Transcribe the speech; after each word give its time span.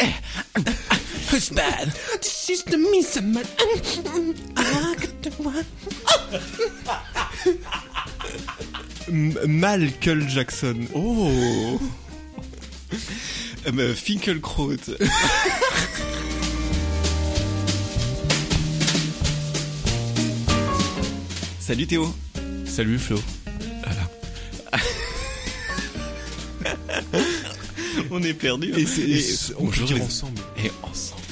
Eh, 0.00 0.12
Who's 1.30 1.50
bad? 1.50 1.88
This 2.20 2.50
is 2.50 2.62
the 2.64 2.76
mise 2.76 3.16
à 3.16 3.22
mal. 3.22 3.44
I 4.56 4.94
got 4.94 5.22
the 5.22 5.30
one. 5.42 5.64
M- 9.08 9.60
Michael 9.60 10.20
Jackson. 10.28 10.88
Oh. 10.94 11.78
euh, 13.66 13.94
Finkelkraut. 13.94 14.96
Salut 21.60 21.86
Théo. 21.86 22.14
Salut 22.66 22.98
Flo. 22.98 23.18
On 28.10 28.22
est 28.22 28.34
perdu. 28.34 28.72
Et 28.76 28.86
c'est- 28.86 29.02
et 29.08 29.16
peut 29.54 29.54
bonjour 29.64 29.88
les- 29.92 30.00
ensemble. 30.02 30.40
Et 30.64 30.70
ensemble. 30.82 31.22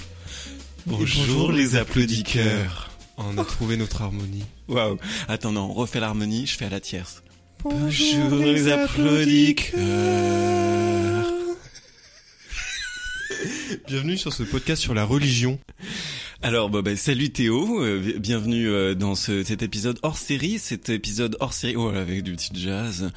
Bonjour, 0.86 1.52
les 1.52 1.76
applaudisseurs. 1.76 2.90
On 3.16 3.36
a 3.38 3.44
trouvé 3.44 3.76
notre 3.76 4.02
harmonie. 4.02 4.44
Waouh. 4.68 4.98
Attends, 5.28 5.52
non, 5.52 5.70
on 5.70 5.72
refait 5.72 6.00
l'harmonie, 6.00 6.46
je 6.46 6.56
fais 6.56 6.66
à 6.66 6.70
la 6.70 6.80
tierce. 6.80 7.22
Bonjour 7.64 8.36
les 8.38 8.70
applaudisseurs. 8.70 9.74
Bienvenue 13.88 14.16
sur 14.18 14.32
ce 14.32 14.42
podcast 14.42 14.82
sur 14.82 14.94
la 14.94 15.04
religion. 15.04 15.58
Alors, 16.46 16.70
bah, 16.70 16.80
bah, 16.80 16.94
salut 16.94 17.30
Théo, 17.30 17.82
euh, 17.82 18.20
bienvenue 18.20 18.68
euh, 18.68 18.94
dans 18.94 19.16
ce, 19.16 19.42
cet 19.42 19.62
épisode 19.62 19.98
hors 20.04 20.16
série, 20.16 20.60
cet 20.60 20.90
épisode 20.90 21.36
hors 21.40 21.52
série, 21.52 21.74
oh 21.74 21.90
là, 21.90 22.00
avec 22.00 22.22
du 22.22 22.34
petit 22.34 22.52
jazz, 22.54 23.10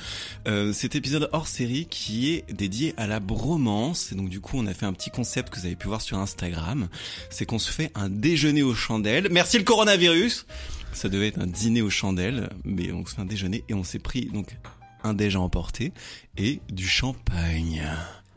euh, 0.47 0.73
cet 0.73 0.95
épisode 0.95 1.29
hors 1.31 1.45
série 1.45 1.85
qui 1.85 2.31
est 2.31 2.51
dédié 2.51 2.95
à 2.97 3.05
la 3.05 3.19
bromance, 3.19 4.11
et 4.11 4.15
donc 4.15 4.29
du 4.29 4.41
coup 4.41 4.57
on 4.57 4.65
a 4.65 4.73
fait 4.73 4.87
un 4.87 4.93
petit 4.93 5.11
concept 5.11 5.51
que 5.51 5.59
vous 5.59 5.67
avez 5.67 5.75
pu 5.75 5.85
voir 5.85 6.01
sur 6.01 6.17
Instagram, 6.17 6.87
c'est 7.29 7.45
qu'on 7.45 7.59
se 7.59 7.71
fait 7.71 7.91
un 7.93 8.09
déjeuner 8.09 8.63
aux 8.63 8.73
chandelles, 8.73 9.27
merci 9.29 9.59
le 9.59 9.63
coronavirus 9.63 10.47
Ça 10.93 11.07
devait 11.07 11.27
être 11.27 11.39
un 11.39 11.45
dîner 11.45 11.83
aux 11.83 11.91
chandelles, 11.91 12.49
mais 12.65 12.91
on 12.91 13.05
se 13.05 13.13
fait 13.13 13.21
un 13.21 13.25
déjeuner 13.25 13.63
et 13.69 13.75
on 13.75 13.83
s'est 13.83 13.99
pris 13.99 14.25
donc 14.33 14.57
un 15.03 15.13
déj 15.13 15.35
à 15.35 15.41
emporter 15.41 15.93
et 16.35 16.61
du 16.71 16.87
champagne. 16.87 17.83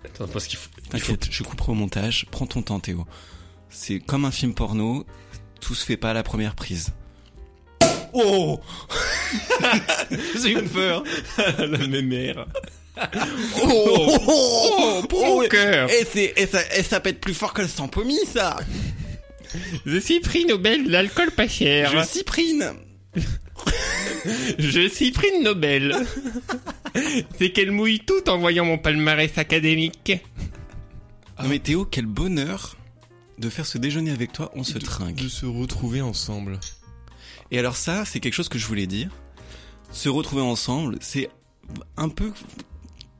Attends, 0.04 0.28
parce 0.28 0.46
qu'il 0.46 0.58
faut... 0.58 0.68
T'inquiète, 0.90 1.28
je 1.30 1.42
couperai 1.44 1.72
au 1.72 1.76
montage. 1.76 2.26
Prends 2.30 2.46
ton 2.46 2.60
temps, 2.60 2.78
Théo. 2.78 3.06
C'est 3.72 3.98
comme 3.98 4.24
un 4.24 4.30
film 4.30 4.54
porno. 4.54 5.04
Tout 5.60 5.74
se 5.74 5.84
fait 5.84 5.96
pas 5.96 6.10
à 6.10 6.14
la 6.14 6.22
première 6.22 6.54
prise. 6.54 6.92
Oh 8.12 8.60
J'ai 10.42 10.52
eu 10.52 10.62
peur. 10.64 11.02
la 11.58 11.86
mémère. 11.86 12.46
Oh, 13.64 15.02
oh, 15.12 15.44
cœur. 15.48 15.88
Et, 15.90 16.04
c'est, 16.04 16.34
et, 16.36 16.46
ça, 16.46 16.60
et 16.76 16.82
ça 16.82 17.00
pète 17.00 17.20
plus 17.20 17.32
fort 17.32 17.54
que 17.54 17.62
le 17.62 17.68
sampomis, 17.68 18.26
ça 18.30 18.56
Je 19.86 19.96
suis 19.96 20.20
prix 20.20 20.44
Nobel 20.44 20.84
de 20.84 20.90
l'alcool 20.90 21.30
pas 21.30 21.48
cher. 21.48 21.90
Je 21.90 22.06
cyprine 22.06 22.74
Je 24.58 24.88
suis 24.88 25.10
prix 25.10 25.40
Nobel. 25.42 25.96
C'est 27.38 27.50
qu'elle 27.50 27.70
mouille 27.70 28.00
tout 28.00 28.28
en 28.28 28.36
voyant 28.36 28.66
mon 28.66 28.76
palmarès 28.76 29.38
académique. 29.38 30.12
Non 31.42 31.48
mais 31.48 31.58
Théo, 31.60 31.86
quel 31.86 32.06
bonheur 32.06 32.76
de 33.38 33.48
faire 33.48 33.66
ce 33.66 33.78
déjeuner 33.78 34.10
avec 34.10 34.32
toi, 34.32 34.50
on 34.54 34.64
se 34.64 34.78
trinque. 34.78 35.16
De 35.16 35.28
se 35.28 35.46
retrouver 35.46 36.00
ensemble. 36.00 36.58
Et 37.50 37.58
alors 37.58 37.76
ça, 37.76 38.04
c'est 38.04 38.20
quelque 38.20 38.34
chose 38.34 38.48
que 38.48 38.58
je 38.58 38.66
voulais 38.66 38.86
dire. 38.86 39.10
Se 39.90 40.08
retrouver 40.08 40.42
ensemble, 40.42 40.96
c'est 41.00 41.28
un 41.96 42.08
peu 42.08 42.32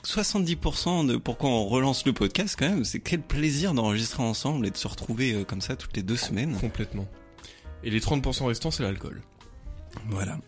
70% 0.05 1.07
de 1.07 1.17
pourquoi 1.17 1.51
on 1.51 1.67
relance 1.67 2.07
le 2.07 2.13
podcast 2.13 2.57
quand 2.59 2.69
même. 2.69 2.85
C'est 2.85 3.01
quel 3.01 3.21
plaisir 3.21 3.75
d'enregistrer 3.75 4.23
ensemble 4.23 4.67
et 4.67 4.71
de 4.71 4.77
se 4.77 4.89
retrouver 4.89 5.35
euh, 5.35 5.45
comme 5.45 5.61
ça 5.61 5.77
toutes 5.77 5.97
les 5.97 6.03
deux 6.03 6.17
semaines. 6.17 6.57
Complètement. 6.59 7.07
Et 7.85 7.91
les 7.91 8.01
30% 8.01 8.47
restants, 8.47 8.71
c'est 8.71 8.83
l'alcool. 8.83 9.23
Voilà. 10.09 10.39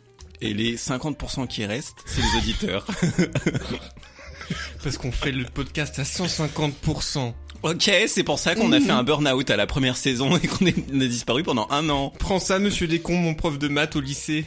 Et 0.41 0.55
les 0.55 0.77
50% 0.77 1.47
qui 1.47 1.65
restent, 1.65 2.03
c'est 2.07 2.23
les 2.23 2.39
auditeurs. 2.39 2.87
Parce 4.83 4.99
qu'on 4.99 5.13
fait 5.13 5.33
le 5.33 5.45
podcast 5.45 5.99
à 5.99 6.03
150%. 6.03 7.35
Ok, 7.65 7.91
c'est 8.07 8.23
pour 8.25 8.39
ça 8.39 8.55
qu'on 8.55 8.73
a 8.73 8.81
fait 8.81 8.91
un 8.91 9.03
burn-out 9.03 9.51
à 9.51 9.57
la 9.57 9.67
première 9.67 9.97
saison 9.97 10.37
et 10.37 10.47
qu'on 10.47 10.67
a 10.67 11.07
disparu 11.07 11.43
pendant 11.43 11.67
un 11.71 11.89
an. 11.91 12.13
Prends 12.19 12.39
ça, 12.39 12.59
monsieur 12.59 12.87
Descombe, 12.87 13.21
mon 13.21 13.35
prof 13.35 13.59
de 13.59 13.69
maths 13.69 13.97
au 13.97 14.01
lycée. 14.01 14.45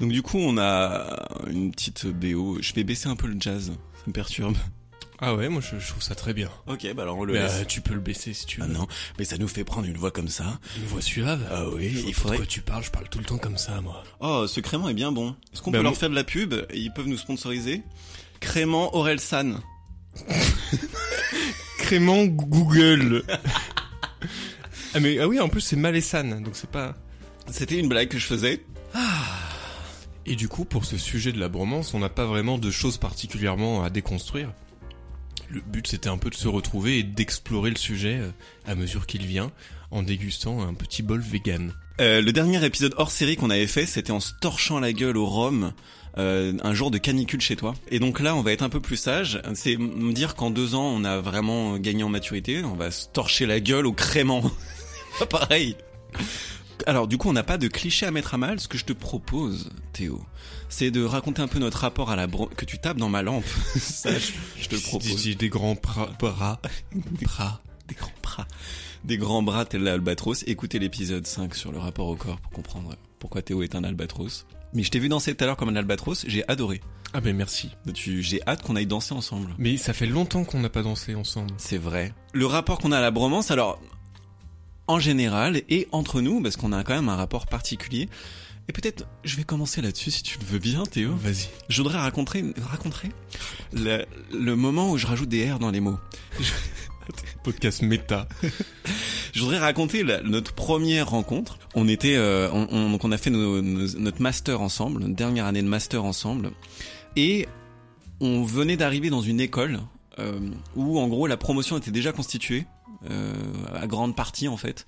Donc 0.00 0.12
du 0.12 0.22
coup, 0.22 0.38
on 0.38 0.56
a 0.58 1.26
une 1.50 1.70
petite 1.70 2.06
BO. 2.06 2.58
Je 2.60 2.72
vais 2.74 2.84
baisser 2.84 3.08
un 3.08 3.16
peu 3.16 3.26
le 3.26 3.36
jazz. 3.38 3.72
Ça 3.94 4.02
me 4.06 4.12
perturbe. 4.12 4.56
Ah 5.18 5.34
ouais, 5.34 5.48
moi 5.48 5.62
je, 5.62 5.78
je 5.80 5.88
trouve 5.88 6.02
ça 6.02 6.14
très 6.14 6.34
bien. 6.34 6.50
Ok, 6.66 6.86
bah 6.94 7.04
alors 7.04 7.16
on 7.16 7.24
le 7.24 7.32
Bah, 7.32 7.44
laisse. 7.44 7.66
tu 7.66 7.80
peux 7.80 7.94
le 7.94 8.00
baisser 8.00 8.34
si 8.34 8.44
tu 8.44 8.60
veux. 8.60 8.66
Ah 8.68 8.72
non, 8.72 8.86
mais 9.18 9.24
ça 9.24 9.38
nous 9.38 9.48
fait 9.48 9.64
prendre 9.64 9.86
une 9.88 9.96
voix 9.96 10.10
comme 10.10 10.28
ça. 10.28 10.58
Une 10.76 10.84
voix 10.84 11.00
suave. 11.00 11.40
Ah 11.50 11.64
oui, 11.72 11.88
Je 11.90 11.98
il 12.00 12.02
pas 12.04 12.08
de 12.10 12.14
faudrait. 12.14 12.36
quoi 12.36 12.46
tu 12.46 12.60
parles, 12.60 12.84
je 12.84 12.90
parle 12.90 13.08
tout 13.08 13.18
le 13.18 13.24
temps 13.24 13.38
comme 13.38 13.56
ça, 13.56 13.80
moi. 13.80 14.04
Oh, 14.20 14.46
ce 14.46 14.60
crément 14.60 14.90
est 14.90 14.94
bien 14.94 15.12
bon. 15.12 15.34
Est-ce 15.54 15.62
qu'on 15.62 15.70
Bah, 15.70 15.78
peut 15.78 15.84
leur 15.84 15.96
faire 15.96 16.10
de 16.10 16.14
la 16.14 16.24
pub? 16.24 16.52
Et 16.70 16.78
Ils 16.78 16.92
peuvent 16.92 17.06
nous 17.08 17.16
sponsoriser. 17.16 17.82
Crément 18.40 18.94
Aurel 18.94 19.18
San. 19.18 19.60
Crément 21.78 22.24
Google. 22.24 23.24
ah 24.94 25.00
mais 25.00 25.18
ah 25.18 25.28
oui, 25.28 25.40
en 25.40 25.48
plus 25.48 25.60
c'est 25.60 25.76
Malessan, 25.76 26.42
donc 26.42 26.54
c'est 26.54 26.70
pas. 26.70 26.94
C'était 27.50 27.78
une 27.78 27.88
blague 27.88 28.08
que 28.08 28.18
je 28.18 28.26
faisais. 28.26 28.64
Et 30.28 30.34
du 30.34 30.48
coup, 30.48 30.64
pour 30.64 30.84
ce 30.84 30.98
sujet 30.98 31.30
de 31.30 31.38
la 31.38 31.48
bromance, 31.48 31.94
on 31.94 32.00
n'a 32.00 32.08
pas 32.08 32.26
vraiment 32.26 32.58
de 32.58 32.70
choses 32.70 32.98
particulièrement 32.98 33.84
à 33.84 33.90
déconstruire. 33.90 34.52
Le 35.48 35.60
but 35.60 35.86
c'était 35.86 36.08
un 36.08 36.18
peu 36.18 36.30
de 36.30 36.34
se 36.34 36.48
retrouver 36.48 36.98
et 36.98 37.02
d'explorer 37.04 37.70
le 37.70 37.76
sujet 37.76 38.18
euh, 38.20 38.30
à 38.66 38.74
mesure 38.74 39.06
qu'il 39.06 39.24
vient, 39.26 39.52
en 39.92 40.02
dégustant 40.02 40.66
un 40.66 40.74
petit 40.74 41.02
bol 41.02 41.20
vegan. 41.20 41.72
Euh, 42.00 42.20
le 42.20 42.32
dernier 42.32 42.64
épisode 42.64 42.94
hors 42.96 43.12
série 43.12 43.36
qu'on 43.36 43.50
avait 43.50 43.68
fait, 43.68 43.86
c'était 43.86 44.10
en 44.10 44.20
se 44.20 44.32
torchant 44.40 44.80
la 44.80 44.92
gueule 44.92 45.16
au 45.16 45.26
rhum. 45.26 45.72
Euh, 46.18 46.52
un 46.62 46.74
jour 46.74 46.90
de 46.90 46.98
canicule 46.98 47.40
chez 47.40 47.56
toi. 47.56 47.74
Et 47.90 47.98
donc 47.98 48.20
là, 48.20 48.34
on 48.34 48.42
va 48.42 48.52
être 48.52 48.62
un 48.62 48.68
peu 48.68 48.80
plus 48.80 48.96
sage. 48.96 49.40
C'est 49.54 49.76
me 49.76 50.12
dire 50.12 50.34
qu'en 50.34 50.50
deux 50.50 50.74
ans, 50.74 50.86
on 50.86 51.04
a 51.04 51.20
vraiment 51.20 51.76
gagné 51.78 52.02
en 52.02 52.08
maturité. 52.08 52.62
On 52.64 52.74
va 52.74 52.90
se 52.90 53.06
torcher 53.08 53.46
la 53.46 53.60
gueule 53.60 53.86
au 53.86 53.92
crément. 53.92 54.42
Pareil. 55.30 55.76
Alors 56.86 57.08
du 57.08 57.18
coup, 57.18 57.28
on 57.28 57.32
n'a 57.32 57.42
pas 57.42 57.58
de 57.58 57.68
cliché 57.68 58.06
à 58.06 58.10
mettre 58.10 58.34
à 58.34 58.38
mal. 58.38 58.60
Ce 58.60 58.68
que 58.68 58.78
je 58.78 58.84
te 58.84 58.92
propose, 58.92 59.70
Théo, 59.92 60.24
c'est 60.68 60.90
de 60.90 61.02
raconter 61.04 61.42
un 61.42 61.48
peu 61.48 61.58
notre 61.58 61.78
rapport 61.78 62.10
à 62.10 62.16
la 62.16 62.26
bro 62.26 62.46
que 62.46 62.64
tu 62.64 62.78
tapes 62.78 62.98
dans 62.98 63.08
ma 63.08 63.22
lampe. 63.22 63.44
Ça, 63.76 64.16
je, 64.18 64.32
je 64.60 64.68
te 64.68 64.74
le 64.74 64.80
propose. 64.80 65.22
J'ai 65.22 65.34
des 65.34 65.48
grands 65.48 65.74
pra- 65.74 66.16
bras. 66.18 66.60
Bras. 67.22 67.60
Des 67.88 67.94
grands 67.94 68.10
bras. 68.22 68.46
Des 69.04 69.16
grands 69.16 69.42
bras 69.42 69.64
tel 69.64 69.82
l'albatros. 69.84 70.44
Écoutez 70.46 70.78
l'épisode 70.78 71.26
5 71.26 71.54
sur 71.54 71.72
le 71.72 71.78
rapport 71.78 72.08
au 72.08 72.16
corps 72.16 72.40
pour 72.40 72.50
comprendre 72.52 72.94
pourquoi 73.18 73.42
Théo 73.42 73.62
est 73.62 73.74
un 73.74 73.84
albatros. 73.84 74.46
Mais 74.76 74.82
je 74.82 74.90
t'ai 74.90 74.98
vu 74.98 75.08
danser 75.08 75.34
tout 75.34 75.42
à 75.42 75.46
l'heure 75.46 75.56
comme 75.56 75.70
un 75.70 75.76
albatros, 75.76 76.26
j'ai 76.28 76.46
adoré. 76.48 76.82
Ah 77.14 77.22
ben 77.22 77.34
merci. 77.34 77.70
Tu, 77.94 78.22
j'ai 78.22 78.46
hâte 78.46 78.60
qu'on 78.62 78.76
aille 78.76 78.86
danser 78.86 79.14
ensemble. 79.14 79.48
Mais 79.56 79.78
ça 79.78 79.94
fait 79.94 80.04
longtemps 80.04 80.44
qu'on 80.44 80.60
n'a 80.60 80.68
pas 80.68 80.82
dansé 80.82 81.14
ensemble. 81.14 81.54
C'est 81.56 81.78
vrai. 81.78 82.12
Le 82.34 82.44
rapport 82.44 82.78
qu'on 82.78 82.92
a 82.92 82.98
à 82.98 83.00
la 83.00 83.10
bromance, 83.10 83.50
alors, 83.50 83.80
en 84.86 84.98
général 84.98 85.62
et 85.70 85.88
entre 85.92 86.20
nous, 86.20 86.42
parce 86.42 86.58
qu'on 86.58 86.72
a 86.72 86.84
quand 86.84 86.94
même 86.94 87.08
un 87.08 87.16
rapport 87.16 87.46
particulier. 87.46 88.10
Et 88.68 88.72
peut-être, 88.74 89.06
je 89.24 89.36
vais 89.36 89.44
commencer 89.44 89.80
là-dessus 89.80 90.10
si 90.10 90.22
tu 90.22 90.38
le 90.40 90.44
veux 90.44 90.58
bien, 90.58 90.84
Théo. 90.84 91.16
Vas-y. 91.16 91.48
Je 91.70 91.80
voudrais 91.80 91.96
raconter, 91.96 92.44
raconter 92.60 93.08
le, 93.72 94.04
le 94.30 94.56
moment 94.56 94.90
où 94.90 94.98
je 94.98 95.06
rajoute 95.06 95.30
des 95.30 95.50
R 95.50 95.58
dans 95.58 95.70
les 95.70 95.80
mots. 95.80 95.98
Podcast 97.44 97.80
méta. 97.80 98.28
Je 99.36 99.42
voudrais 99.42 99.58
raconter 99.58 100.02
la- 100.02 100.22
notre 100.22 100.52
première 100.54 101.10
rencontre. 101.10 101.58
On 101.74 101.88
était, 101.88 102.16
euh, 102.16 102.48
on, 102.52 102.66
on- 102.70 102.90
donc 102.90 103.04
on 103.04 103.12
a 103.12 103.18
fait 103.18 103.30
nos- 103.30 103.60
nos- 103.60 103.98
notre 103.98 104.22
master 104.22 104.60
ensemble, 104.62 105.00
notre 105.02 105.14
dernière 105.14 105.44
année 105.46 105.62
de 105.62 105.68
master 105.68 106.04
ensemble, 106.04 106.50
et 107.16 107.46
on 108.20 108.42
venait 108.44 108.76
d'arriver 108.76 109.10
dans 109.10 109.20
une 109.20 109.40
école 109.40 109.80
euh, 110.18 110.38
où 110.74 110.98
en 110.98 111.06
gros 111.08 111.26
la 111.26 111.36
promotion 111.36 111.76
était 111.76 111.90
déjà 111.90 112.12
constituée. 112.12 112.64
euh, 113.10 113.34
à 113.78 113.86
grande 113.86 114.16
partie 114.16 114.48
en 114.48 114.56
fait. 114.56 114.86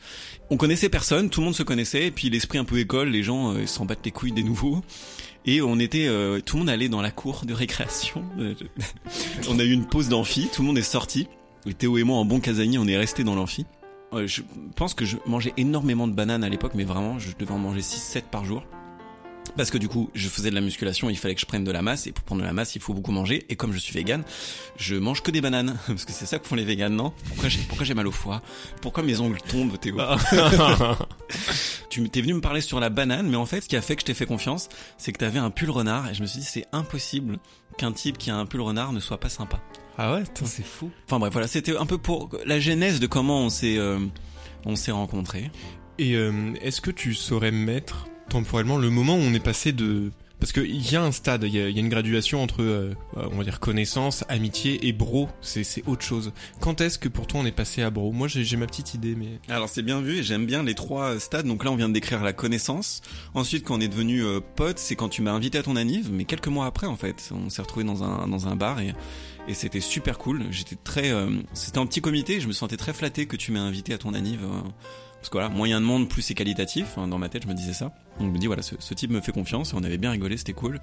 On 0.50 0.56
connaissait 0.56 0.88
personne, 0.88 1.28
tout 1.28 1.40
le 1.40 1.44
monde 1.44 1.54
se 1.54 1.62
connaissait, 1.62 2.06
et 2.06 2.10
puis 2.10 2.30
l'esprit 2.30 2.56
un 2.58 2.64
peu 2.64 2.78
école, 2.78 3.10
les 3.10 3.22
gens 3.22 3.52
euh, 3.52 3.66
s'en 3.66 3.84
battent 3.84 4.04
les 4.06 4.10
couilles 4.10 4.32
des 4.32 4.42
nouveaux. 4.42 4.82
Et 5.44 5.60
on 5.60 5.78
était, 5.78 6.06
euh, 6.08 6.40
tout 6.40 6.56
le 6.56 6.60
monde 6.60 6.70
allait 6.70 6.88
dans 6.88 7.02
la 7.02 7.10
cour 7.10 7.44
de 7.44 7.52
récréation. 7.52 8.24
On 9.50 9.58
a 9.58 9.62
eu 9.62 9.70
une 9.72 9.84
pause 9.86 10.08
d'amphi, 10.08 10.48
tout 10.52 10.62
le 10.62 10.68
monde 10.68 10.78
est 10.78 10.82
sorti. 10.82 11.28
Théo 11.78 11.98
et 11.98 12.02
moi, 12.02 12.16
en 12.16 12.24
bon 12.24 12.40
casanier, 12.40 12.78
on 12.78 12.86
est 12.88 12.96
resté 12.96 13.24
dans 13.24 13.34
l'amphi. 13.34 13.66
Euh, 14.12 14.26
je 14.26 14.42
pense 14.74 14.94
que 14.94 15.04
je 15.04 15.16
mangeais 15.26 15.52
énormément 15.56 16.08
de 16.08 16.12
bananes 16.12 16.44
à 16.44 16.48
l'époque, 16.48 16.72
mais 16.74 16.84
vraiment, 16.84 17.18
je 17.18 17.36
devais 17.36 17.52
en 17.52 17.58
manger 17.58 17.80
6-7 17.80 18.22
par 18.30 18.44
jour. 18.44 18.64
Parce 19.56 19.70
que 19.70 19.78
du 19.78 19.88
coup, 19.88 20.10
je 20.14 20.28
faisais 20.28 20.50
de 20.50 20.54
la 20.54 20.60
musculation, 20.60 21.10
il 21.10 21.16
fallait 21.16 21.34
que 21.34 21.40
je 21.40 21.46
prenne 21.46 21.64
de 21.64 21.70
la 21.70 21.82
masse, 21.82 22.06
et 22.06 22.12
pour 22.12 22.24
prendre 22.24 22.42
de 22.42 22.46
la 22.46 22.52
masse, 22.52 22.74
il 22.76 22.80
faut 22.80 22.94
beaucoup 22.94 23.12
manger. 23.12 23.44
Et 23.48 23.56
comme 23.56 23.72
je 23.72 23.78
suis 23.78 23.92
vegan, 23.92 24.22
je 24.76 24.96
mange 24.96 25.22
que 25.22 25.30
des 25.30 25.40
bananes. 25.40 25.78
Parce 25.86 26.04
que 26.04 26.12
c'est 26.12 26.26
ça 26.26 26.38
que 26.38 26.46
font 26.46 26.54
les 26.54 26.64
véganes, 26.64 26.94
non? 26.94 27.12
Pourquoi 27.28 27.48
j'ai 27.48 27.60
pourquoi 27.60 27.84
j'ai 27.84 27.94
mal 27.94 28.06
au 28.06 28.12
foie? 28.12 28.42
Pourquoi 28.80 29.02
mes 29.02 29.20
ongles 29.20 29.40
tombent, 29.40 29.78
Théo? 29.78 29.98
Tu 31.90 32.06
t'es 32.10 32.20
venu 32.20 32.34
me 32.34 32.40
parler 32.40 32.60
sur 32.60 32.80
la 32.80 32.90
banane, 32.90 33.28
mais 33.28 33.36
en 33.36 33.46
fait, 33.46 33.62
ce 33.62 33.68
qui 33.68 33.76
a 33.76 33.80
fait 33.80 33.96
que 33.96 34.02
je 34.02 34.06
t'ai 34.06 34.14
fait 34.14 34.26
confiance, 34.26 34.68
c'est 34.98 35.10
que 35.10 35.18
t'avais 35.18 35.38
un 35.38 35.50
pull 35.50 35.70
renard, 35.70 36.08
et 36.10 36.14
je 36.14 36.20
me 36.20 36.26
suis 36.26 36.40
dit, 36.40 36.44
c'est 36.44 36.66
impossible 36.72 37.38
qu'un 37.78 37.92
type 37.92 38.18
qui 38.18 38.30
a 38.30 38.36
un 38.36 38.44
pull 38.44 38.60
renard 38.60 38.92
ne 38.92 39.00
soit 39.00 39.18
pas 39.18 39.30
sympa. 39.30 39.58
Ah 39.96 40.14
ouais, 40.14 40.22
c'est 40.44 40.64
fou. 40.64 40.90
Enfin 41.06 41.18
bref, 41.18 41.32
voilà, 41.32 41.48
c'était 41.48 41.76
un 41.76 41.86
peu 41.86 41.98
pour 41.98 42.30
la 42.44 42.60
genèse 42.60 43.00
de 43.00 43.06
comment 43.06 43.40
on 43.40 43.50
s'est 43.50 43.78
euh, 43.78 43.98
on 44.64 44.76
s'est 44.76 44.92
rencontrés. 44.92 45.50
Et 45.98 46.14
euh, 46.14 46.52
est-ce 46.62 46.80
que 46.80 46.92
tu 46.92 47.14
saurais 47.14 47.50
mettre 47.50 48.06
temporellement 48.28 48.78
le 48.78 48.90
moment 48.90 49.16
où 49.16 49.20
on 49.20 49.34
est 49.34 49.44
passé 49.44 49.72
de... 49.72 50.10
Parce 50.40 50.52
qu'il 50.52 50.92
y 50.92 50.94
a 50.94 51.02
un 51.02 51.10
stade, 51.10 51.42
il 51.42 51.52
y 51.52 51.58
y 51.58 51.60
a 51.60 51.80
une 51.80 51.88
graduation 51.88 52.40
entre, 52.40 52.62
euh, 52.62 52.94
on 53.16 53.38
va 53.38 53.42
dire, 53.42 53.58
connaissance, 53.58 54.24
amitié 54.28 54.86
et 54.86 54.92
bro, 54.92 55.28
c'est 55.40 55.64
autre 55.88 56.04
chose. 56.04 56.32
Quand 56.60 56.80
est-ce 56.80 56.96
que 56.96 57.08
pour 57.08 57.26
toi 57.26 57.40
on 57.40 57.44
est 57.44 57.50
passé 57.50 57.82
à 57.82 57.90
bro? 57.90 58.12
Moi 58.12 58.28
j'ai 58.28 58.56
ma 58.56 58.66
petite 58.66 58.94
idée, 58.94 59.16
mais... 59.16 59.40
Alors 59.48 59.68
c'est 59.68 59.82
bien 59.82 60.00
vu, 60.00 60.18
et 60.18 60.22
j'aime 60.22 60.46
bien 60.46 60.62
les 60.62 60.76
trois 60.76 61.18
stades. 61.18 61.46
Donc 61.46 61.64
là, 61.64 61.72
on 61.72 61.76
vient 61.76 61.88
de 61.88 61.94
décrire 61.94 62.22
la 62.22 62.32
connaissance. 62.32 63.02
Ensuite, 63.34 63.64
quand 63.64 63.78
on 63.78 63.80
est 63.80 63.88
devenu 63.88 64.22
euh, 64.22 64.38
pote, 64.54 64.78
c'est 64.78 64.94
quand 64.94 65.08
tu 65.08 65.22
m'as 65.22 65.32
invité 65.32 65.58
à 65.58 65.64
ton 65.64 65.74
anniv, 65.74 66.10
mais 66.12 66.24
quelques 66.24 66.46
mois 66.46 66.66
après 66.66 66.86
en 66.86 66.96
fait, 66.96 67.30
on 67.32 67.50
s'est 67.50 67.62
retrouvé 67.62 67.84
dans 67.84 68.04
un 68.04 68.28
dans 68.28 68.46
un 68.46 68.54
bar 68.54 68.78
et 68.78 68.94
et 69.48 69.54
c'était 69.54 69.80
super 69.80 70.18
cool. 70.18 70.44
J'étais 70.50 70.76
très, 70.76 71.10
euh, 71.10 71.30
c'était 71.52 71.78
un 71.78 71.86
petit 71.86 72.02
comité, 72.02 72.38
je 72.38 72.46
me 72.46 72.52
sentais 72.52 72.76
très 72.76 72.92
flatté 72.92 73.26
que 73.26 73.34
tu 73.34 73.50
m'aies 73.50 73.58
invité 73.58 73.92
à 73.92 73.98
ton 73.98 74.14
anniv. 74.14 74.40
Parce 75.20 75.28
que 75.30 75.32
voilà, 75.32 75.48
moyen 75.48 75.80
de 75.80 75.86
monde, 75.86 76.08
plus 76.08 76.22
c'est 76.22 76.34
qualitatif. 76.34 76.96
Hein, 76.96 77.08
dans 77.08 77.18
ma 77.18 77.28
tête, 77.28 77.42
je 77.42 77.48
me 77.48 77.54
disais 77.54 77.72
ça. 77.72 77.86
Donc 78.18 78.28
je 78.28 78.32
me 78.32 78.38
dis 78.38 78.46
voilà, 78.46 78.62
ce, 78.62 78.74
ce 78.78 78.94
type 78.94 79.10
me 79.10 79.20
fait 79.20 79.32
confiance 79.32 79.72
et 79.72 79.76
on 79.76 79.82
avait 79.82 79.98
bien 79.98 80.10
rigolé, 80.12 80.36
c'était 80.36 80.52
cool. 80.52 80.80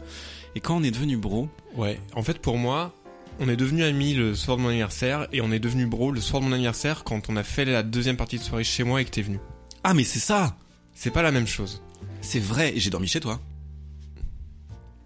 Et 0.55 0.59
quand 0.59 0.75
on 0.77 0.83
est 0.83 0.91
devenu 0.91 1.17
bro, 1.17 1.49
Ouais, 1.75 1.99
en 2.15 2.21
fait 2.23 2.39
pour 2.39 2.57
moi, 2.57 2.93
on 3.39 3.49
est 3.49 3.55
devenu 3.57 3.83
amis 3.83 4.13
le 4.13 4.35
soir 4.35 4.57
de 4.57 4.61
mon 4.61 4.69
anniversaire 4.69 5.27
et 5.33 5.41
on 5.41 5.51
est 5.51 5.59
devenu 5.59 5.85
bro 5.85 6.11
le 6.11 6.21
soir 6.21 6.41
de 6.41 6.47
mon 6.47 6.53
anniversaire 6.53 7.03
quand 7.03 7.29
on 7.29 7.35
a 7.37 7.43
fait 7.43 7.65
la 7.65 7.83
deuxième 7.83 8.17
partie 8.17 8.37
de 8.37 8.43
soirée 8.43 8.63
chez 8.63 8.83
moi 8.83 9.01
et 9.01 9.05
que 9.05 9.09
t'es 9.09 9.21
venu. 9.21 9.39
ah 9.83 9.93
mais 9.93 10.03
c'est 10.03 10.19
ça, 10.19 10.55
C'est 10.93 11.11
pas 11.11 11.21
la 11.21 11.31
même 11.31 11.47
chose. 11.47 11.81
c'est 12.21 12.39
vrai. 12.39 12.75
Et 12.75 12.79
j'ai 12.79 12.89
dormi 12.89 13.07
chez 13.07 13.19
toi. 13.19 13.39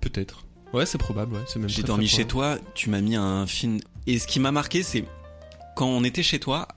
Peut-être. 0.02 0.46
Ouais, 0.74 0.86
c'est 0.86 0.98
probable, 0.98 1.34
ouais. 1.36 1.42
C'est 1.48 1.60
même 1.60 1.68
J'ai 1.70 1.84
dormi 1.84 2.08
chez 2.08 2.26
toi, 2.26 2.58
tu 2.76 2.90
m'as 2.90 3.02
mis 3.02 3.16
un 3.16 3.46
film. 3.48 3.80
Et 4.08 4.20
ce 4.20 4.28
qui 4.28 4.40
m'a 4.40 4.52
marqué, 4.52 4.84
c'est 4.84 5.04
quand 5.76 5.88
on 5.88 6.04
était 6.04 6.24
chez 6.24 6.40
toi, 6.40 6.68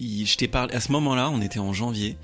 je 0.00 0.36
t'ai 0.36 0.48
parlé. 0.48 0.74
À 0.74 0.80
ce 0.80 0.92
moment-là, 0.92 1.30
on 1.30 1.40
était 1.40 1.58
en 1.58 1.72
janvier 1.72 2.16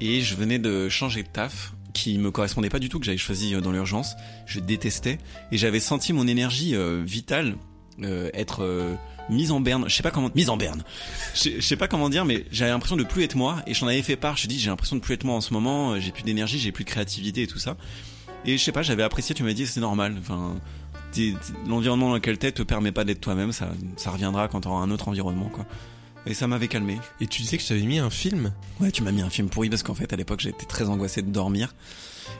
et 0.00 0.20
je 0.20 0.34
venais 0.34 0.58
de 0.58 0.88
changer 0.88 1.22
de 1.22 1.28
taf 1.28 1.72
qui 1.94 2.18
me 2.18 2.30
correspondait 2.30 2.68
pas 2.68 2.78
du 2.78 2.88
tout 2.88 2.98
que 3.00 3.06
j'avais 3.06 3.18
choisi 3.18 3.54
euh, 3.54 3.60
dans 3.60 3.72
l'urgence. 3.72 4.14
Je 4.46 4.60
détestais 4.60 5.18
et 5.50 5.58
j'avais 5.58 5.80
senti 5.80 6.12
mon 6.12 6.26
énergie 6.28 6.74
euh, 6.76 7.02
vitale 7.04 7.56
euh, 8.02 8.30
être 8.34 8.62
euh, 8.62 8.94
mise 9.30 9.50
en 9.50 9.60
berne. 9.60 9.88
Je 9.88 9.94
sais 9.94 10.02
pas 10.02 10.10
comment 10.12 10.30
mise 10.34 10.50
en 10.50 10.56
berne. 10.56 10.84
Je 11.34 11.60
sais 11.60 11.76
pas 11.76 11.88
comment 11.88 12.08
dire, 12.10 12.24
mais 12.24 12.44
j'avais 12.52 12.70
l'impression 12.70 12.96
de 12.96 13.02
plus 13.04 13.24
être 13.24 13.34
moi 13.34 13.62
et 13.66 13.74
j'en 13.74 13.88
avais 13.88 14.02
fait 14.02 14.16
part. 14.16 14.36
Je 14.36 14.46
dis 14.46 14.58
j'ai 14.60 14.70
l'impression 14.70 14.94
de 14.96 15.00
plus 15.00 15.14
être 15.14 15.24
moi 15.24 15.34
en 15.34 15.40
ce 15.40 15.52
moment. 15.52 15.92
euh, 15.92 16.00
J'ai 16.00 16.12
plus 16.12 16.22
d'énergie, 16.22 16.58
j'ai 16.58 16.70
plus 16.72 16.84
de 16.84 16.90
créativité 16.90 17.42
et 17.42 17.46
tout 17.46 17.58
ça. 17.58 17.76
Et 18.44 18.56
je 18.56 18.62
sais 18.62 18.70
pas, 18.72 18.82
j'avais 18.82 19.02
apprécié. 19.02 19.34
Tu 19.34 19.42
m'as 19.42 19.52
dit 19.54 19.66
c'est 19.66 19.80
normal. 19.80 20.14
Enfin, 20.20 20.54
l'environnement 21.66 22.08
dans 22.10 22.14
lequel 22.14 22.38
t'es 22.38 22.52
te 22.52 22.62
permet 22.62 22.92
pas 22.92 23.04
d'être 23.04 23.20
toi-même. 23.20 23.50
Ça, 23.50 23.70
ça 23.96 24.10
reviendra 24.12 24.46
quand 24.46 24.60
t'auras 24.60 24.80
un 24.82 24.90
autre 24.92 25.08
environnement, 25.08 25.48
quoi. 25.48 25.66
Et 26.28 26.34
ça 26.34 26.46
m'avait 26.46 26.68
calmé. 26.68 26.98
Et 27.20 27.26
tu 27.26 27.42
disais 27.42 27.56
que 27.56 27.62
je 27.62 27.68
t'avais 27.68 27.82
mis 27.82 27.98
un 27.98 28.10
film 28.10 28.52
Ouais, 28.80 28.90
tu 28.92 29.02
m'as 29.02 29.10
mis 29.12 29.22
un 29.22 29.30
film 29.30 29.48
pourri 29.48 29.68
parce 29.70 29.82
qu'en 29.82 29.94
fait, 29.94 30.12
à 30.12 30.16
l'époque, 30.16 30.40
j'étais 30.40 30.66
très 30.66 30.88
angoissé 30.88 31.22
de 31.22 31.30
dormir. 31.30 31.74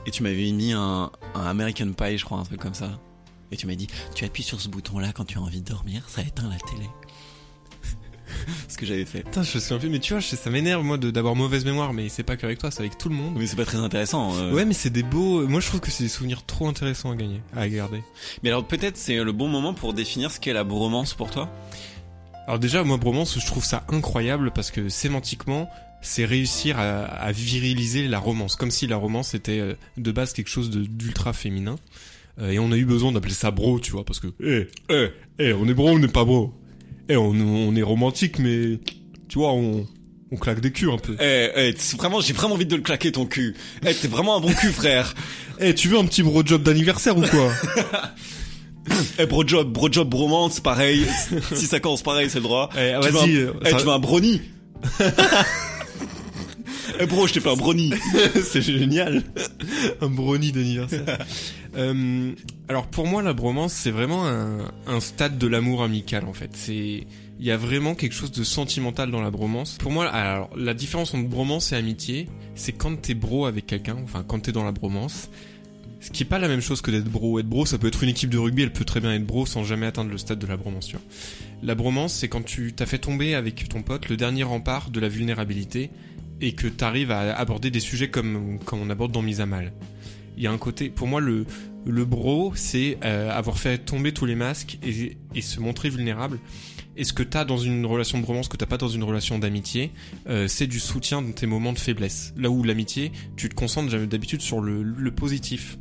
Et 0.06 0.10
tu 0.10 0.22
m'avais 0.22 0.52
mis 0.52 0.72
un, 0.72 1.10
un 1.34 1.46
American 1.46 1.92
Pie, 1.92 2.18
je 2.18 2.24
crois, 2.24 2.38
un 2.38 2.44
truc 2.44 2.60
comme 2.60 2.74
ça. 2.74 3.00
Et 3.50 3.56
tu 3.56 3.66
m'as 3.66 3.74
dit, 3.74 3.86
tu 4.14 4.24
appuies 4.26 4.42
sur 4.42 4.60
ce 4.60 4.68
bouton-là 4.68 5.12
quand 5.14 5.24
tu 5.24 5.38
as 5.38 5.40
envie 5.40 5.62
de 5.62 5.68
dormir, 5.70 6.02
ça 6.06 6.20
éteint 6.22 6.48
la 6.50 6.58
télé. 6.58 6.86
ce 8.68 8.76
que 8.76 8.84
j'avais 8.84 9.06
fait. 9.06 9.22
Putain, 9.22 9.42
je 9.42 9.54
me 9.56 9.60
souviens 9.60 9.78
plus, 9.78 9.88
mais 9.88 9.98
tu 10.00 10.12
vois, 10.12 10.20
ça 10.20 10.50
m'énerve 10.50 10.84
moi 10.84 10.98
de- 10.98 11.10
d'avoir 11.10 11.34
mauvaise 11.34 11.64
mémoire, 11.64 11.94
mais 11.94 12.10
c'est 12.10 12.22
pas 12.24 12.36
qu'avec 12.36 12.58
toi, 12.58 12.70
c'est 12.70 12.80
avec 12.80 12.98
tout 12.98 13.08
le 13.08 13.14
monde. 13.14 13.34
Mais 13.36 13.46
c'est 13.46 13.56
pas 13.56 13.64
très 13.64 13.78
intéressant. 13.78 14.36
euh. 14.36 14.52
Ouais, 14.52 14.66
mais 14.66 14.74
c'est 14.74 14.90
des 14.90 15.02
beaux. 15.02 15.48
Moi, 15.48 15.60
je 15.60 15.66
trouve 15.68 15.80
que 15.80 15.90
c'est 15.90 16.04
des 16.04 16.10
souvenirs 16.10 16.44
trop 16.44 16.68
intéressants 16.68 17.10
à 17.10 17.16
gagner, 17.16 17.40
à 17.56 17.66
garder. 17.70 18.02
Mais 18.42 18.50
alors, 18.50 18.66
peut-être 18.66 18.98
c'est 18.98 19.16
le 19.16 19.32
bon 19.32 19.48
moment 19.48 19.72
pour 19.72 19.94
définir 19.94 20.30
ce 20.30 20.40
qu'est 20.40 20.52
la 20.52 20.64
bromance 20.64 21.14
pour 21.14 21.30
toi? 21.30 21.50
Alors 22.48 22.58
déjà, 22.58 22.82
moi, 22.82 22.96
bromance, 22.96 23.38
je 23.38 23.44
trouve 23.44 23.62
ça 23.62 23.84
incroyable 23.90 24.50
parce 24.52 24.70
que 24.70 24.88
sémantiquement, 24.88 25.68
c'est 26.00 26.24
réussir 26.24 26.78
à, 26.78 27.00
à 27.04 27.30
viriliser 27.30 28.08
la 28.08 28.18
romance, 28.18 28.56
comme 28.56 28.70
si 28.70 28.86
la 28.86 28.96
romance 28.96 29.34
était 29.34 29.60
euh, 29.60 29.74
de 29.98 30.10
base 30.12 30.32
quelque 30.32 30.48
chose 30.48 30.70
de- 30.70 30.84
d'ultra 30.86 31.34
féminin. 31.34 31.76
Euh, 32.40 32.48
et 32.50 32.58
on 32.58 32.72
a 32.72 32.76
eu 32.78 32.86
besoin 32.86 33.12
d'appeler 33.12 33.34
ça 33.34 33.50
bro, 33.50 33.78
tu 33.80 33.92
vois, 33.92 34.02
parce 34.06 34.18
que, 34.18 34.28
eh, 34.42 34.66
eh, 34.88 35.08
eh, 35.38 35.52
on 35.52 35.68
est 35.68 35.74
bro, 35.74 35.90
on 35.90 35.98
n'est 35.98 36.08
pas 36.08 36.24
bro? 36.24 36.54
Eh, 37.10 37.16
on, 37.18 37.32
on 37.32 37.76
est 37.76 37.82
romantique, 37.82 38.38
mais 38.38 38.78
tu 39.28 39.40
vois, 39.40 39.52
on, 39.52 39.86
on 40.30 40.36
claque 40.38 40.60
des 40.60 40.72
culs 40.72 40.90
un 40.90 40.96
peu. 40.96 41.16
Eh, 41.20 41.50
eh, 41.54 41.74
c'est 41.76 41.98
vraiment, 41.98 42.22
j'ai 42.22 42.32
vraiment 42.32 42.54
envie 42.54 42.64
de 42.64 42.76
le 42.76 42.82
claquer 42.82 43.12
ton 43.12 43.26
cul. 43.26 43.56
Eh, 43.84 43.92
t'es 43.92 44.08
vraiment 44.08 44.38
un 44.38 44.40
bon 44.40 44.54
cul, 44.54 44.72
frère. 44.72 45.14
Eh, 45.60 45.74
tu 45.74 45.88
veux 45.88 45.98
un 45.98 46.04
petit 46.06 46.22
bro 46.22 46.46
job 46.46 46.62
d'anniversaire 46.62 47.18
ou 47.18 47.22
quoi? 47.22 47.52
Eh, 49.18 49.26
bro 49.26 49.46
job, 49.46 49.72
bro 49.72 49.90
job, 49.90 50.08
bromance, 50.08 50.60
pareil. 50.60 51.04
si 51.54 51.66
ça 51.66 51.80
commence 51.80 52.02
pareil, 52.02 52.28
c'est 52.30 52.38
le 52.38 52.44
droit. 52.44 52.70
Eh, 52.76 52.94
tu 53.02 53.08
veux 53.10 53.18
un, 53.20 53.52
eh, 53.64 53.70
ça- 53.70 53.76
tu 53.78 53.84
veux 53.86 53.92
un 53.92 53.98
brownie 53.98 54.40
Eh 57.00 57.06
bro, 57.06 57.26
je 57.26 57.34
t'ai 57.34 57.40
fait 57.40 57.50
un 57.50 57.56
brownie. 57.56 57.92
c'est 58.42 58.62
génial. 58.62 59.22
un 60.00 60.08
brownie 60.08 60.52
d'anniversaire. 60.52 61.18
Euh, 61.76 62.32
alors 62.68 62.86
pour 62.86 63.06
moi, 63.06 63.22
la 63.22 63.34
bromance, 63.34 63.74
c'est 63.74 63.90
vraiment 63.90 64.26
un, 64.26 64.72
un 64.86 65.00
stade 65.00 65.36
de 65.36 65.46
l'amour 65.46 65.82
amical 65.82 66.24
en 66.24 66.32
fait. 66.32 66.50
C'est 66.54 67.06
il 67.38 67.46
y 67.46 67.50
a 67.52 67.58
vraiment 67.58 67.94
quelque 67.94 68.14
chose 68.14 68.32
de 68.32 68.42
sentimental 68.42 69.10
dans 69.10 69.20
la 69.20 69.30
bromance. 69.30 69.76
Pour 69.78 69.92
moi, 69.92 70.08
alors 70.08 70.48
la 70.56 70.72
différence 70.72 71.12
entre 71.12 71.28
bromance 71.28 71.70
et 71.72 71.76
amitié, 71.76 72.26
c'est 72.54 72.72
quand 72.72 72.96
t'es 73.00 73.12
bro 73.14 73.44
avec 73.44 73.66
quelqu'un, 73.66 73.96
enfin 74.02 74.24
quand 74.26 74.40
t'es 74.40 74.50
dans 74.50 74.64
la 74.64 74.72
bromance. 74.72 75.28
Ce 76.00 76.10
qui 76.10 76.22
est 76.22 76.26
pas 76.26 76.38
la 76.38 76.48
même 76.48 76.60
chose 76.60 76.80
que 76.80 76.90
d'être 76.90 77.10
bro. 77.10 77.38
Être 77.38 77.48
bro, 77.48 77.66
ça 77.66 77.78
peut 77.78 77.88
être 77.88 78.02
une 78.02 78.08
équipe 78.08 78.30
de 78.30 78.38
rugby, 78.38 78.62
elle 78.62 78.72
peut 78.72 78.84
très 78.84 79.00
bien 79.00 79.12
être 79.14 79.26
bro 79.26 79.46
sans 79.46 79.64
jamais 79.64 79.86
atteindre 79.86 80.10
le 80.10 80.18
stade 80.18 80.38
de 80.38 80.46
la 80.46 80.56
bromance. 80.56 80.92
La 81.62 81.74
bromance, 81.74 82.14
c'est 82.14 82.28
quand 82.28 82.44
tu 82.44 82.72
t'as 82.72 82.86
fait 82.86 82.98
tomber 82.98 83.34
avec 83.34 83.68
ton 83.68 83.82
pote 83.82 84.08
le 84.08 84.16
dernier 84.16 84.44
rempart 84.44 84.90
de 84.90 85.00
la 85.00 85.08
vulnérabilité 85.08 85.90
et 86.40 86.52
que 86.52 86.68
t'arrives 86.68 87.10
à 87.10 87.36
aborder 87.36 87.70
des 87.70 87.80
sujets 87.80 88.10
comme, 88.10 88.58
comme 88.64 88.80
on 88.80 88.90
aborde 88.90 89.12
dans 89.12 89.22
Mise 89.22 89.40
à 89.40 89.46
Mal. 89.46 89.72
Il 90.36 90.44
y 90.44 90.46
a 90.46 90.52
un 90.52 90.58
côté, 90.58 90.88
pour 90.88 91.08
moi, 91.08 91.20
le, 91.20 91.46
le 91.84 92.04
bro, 92.04 92.52
c'est 92.54 92.98
euh, 93.04 93.30
avoir 93.32 93.58
fait 93.58 93.78
tomber 93.78 94.12
tous 94.12 94.24
les 94.24 94.36
masques 94.36 94.78
et, 94.84 95.16
et 95.34 95.42
se 95.42 95.58
montrer 95.58 95.90
vulnérable. 95.90 96.38
Et 96.96 97.04
ce 97.04 97.12
que 97.12 97.22
t'as 97.22 97.44
dans 97.44 97.58
une 97.58 97.86
relation 97.86 98.18
de 98.18 98.24
bromance 98.24 98.48
que 98.48 98.56
t'as 98.56 98.66
pas 98.66 98.76
dans 98.76 98.88
une 98.88 99.04
relation 99.04 99.38
d'amitié, 99.38 99.92
euh, 100.28 100.48
c'est 100.48 100.66
du 100.66 100.80
soutien 100.80 101.22
dans 101.22 101.32
tes 101.32 101.46
moments 101.46 101.72
de 101.72 101.78
faiblesse. 101.78 102.34
Là 102.36 102.50
où 102.50 102.64
l'amitié, 102.64 103.12
tu 103.36 103.48
te 103.48 103.54
concentres 103.54 103.96
d'habitude 104.06 104.40
sur 104.40 104.60
le, 104.60 104.82
le 104.82 105.10
positif. 105.12 105.78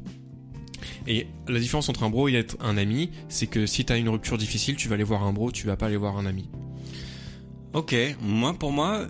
Et 1.08 1.28
la 1.48 1.60
différence 1.60 1.90
entre 1.90 2.04
un 2.04 2.10
bro 2.10 2.28
et 2.28 2.34
être 2.34 2.58
un 2.60 2.78
ami, 2.78 3.12
c'est 3.30 3.48
que 3.48 3.66
si 3.66 3.86
t'as 3.86 3.98
une 3.98 4.10
rupture 4.10 4.38
difficile, 4.38 4.76
tu 4.76 4.90
vas 4.90 4.96
aller 4.96 5.04
voir 5.04 5.24
un 5.24 5.34
bro, 5.34 5.52
tu 5.52 5.66
vas 5.66 5.78
pas 5.78 5.88
aller 5.88 5.98
voir 5.98 6.18
un 6.18 6.26
ami. 6.26 6.50
Ok, 7.74 7.96
moi 8.22 8.54
pour 8.54 8.72
moi, 8.72 9.08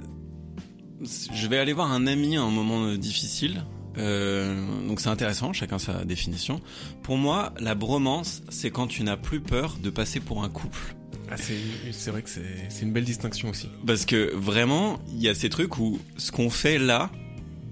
je 1.01 1.47
vais 1.47 1.57
aller 1.57 1.73
voir 1.73 1.91
un 1.91 2.05
ami 2.07 2.37
à 2.37 2.41
un 2.41 2.51
moment 2.51 2.93
difficile. 2.95 3.63
Euh, 3.97 4.87
donc 4.87 4.99
c'est 4.99 5.09
intéressant, 5.09 5.53
chacun 5.53 5.79
sa 5.79 6.05
définition. 6.05 6.61
Pour 7.01 7.17
moi, 7.17 7.53
la 7.59 7.73
bromance, 7.73 8.43
c'est 8.49 8.69
quand 8.69 8.87
tu 8.87 9.03
n'as 9.03 9.17
plus 9.17 9.41
peur 9.41 9.77
de 9.81 9.89
passer 9.89 10.19
pour 10.19 10.43
un 10.43 10.49
couple. 10.49 10.95
Ah, 11.29 11.35
c'est, 11.35 12.11
vrai 12.11 12.21
que 12.21 12.29
c'est, 12.29 12.69
c'est 12.69 12.83
une 12.83 12.93
belle 12.93 13.03
distinction 13.03 13.49
aussi. 13.49 13.69
Parce 13.85 14.05
que 14.05 14.33
vraiment, 14.33 14.99
il 15.13 15.21
y 15.21 15.27
a 15.27 15.35
ces 15.35 15.49
trucs 15.49 15.77
où 15.77 15.99
ce 16.15 16.31
qu'on 16.31 16.49
fait 16.49 16.77
là, 16.77 17.11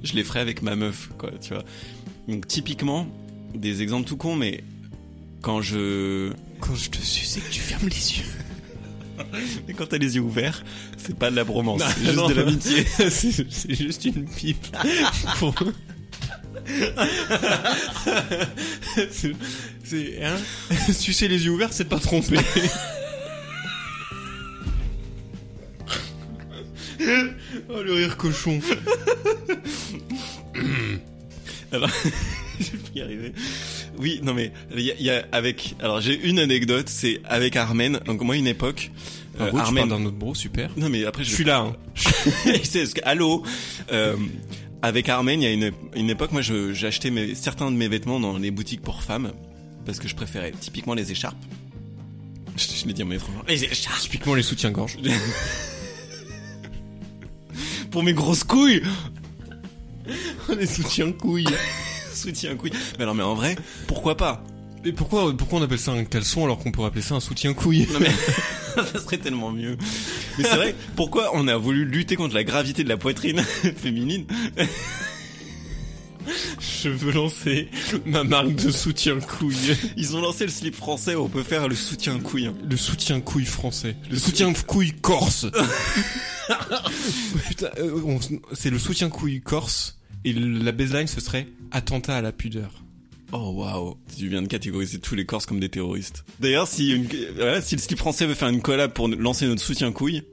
je 0.04 0.14
les 0.14 0.24
ferai 0.24 0.40
avec 0.40 0.62
ma 0.62 0.76
meuf, 0.76 1.10
quoi, 1.18 1.32
tu 1.40 1.54
vois. 1.54 1.64
Donc 2.28 2.48
typiquement, 2.48 3.08
des 3.56 3.82
exemples 3.82 4.08
tout 4.08 4.18
cons, 4.18 4.36
mais 4.36 4.64
quand 5.42 5.62
je... 5.62 6.32
Quand 6.60 6.76
je 6.76 6.90
te 6.90 6.98
suce 6.98 7.38
et 7.38 7.42
que 7.42 7.50
tu 7.52 7.60
fermes 7.60 7.88
les 7.88 8.18
yeux. 8.18 8.26
Mais 9.68 9.74
quand 9.74 9.88
t'as 9.88 9.98
les 9.98 10.16
yeux 10.16 10.22
ouverts, 10.22 10.64
c'est 10.98 11.18
pas 11.18 11.32
de 11.32 11.36
la 11.36 11.44
bromance, 11.44 11.82
c'est 11.96 12.04
juste 12.04 12.16
non. 12.16 12.28
de 12.28 12.34
l'amitié. 12.34 12.86
c'est, 13.10 13.74
juste 13.74 14.06
une 14.06 14.26
pipe. 14.26 14.68
Pour- 15.40 15.56
c'est, 19.12 20.24
hein 20.24 20.38
Sucer 20.92 21.28
les 21.28 21.46
yeux 21.46 21.52
ouverts, 21.52 21.72
c'est 21.72 21.86
pas 21.86 22.00
tromper. 22.00 22.40
oh, 27.70 27.82
le 27.84 27.94
rire 27.94 28.18
cochon. 28.18 28.60
Alors, 31.72 31.90
je 32.60 32.72
vais 32.72 32.78
y 32.96 33.02
arriver. 33.02 33.34
Oui, 33.98 34.20
non 34.24 34.34
mais 34.34 34.52
il 34.76 34.82
y 34.82 35.04
y 35.04 35.10
a 35.10 35.26
avec. 35.32 35.76
Alors 35.80 36.02
j'ai 36.02 36.28
une 36.28 36.40
anecdote, 36.40 36.90
c'est 36.90 37.22
avec 37.26 37.56
Armen. 37.56 38.00
Donc 38.06 38.22
moi 38.22 38.36
une 38.36 38.48
époque. 38.48 38.92
Ah, 39.40 39.44
euh, 39.44 39.58
Armen. 39.58 39.90
d'un 39.90 40.06
autre 40.06 40.16
bro, 40.16 40.34
super. 40.34 40.70
Non 40.78 40.90
mais 40.90 41.04
après 41.06 41.24
je, 41.24 41.30
Je 41.30 41.36
suis 41.36 41.44
là, 41.44 41.60
hein. 41.60 41.76
C'est 42.64 42.86
ce 42.86 42.96
que- 42.96 43.02
Allô. 43.04 43.44
Euh, 43.92 44.16
avec 44.82 45.10
Armen, 45.10 45.42
il 45.42 45.44
y 45.44 45.48
a 45.48 45.52
une, 45.52 45.72
une 45.96 46.10
époque, 46.12 46.32
moi, 46.32 46.42
j'achetais 46.44 47.10
mes, 47.10 47.34
certains 47.34 47.72
de 47.72 47.76
mes 47.76 47.88
vêtements 47.88 48.20
dans 48.20 48.38
les 48.38 48.52
boutiques 48.52 48.82
pour 48.82 49.02
femmes 49.02 49.32
parce 49.86 50.00
que 50.00 50.08
je 50.08 50.16
préférais 50.16 50.52
typiquement 50.52 50.94
les 50.94 51.12
écharpes. 51.12 51.44
Je, 52.56 52.66
je 52.82 52.86
l'ai 52.86 52.94
dit 52.94 53.04
en 53.04 53.10
les 53.10 53.64
écharpes 53.64 54.00
Typiquement 54.00 54.36
les 54.36 54.44
soutiens-gorge. 54.44 54.98
pour 57.92 58.04
mes 58.04 58.14
grosses 58.14 58.44
couilles. 58.44 58.84
les 60.58 60.66
soutiens-couilles. 60.68 61.48
Soutien 62.26 62.56
couilles. 62.56 62.72
Mais 62.98 63.04
alors, 63.04 63.14
mais 63.14 63.22
en 63.22 63.36
vrai, 63.36 63.56
pourquoi 63.88 64.18
pas 64.18 64.44
Mais 64.84 64.92
pourquoi, 64.92 65.32
pourquoi 65.38 65.60
on 65.60 65.62
appelle 65.62 65.78
ça 65.78 65.92
un 65.92 66.04
caleçon 66.06 66.44
alors 66.44 66.58
qu'on 66.58 66.72
pourrait 66.72 66.88
appeler 66.88 67.04
ça 67.04 67.14
un 67.14 67.20
soutien-couille 67.20 67.88
Non 67.94 68.00
mais 68.00 68.10
ça 68.76 69.00
serait 69.00 69.20
tellement 69.20 69.52
mieux. 69.52 69.78
Mais 70.40 70.44
c'est 70.44 70.56
vrai, 70.56 70.76
pourquoi 70.96 71.30
on 71.36 71.48
a 71.48 71.56
voulu 71.56 71.86
lutter 71.86 72.16
contre 72.16 72.34
la 72.34 72.44
gravité 72.44 72.84
de 72.84 72.90
la 72.90 72.98
poitrine 72.98 73.42
féminine 73.78 74.26
Je 76.60 76.90
veux 76.90 77.12
lancer 77.12 77.70
ma 78.06 78.24
marque 78.24 78.56
de 78.56 78.72
soutien-couille. 78.72 79.78
Ils 79.96 80.16
ont 80.16 80.22
lancé 80.22 80.46
le 80.46 80.52
slip 80.52 80.74
français, 80.74 81.16
on 81.16 81.30
peut 81.30 81.44
faire 81.44 81.68
le 81.68 81.76
soutien 81.76 82.18
couille. 82.18 82.50
Le 82.68 82.78
soutien-couille 82.78 83.46
français. 83.46 83.96
Le 84.10 84.18
soutien-couille 84.18 84.94
corse. 84.94 85.46
Putain, 87.48 87.70
euh, 87.78 88.18
c'est 88.54 88.72
le 88.72 88.80
soutien-couille 88.80 89.42
corse. 89.42 90.00
Et 90.26 90.34
la 90.34 90.72
baseline, 90.72 91.06
ce 91.06 91.22
serait 91.22 91.48
attentat 91.72 92.18
à 92.18 92.22
la 92.22 92.32
pudeur. 92.32 92.84
Oh 93.32 93.52
waouh, 93.56 93.96
tu 94.18 94.28
viens 94.28 94.42
de 94.42 94.48
catégoriser 94.48 95.00
tous 95.00 95.14
les 95.14 95.26
Corses 95.26 95.46
comme 95.46 95.60
des 95.60 95.70
terroristes. 95.70 96.26
D'ailleurs, 96.40 96.68
si 96.68 96.92
une, 96.92 97.08
voilà, 97.36 97.62
si 97.62 97.76
le 97.76 97.82
slip 97.82 98.00
français 98.00 98.26
veut 98.26 98.34
faire 98.34 98.50
une 98.50 98.62
collab 98.62 98.92
pour 98.92 99.08
lancer 99.08 99.46
notre 99.46 99.62
soutien 99.62 99.92
couille, 99.92 100.24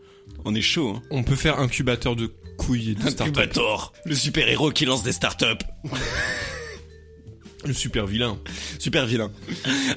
on 0.47 0.55
est 0.55 0.63
chaud. 0.63 0.95
Hein. 0.97 1.03
On 1.11 1.23
peut 1.23 1.37
faire 1.37 1.61
incubateur 1.61 2.17
de 2.17 2.33
couilles 2.57 2.91
et 2.91 2.95
de. 2.95 3.07
Incubator, 3.07 3.93
le 4.07 4.15
super 4.15 4.49
héros 4.49 4.71
qui 4.71 4.87
lance 4.87 5.03
des 5.03 5.13
startups. 5.13 5.65
Le 7.67 7.75
super 7.75 8.07
vilain. 8.07 8.39
Super 8.79 9.07
vilain. 9.07 9.31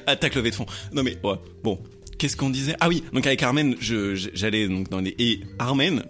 Attaque 0.06 0.34
levée 0.34 0.50
de 0.50 0.56
fond. 0.56 0.66
Non 0.92 1.02
mais 1.02 1.16
ouais. 1.24 1.36
Bon, 1.64 1.80
qu'est-ce 2.18 2.36
qu'on 2.36 2.50
disait? 2.50 2.76
Ah 2.80 2.88
oui, 2.88 3.02
donc 3.14 3.26
avec 3.26 3.42
Armen, 3.42 3.76
j'allais 3.80 4.68
donc 4.68 4.90
dans 4.90 5.00
les 5.00 5.14
et 5.18 5.40
Armen 5.58 6.04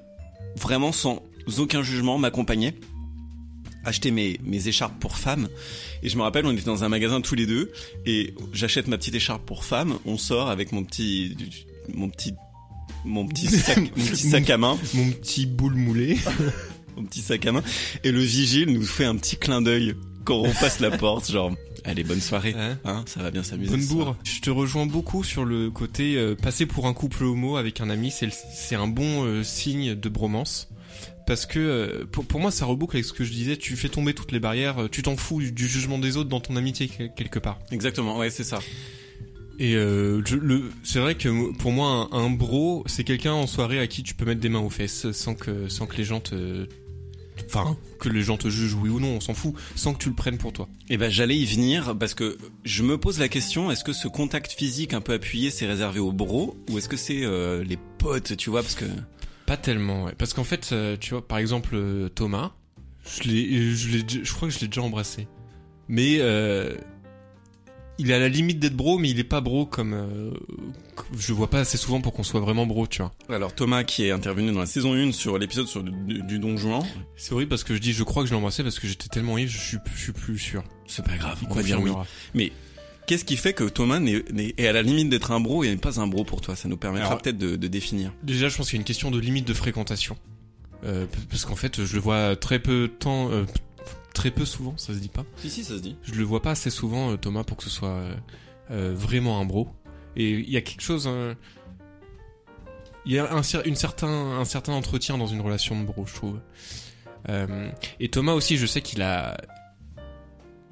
vraiment 0.57 0.91
sans 0.91 1.23
aucun 1.59 1.83
jugement 1.83 2.19
m'accompagnait 2.19 2.75
acheter 3.87 4.11
mes 4.11 4.39
mes 4.45 4.69
écharpes 4.69 4.99
pour 5.01 5.17
femmes 5.17 5.49
et 6.03 6.09
je 6.09 6.17
me 6.17 6.23
rappelle 6.23 6.45
on 6.47 6.53
était 6.53 6.65
dans 6.65 6.85
un 6.85 6.89
magasin 6.89 7.21
tous 7.21 7.35
les 7.35 7.47
deux 7.47 7.73
et 8.05 8.35
j'achète 8.53 8.89
ma 8.89 8.99
petite 8.99 9.15
écharpe 9.15 9.45
pour 9.47 9.65
femme, 9.65 9.99
on 10.05 10.19
sort 10.19 10.51
avec 10.51 10.73
mon 10.73 10.85
petit 10.85 11.37
mon 11.95 12.09
petit 12.11 12.35
mon 13.05 13.27
petit 13.27 13.47
sac, 13.49 13.79
mon 13.79 14.05
petit 14.05 14.29
sac 14.31 14.51
à 14.51 14.59
main, 14.59 14.79
Mon 14.95 15.11
petit 15.11 15.47
boule 15.47 15.75
moulé. 15.75 16.19
mon 16.97 17.05
petit 17.05 17.21
sac 17.21 17.47
à 17.47 17.53
main 17.53 17.63
et 18.05 18.11
le 18.11 18.21
vigile 18.21 18.73
nous 18.73 18.85
fait 18.85 19.05
un 19.05 19.17
petit 19.17 19.37
clin 19.37 19.63
d'œil 19.63 19.95
quand 20.25 20.39
on 20.39 20.53
passe 20.53 20.81
la 20.81 20.91
porte 20.91 21.31
genre 21.31 21.53
allez 21.85 22.03
bonne 22.03 22.21
soirée 22.21 22.55
Hein 22.59 22.79
hein, 22.85 23.05
ça 23.07 23.23
va 23.23 23.31
bien 23.31 23.43
s'amuser 23.43 23.71
Bonne 23.71 23.87
bourre. 23.87 24.17
Je 24.25 24.41
te 24.41 24.51
rejoins 24.51 24.87
beaucoup 24.87 25.23
sur 25.23 25.45
le 25.45 25.71
côté 25.71 26.17
euh, 26.17 26.35
passer 26.35 26.67
pour 26.67 26.87
un 26.87 26.95
couple 26.95 27.25
homo 27.25 27.57
avec 27.57 27.81
un 27.81 27.91
ami, 27.91 28.11
c'est 28.11 28.75
un 28.75 28.89
bon 28.89 29.25
euh, 29.25 29.43
signe 29.45 29.95
de 29.95 30.09
bromance. 30.09 30.69
Parce 31.27 31.45
que 31.47 31.59
euh, 31.59 32.05
pour, 32.11 32.25
pour 32.25 32.41
moi, 32.41 32.51
ça 32.51 32.67
reboucle 32.67 32.97
avec 32.97 33.05
ce 33.05 33.13
que 33.13 33.25
je 33.25 33.33
disais. 33.33 33.57
Tu 33.57 33.75
fais 33.77 33.89
tomber 33.89 34.15
toutes 34.15 34.33
les 34.33 34.41
barrières. 34.41 34.83
euh, 34.85 34.89
Tu 34.89 35.03
t'en 35.03 35.17
fous 35.17 35.41
du, 35.41 35.53
du 35.53 35.67
jugement 35.69 35.99
des 35.99 36.17
autres 36.17 36.29
dans 36.31 36.41
ton 36.41 36.55
amitié 36.57 36.89
quel- 36.89 37.13
quelque 37.15 37.39
part. 37.41 37.59
Exactement, 37.73 38.17
ouais, 38.19 38.31
c'est 38.31 38.45
ça. 38.45 38.61
Et 39.59 39.75
euh, 39.75 40.23
c'est 40.85 40.99
vrai 41.01 41.15
que 41.15 41.53
pour 41.57 41.73
moi, 41.73 42.09
un, 42.13 42.19
un 42.19 42.31
bro, 42.31 42.85
c'est 42.87 43.05
quelqu'un 43.05 43.33
en 43.33 43.47
soirée 43.47 43.79
à 43.81 43.87
qui 43.87 44.03
tu 44.03 44.15
peux 44.15 44.25
mettre 44.27 44.41
des 44.41 44.51
mains 44.51 44.61
aux 44.61 44.71
fesses 44.71 45.11
sans 45.13 45.35
que 45.35 45.69
sans 45.69 45.87
que 45.87 45.97
les 45.97 46.05
gens 46.05 46.21
te, 46.21 46.67
enfin, 47.47 47.75
que 47.99 48.11
les 48.11 48.21
gens 48.23 48.37
te 48.37 48.49
jugent 48.49 48.75
oui 48.75 48.91
ou 48.91 49.01
non, 49.01 49.17
on 49.17 49.21
s'en 49.21 49.33
fout, 49.33 49.55
sans 49.75 49.95
que 49.95 49.99
tu 50.03 50.11
le 50.11 50.15
prennes 50.15 50.37
pour 50.37 50.53
toi. 50.53 50.69
Et 50.91 50.99
ben 50.99 51.11
j'allais 51.11 51.39
y 51.39 51.47
venir 51.47 51.97
parce 51.99 52.13
que 52.13 52.37
je 52.65 52.83
me 52.83 52.99
pose 52.99 53.19
la 53.19 53.29
question 53.29 53.71
est-ce 53.71 53.83
que 53.83 53.95
ce 53.95 54.09
contact 54.09 54.53
physique 54.53 54.93
un 54.93 55.01
peu 55.01 55.15
appuyé 55.15 55.51
c'est 55.51 55.67
réservé 55.67 56.01
aux 56.01 56.13
bros 56.13 56.55
ou 56.71 56.77
est-ce 56.77 56.91
que 56.91 56.99
c'est 56.99 57.25
euh, 57.25 57.65
les 57.65 57.79
potes, 57.99 58.37
tu 58.37 58.51
vois 58.51 58.61
parce 58.61 58.75
que 58.75 58.85
Pas 59.47 59.57
tellement, 59.57 60.05
ouais. 60.05 60.15
Parce 60.19 60.35
qu'en 60.35 60.45
fait, 60.45 60.71
euh, 60.73 60.97
tu 60.99 61.11
vois, 61.11 61.27
par 61.27 61.39
exemple, 61.39 61.75
euh, 61.75 62.09
Thomas, 62.09 62.53
je 63.05 63.29
l'ai, 63.29 63.75
je 63.75 64.33
crois 64.33 64.49
que 64.49 64.55
je 64.55 64.61
l'ai 64.61 64.67
déjà 64.67 64.83
embrassé. 64.83 65.29
Mais 65.89 66.17
euh, 66.19 66.77
il 67.99 68.11
est 68.11 68.15
à 68.15 68.19
la 68.19 68.29
limite 68.29 68.59
d'être 68.59 68.75
bro, 68.75 68.99
mais 68.99 69.11
il 69.11 69.19
est 69.19 69.25
pas 69.25 69.41
bro 69.41 69.65
comme, 69.67 69.95
euh, 69.95 70.31
je 71.17 71.33
vois 71.33 71.49
pas 71.49 71.61
assez 71.61 71.79
souvent 71.79 72.01
pour 72.01 72.13
qu'on 72.13 72.25
soit 72.25 72.41
vraiment 72.41 72.67
bro, 72.67 72.87
tu 72.87 73.03
vois. 73.03 73.13
alors 73.29 73.55
Thomas 73.55 73.85
qui 73.85 74.05
est 74.05 74.11
intervenu 74.11 74.53
dans 74.53 74.61
la 74.61 74.67
saison 74.67 74.95
1 74.95 75.13
sur 75.13 75.39
l'épisode 75.39 75.67
sur 75.67 75.83
du, 75.83 76.23
du, 76.23 76.39
Don 76.39 76.57
Juan, 76.57 76.83
C'est 77.17 77.33
horrible 77.33 77.49
parce 77.49 77.65
que 77.65 77.75
je 77.75 77.81
dis, 77.81 77.93
je 77.93 78.03
crois 78.03 78.23
que 78.23 78.29
je 78.29 78.35
l'ai 78.35 78.39
embrassé 78.39 78.63
parce 78.63 78.79
que 78.79 78.87
j'étais 78.87 79.09
tellement 79.09 79.39
ivre, 79.39 79.51
je 79.51 79.59
suis, 79.59 79.79
je 79.95 80.01
suis 80.01 80.13
plus 80.13 80.39
sûr. 80.39 80.63
c'est 80.87 81.05
pas 81.05 81.17
grave, 81.17 81.39
on 81.49 81.55
va 81.55 81.63
dire 81.63 81.79
oui. 81.79 81.85
confirmera. 81.85 82.07
Mais 82.35 82.53
qu'est-ce 83.07 83.25
qui 83.25 83.37
fait 83.37 83.53
que 83.53 83.65
Thomas 83.65 84.01
est 84.01 84.67
à 84.67 84.73
la 84.73 84.83
limite 84.83 85.09
d'être 85.09 85.31
un 85.31 85.41
bro 85.41 85.65
et 85.65 85.69
n'est 85.69 85.77
pas 85.77 86.01
un 86.01 86.07
bro 86.07 86.25
pour 86.25 86.41
toi? 86.41 86.57
Ça 86.57 86.69
nous 86.69 86.77
permettra 86.77 87.17
peut-être 87.19 87.39
de, 87.39 87.57
de 87.57 87.69
définir. 87.69 88.13
Déjà, 88.23 88.49
je 88.49 88.57
pense 88.57 88.69
qu'il 88.69 88.77
y 88.77 88.79
a 88.79 88.83
une 88.83 88.87
question 88.87 89.11
de 89.11 89.19
limite 89.19 89.47
de 89.47 89.55
fréquentation. 89.55 90.17
Euh, 90.85 91.07
parce 91.31 91.45
qu'en 91.45 91.57
fait, 91.57 91.85
je 91.85 91.95
le 91.95 92.01
vois 92.01 92.37
très 92.37 92.59
peu 92.59 92.83
de 92.83 92.87
temps, 92.89 93.31
euh, 93.31 93.45
très 94.15 94.31
peu 94.31 94.45
souvent, 94.45 94.77
ça 94.77 94.93
se 94.93 94.99
dit 94.99 95.09
pas. 95.09 95.25
Si 95.39 95.49
si 95.51 95.65
ça 95.65 95.77
se 95.77 95.83
dit. 95.83 95.97
Je 96.03 96.13
le 96.13 96.23
vois 96.25 96.43
pas 96.43 96.51
assez 96.51 96.71
souvent, 96.71 97.13
euh, 97.13 97.17
Thomas, 97.17 97.45
pour 97.45 97.57
que 97.57 97.65
ce 97.65 97.71
soit 97.71 97.89
euh, 97.89 98.15
euh, 98.71 98.95
vraiment 98.95 99.41
un 99.41 99.45
bro. 99.47 99.69
Et 100.17 100.31
il 100.33 100.51
y 100.51 100.57
a 100.57 100.61
quelque 100.61 100.83
chose. 100.83 101.07
euh, 101.09 101.35
Il 103.07 103.13
y 103.13 103.19
a 103.19 103.33
un, 103.33 103.43
une 103.65 103.77
certain, 103.77 104.09
un 104.09 104.45
certain 104.45 104.73
entretien 104.73 105.17
dans 105.17 105.27
une 105.27 105.41
relation 105.41 105.81
de 105.81 105.87
bro, 105.87 106.07
je 106.07 106.15
trouve. 106.15 106.41
Euh, 107.29 107.71
et 107.99 108.09
Thomas 108.09 108.33
aussi, 108.35 108.57
je 108.57 108.67
sais 108.67 108.83
qu'il 108.83 109.03
a. 109.03 109.37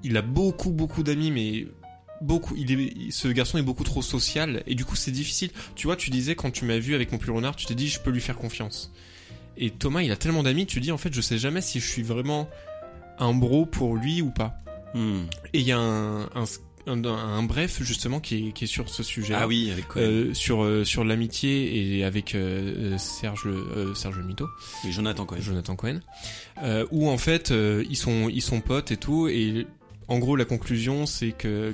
Il 0.03 0.17
a 0.17 0.23
beaucoup, 0.23 0.71
beaucoup 0.71 1.03
d'amis, 1.03 1.31
mais. 1.31 1.67
Beaucoup, 2.25 2.55
il 2.57 2.73
est, 2.73 3.11
ce 3.11 3.29
garçon 3.29 3.59
est 3.59 3.63
beaucoup 3.63 3.85
trop 3.85 4.01
social 4.01 4.63
et 4.67 4.75
du 4.75 4.85
coup 4.87 4.97
c'est 4.97 5.11
difficile. 5.11 5.51
Tu 5.75 5.87
vois, 5.87 5.97
tu 5.97 6.09
disais 6.11 6.35
quand 6.35 6.51
tu 6.51 6.65
m'as 6.65 6.79
vu 6.79 6.95
avec 6.95 7.13
mon 7.13 7.19
pull 7.19 7.33
renard, 7.33 7.55
tu 7.55 7.67
t'es 7.67 7.75
dit 7.75 7.89
je 7.89 8.01
peux 8.01 8.11
lui 8.11 8.21
faire 8.23 8.37
confiance. 8.37 8.91
Et 9.59 9.71
Thomas, 9.71 10.03
il 10.03 10.11
a 10.11 10.17
tellement 10.17 10.43
d'amis, 10.43 10.67
tu 10.67 10.81
dis 10.81 10.91
en 10.91 10.97
fait 10.99 11.13
je 11.13 11.21
sais 11.21 11.37
jamais 11.39 11.61
si 11.61 11.81
je 11.81 11.87
suis 11.87 12.03
vraiment 12.03 12.49
un 13.19 13.35
bro 13.35 13.67
pour 13.67 13.95
lui 13.97 14.23
ou 14.23 14.31
pas. 14.31 14.55
Hmm. 14.95 15.25
Et 15.53 15.61
il 15.61 15.67
y 15.67 15.73
a 15.73 15.79
un, 15.79 16.23
un, 16.23 16.45
un- 16.87 17.05
un 17.05 17.43
bref 17.43 17.83
justement 17.83 18.21
qui 18.21 18.49
est, 18.49 18.53
qui 18.53 18.65
est 18.65 18.69
sur 18.69 18.89
ce 18.89 19.03
sujet. 19.03 19.35
Ah 19.37 19.47
oui, 19.47 19.71
avec 19.71 19.87
quoi 19.89 20.01
Euh, 20.01 20.33
sur 20.35 20.65
euh, 20.65 20.85
sur 20.85 21.05
l'amitié 21.05 21.99
et 21.99 22.05
avec 22.05 22.35
euh, 22.35 22.97
Serge 22.97 23.49
Serge 23.95 24.19
Mito, 24.21 24.47
Oui, 24.85 24.93
Jonathan 24.93 25.27
quoi. 25.27 25.39
Jonathan 25.41 25.77
Cohen, 25.77 26.01
où 26.91 27.09
en 27.11 27.19
fait 27.19 27.53
ils 27.53 27.97
sont 27.97 28.29
ils 28.31 28.43
sont 28.43 28.61
potes 28.63 28.93
et 28.93 28.97
tout 28.97 29.29
et 29.29 29.67
en 30.09 30.19
gros 30.19 30.37
la 30.37 30.45
conclusion 30.45 31.07
c'est 31.07 31.33
que 31.33 31.73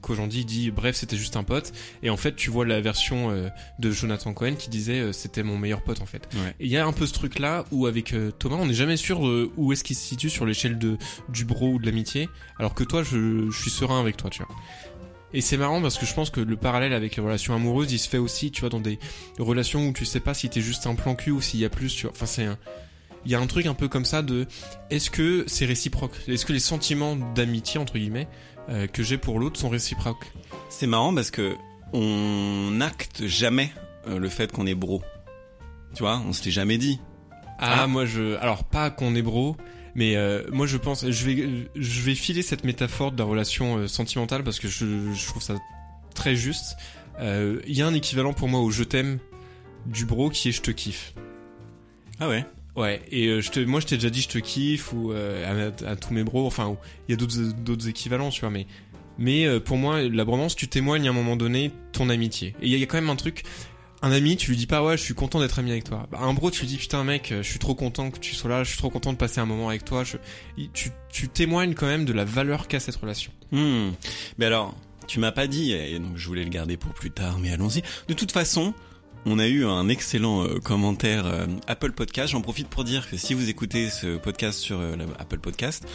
qu'aujourd'hui 0.00 0.44
dit 0.44 0.70
bref 0.70 0.96
c'était 0.96 1.16
juste 1.16 1.36
un 1.36 1.44
pote 1.44 1.72
et 2.02 2.10
en 2.10 2.16
fait 2.16 2.36
tu 2.36 2.50
vois 2.50 2.66
la 2.66 2.80
version 2.80 3.30
euh, 3.30 3.48
de 3.78 3.90
Jonathan 3.90 4.32
Cohen 4.32 4.54
qui 4.54 4.70
disait 4.70 5.00
euh, 5.00 5.12
c'était 5.12 5.42
mon 5.42 5.58
meilleur 5.58 5.82
pote 5.82 6.00
en 6.00 6.06
fait. 6.06 6.28
Ouais. 6.34 6.54
Et 6.60 6.66
il 6.66 6.70
y 6.70 6.76
a 6.76 6.86
un 6.86 6.92
peu 6.92 7.06
ce 7.06 7.12
truc 7.12 7.38
là 7.38 7.64
où 7.70 7.86
avec 7.86 8.12
euh, 8.12 8.30
Thomas 8.30 8.56
on 8.56 8.66
n'est 8.66 8.74
jamais 8.74 8.96
sûr 8.96 9.20
où 9.56 9.72
est-ce 9.72 9.84
qu'il 9.84 9.96
se 9.96 10.06
situe 10.06 10.30
sur 10.30 10.46
l'échelle 10.46 10.78
de 10.78 10.96
du 11.28 11.44
bro 11.44 11.72
ou 11.72 11.78
de 11.78 11.86
l'amitié 11.86 12.28
alors 12.58 12.74
que 12.74 12.84
toi 12.84 13.02
je, 13.02 13.50
je 13.50 13.60
suis 13.60 13.70
serein 13.70 14.00
avec 14.00 14.16
toi 14.16 14.30
tu 14.30 14.42
vois. 14.42 14.54
Et 15.32 15.40
c'est 15.40 15.56
marrant 15.56 15.82
parce 15.82 15.98
que 15.98 16.06
je 16.06 16.14
pense 16.14 16.30
que 16.30 16.40
le 16.40 16.56
parallèle 16.56 16.92
avec 16.92 17.16
les 17.16 17.22
relations 17.22 17.54
amoureuses 17.54 17.92
il 17.92 17.98
se 17.98 18.08
fait 18.08 18.18
aussi 18.18 18.50
tu 18.50 18.60
vois 18.60 18.70
dans 18.70 18.80
des 18.80 18.98
relations 19.38 19.88
où 19.88 19.92
tu 19.92 20.04
sais 20.04 20.20
pas 20.20 20.34
si 20.34 20.48
t'es 20.48 20.60
juste 20.60 20.86
un 20.86 20.94
plan 20.94 21.14
cul 21.14 21.30
ou 21.32 21.40
s'il 21.40 21.60
y 21.60 21.64
a 21.64 21.70
plus 21.70 21.94
tu 21.94 22.02
vois. 22.02 22.12
Enfin 22.12 22.26
c'est 22.26 22.44
un 22.44 22.58
il 23.26 23.30
y 23.32 23.34
a 23.34 23.40
un 23.40 23.46
truc 23.46 23.66
un 23.66 23.74
peu 23.74 23.88
comme 23.88 24.04
ça 24.04 24.22
de 24.22 24.46
est-ce 24.90 25.10
que 25.10 25.44
c'est 25.48 25.66
réciproque? 25.66 26.12
Est-ce 26.28 26.46
que 26.46 26.52
les 26.52 26.60
sentiments 26.60 27.16
d'amitié 27.34 27.78
entre 27.80 27.98
guillemets 27.98 28.28
euh, 28.68 28.86
que 28.86 29.02
j'ai 29.02 29.18
pour 29.18 29.38
l'autre 29.40 29.58
sont 29.60 29.68
réciproques? 29.68 30.32
C'est 30.70 30.86
marrant 30.86 31.12
parce 31.14 31.30
que 31.32 31.54
on 31.92 32.70
n'acte 32.72 33.26
jamais 33.26 33.72
euh, 34.06 34.18
le 34.18 34.28
fait 34.28 34.50
qu'on 34.52 34.66
est 34.66 34.74
bro. 34.76 35.02
Tu 35.94 36.02
vois, 36.02 36.22
on 36.26 36.32
se 36.32 36.44
l'est 36.44 36.50
jamais 36.52 36.78
dit. 36.78 37.00
Ah, 37.58 37.82
Ah. 37.82 37.86
moi 37.86 38.06
je 38.06 38.36
alors 38.36 38.64
pas 38.64 38.90
qu'on 38.90 39.14
est 39.14 39.22
bro 39.22 39.56
mais 39.94 40.14
euh, 40.14 40.44
moi 40.52 40.66
je 40.66 40.76
pense 40.76 41.08
je 41.10 41.24
vais 41.24 41.70
je 41.74 42.00
vais 42.02 42.14
filer 42.14 42.42
cette 42.42 42.64
métaphore 42.64 43.12
de 43.12 43.18
la 43.18 43.24
relation 43.24 43.78
euh, 43.78 43.88
sentimentale 43.88 44.44
parce 44.44 44.60
que 44.60 44.68
je, 44.68 45.12
je 45.14 45.26
trouve 45.26 45.42
ça 45.42 45.54
très 46.14 46.36
juste. 46.36 46.76
Euh, 47.18 47.60
Il 47.66 47.74
y 47.74 47.82
a 47.82 47.86
un 47.86 47.94
équivalent 47.94 48.34
pour 48.34 48.48
moi 48.48 48.60
au 48.60 48.70
je 48.70 48.84
t'aime 48.84 49.18
du 49.86 50.04
bro 50.04 50.28
qui 50.30 50.50
est 50.50 50.52
je 50.52 50.60
te 50.60 50.70
kiffe. 50.70 51.14
Ah 52.20 52.28
ouais. 52.28 52.44
Ouais, 52.76 53.00
et 53.10 53.28
euh, 53.28 53.40
je 53.40 53.50
te, 53.50 53.60
moi 53.60 53.80
je 53.80 53.86
t'ai 53.86 53.96
déjà 53.96 54.10
dit 54.10 54.20
je 54.20 54.28
te 54.28 54.38
kiffe 54.38 54.92
ou 54.92 55.12
euh, 55.12 55.70
à, 55.86 55.96
tous 55.96 56.12
mes 56.12 56.22
bros, 56.22 56.46
enfin 56.46 56.76
il 57.08 57.12
y 57.12 57.14
a 57.14 57.16
d'autres 57.16 57.52
d'autres 57.64 57.88
équivalents, 57.88 58.28
tu 58.28 58.40
vois, 58.42 58.50
mais 58.50 58.66
mais 59.18 59.46
euh, 59.46 59.60
pour 59.60 59.78
moi 59.78 60.02
la 60.02 60.24
bromance 60.26 60.54
tu 60.54 60.68
témoignes 60.68 61.06
à 61.06 61.10
un 61.10 61.14
moment 61.14 61.36
donné 61.36 61.72
ton 61.92 62.10
amitié. 62.10 62.54
Et 62.60 62.68
il 62.68 62.78
y, 62.78 62.82
a- 62.82 62.86
quand 62.86 62.98
même 62.98 63.08
un 63.08 63.16
truc, 63.16 63.44
un 64.02 64.12
ami 64.12 64.36
tu 64.36 64.50
lui 64.50 64.58
dis 64.58 64.66
pas 64.66 64.84
ouais 64.84 64.98
je 64.98 65.02
suis 65.02 65.14
content 65.14 65.40
d'être 65.40 65.58
ami 65.58 65.70
avec 65.70 65.84
toi. 65.84 66.06
Bah, 66.12 66.18
un 66.20 66.34
bro 66.34 66.50
tu 66.50 66.60
lui 66.60 66.68
dis 66.68 66.76
putain 66.76 67.02
mec 67.02 67.32
je 67.34 67.48
suis 67.48 67.58
trop 67.58 67.74
content 67.74 68.10
que 68.10 68.18
tu 68.18 68.34
sois 68.34 68.50
là, 68.50 68.62
je 68.62 68.68
suis 68.68 68.78
trop 68.78 68.90
content 68.90 69.14
de 69.14 69.18
passer 69.18 69.40
un 69.40 69.46
moment 69.46 69.70
avec 69.70 69.86
toi. 69.86 70.04
Je, 70.04 70.18
tu 70.74 70.90
tu 71.08 71.28
témoignes 71.28 71.72
quand 71.72 71.86
même 71.86 72.04
de 72.04 72.12
la 72.12 72.26
valeur 72.26 72.68
qu'a 72.68 72.78
cette 72.78 72.96
relation. 72.96 73.32
Hmm. 73.52 73.92
Mais 74.36 74.44
alors, 74.44 74.74
tu 75.06 75.20
m'as 75.20 75.32
pas 75.32 75.46
dit, 75.46 75.72
et 75.72 75.98
donc 75.98 76.16
je 76.16 76.26
voulais 76.26 76.44
le 76.44 76.50
garder 76.50 76.76
pour 76.76 76.92
plus 76.92 77.10
tard, 77.10 77.38
mais 77.38 77.52
allons-y. 77.52 77.82
De 78.08 78.12
toute 78.12 78.32
façon, 78.32 78.74
on 79.26 79.40
a 79.40 79.48
eu 79.48 79.66
un 79.66 79.88
excellent 79.88 80.44
euh, 80.44 80.60
commentaire 80.60 81.26
euh, 81.26 81.46
Apple 81.66 81.92
Podcast. 81.92 82.32
J'en 82.32 82.40
profite 82.40 82.68
pour 82.68 82.84
dire 82.84 83.10
que 83.10 83.16
si 83.16 83.34
vous 83.34 83.50
écoutez 83.50 83.90
ce 83.90 84.16
podcast 84.16 84.58
sur 84.60 84.78
euh, 84.80 84.96
Apple 85.18 85.38
Podcast, 85.38 85.86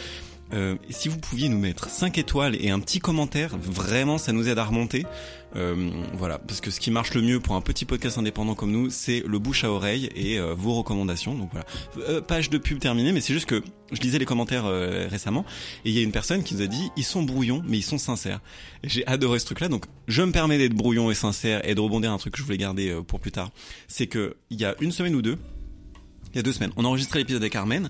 si 0.90 1.08
vous 1.08 1.18
pouviez 1.18 1.48
nous 1.48 1.58
mettre 1.58 1.90
5 1.90 2.18
étoiles 2.18 2.58
et 2.60 2.72
un 2.72 2.82
petit 2.82 3.00
commentaire, 3.00 3.56
vraiment 3.58 4.18
ça 4.18 4.34
nous 4.34 4.50
aide 4.50 4.60
à 4.60 4.66
remonter. 4.66 5.06
Euh, 5.56 5.92
voilà, 6.14 6.40
parce 6.40 6.62
que 6.62 6.72
ce 6.72 6.80
qui 6.80 6.92
marche 6.92 7.14
le 7.14 7.22
mieux 7.22 7.40
pour 7.40 7.56
un 7.56 7.62
petit 7.62 7.86
podcast 7.86 8.18
indépendant 8.18 8.56
comme 8.56 8.72
nous, 8.72 8.90
c'est 8.90 9.24
le 9.28 9.40
bouche 9.40 9.64
à 9.64 9.72
oreille 9.72 10.10
et 10.16 10.40
euh, 10.40 10.54
vos 10.54 10.74
recommandations. 10.74 11.36
Donc 11.36 11.50
voilà, 11.52 11.66
Euh, 12.10 12.22
page 12.22 12.50
de 12.50 12.58
pub 12.58 12.80
terminée, 12.80 13.12
mais 13.12 13.22
c'est 13.22 13.34
juste 13.34 13.48
que 13.48 13.62
je 13.92 14.00
lisais 14.02 14.20
les 14.20 14.26
commentaires 14.26 14.66
récemment 15.10 15.46
et 15.84 15.90
il 15.90 15.96
y 15.96 16.00
a 16.00 16.02
une 16.02 16.14
personne 16.14 16.44
qui 16.44 16.56
nous 16.56 16.62
a 16.62 16.68
dit 16.68 16.90
ils 16.96 17.04
sont 17.04 17.24
brouillons 17.24 17.62
mais 17.68 17.78
ils 17.78 17.84
sont 17.84 17.98
sincères. 17.98 18.40
J'ai 18.86 19.06
adoré 19.06 19.38
ce 19.40 19.46
truc-là, 19.46 19.68
donc 19.68 19.86
je 20.08 20.22
me 20.22 20.32
permets 20.32 20.58
d'être 20.58 20.74
brouillon 20.74 21.12
et 21.12 21.14
sincère 21.14 21.68
et 21.68 21.76
de 21.76 21.82
rebondir 21.82 22.12
à 22.12 22.14
un 22.14 22.18
truc 22.18 22.34
que 22.34 22.40
je 22.40 22.44
voulais 22.46 22.58
garder 22.58 22.98
pour 23.06 23.20
plus 23.20 23.34
tard. 23.34 23.52
C'est 23.90 24.08
que 24.08 24.38
il 24.50 24.62
y 24.62 24.64
a 24.66 24.76
une 24.80 24.94
semaine 24.94 25.14
ou 25.16 25.22
deux, 25.22 25.38
il 26.34 26.38
y 26.38 26.40
a 26.40 26.44
deux 26.44 26.54
semaines, 26.54 26.72
on 26.78 26.86
a 26.86 26.88
enregistré 26.88 27.20
l'épisode 27.20 27.42
avec 27.42 27.52
Carmen. 27.52 27.90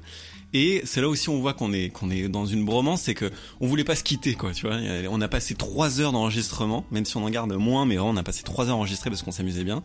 Et 0.54 0.82
c'est 0.84 1.02
là 1.02 1.08
aussi 1.08 1.30
on 1.30 1.40
voit 1.40 1.54
qu'on 1.54 1.72
est 1.72 1.90
qu'on 1.90 2.10
est 2.10 2.28
dans 2.28 2.46
une 2.46 2.66
bromance, 2.66 3.04
c'est 3.04 3.14
que 3.14 3.32
on 3.62 3.68
voulait 3.68 3.84
pas 3.84 3.96
se 3.96 4.04
quitter 4.04 4.34
quoi, 4.36 4.52
tu 4.52 4.68
vois. 4.68 4.78
On 5.10 5.22
a 5.22 5.28
passé 5.28 5.56
trois 5.56 6.02
heures 6.02 6.12
d'enregistrement, 6.12 6.86
même 6.92 7.06
si 7.06 7.16
on 7.18 7.24
en 7.24 7.30
garde 7.30 7.54
moins, 7.54 7.86
mais 7.86 7.98
on 8.00 8.18
a 8.18 8.24
passé 8.24 8.44
trois 8.44 8.68
heures 8.68 8.78
enregistrées 8.78 9.10
parce 9.10 9.24
qu'on 9.24 9.32
s'amusait 9.32 9.64
bien. 9.64 9.82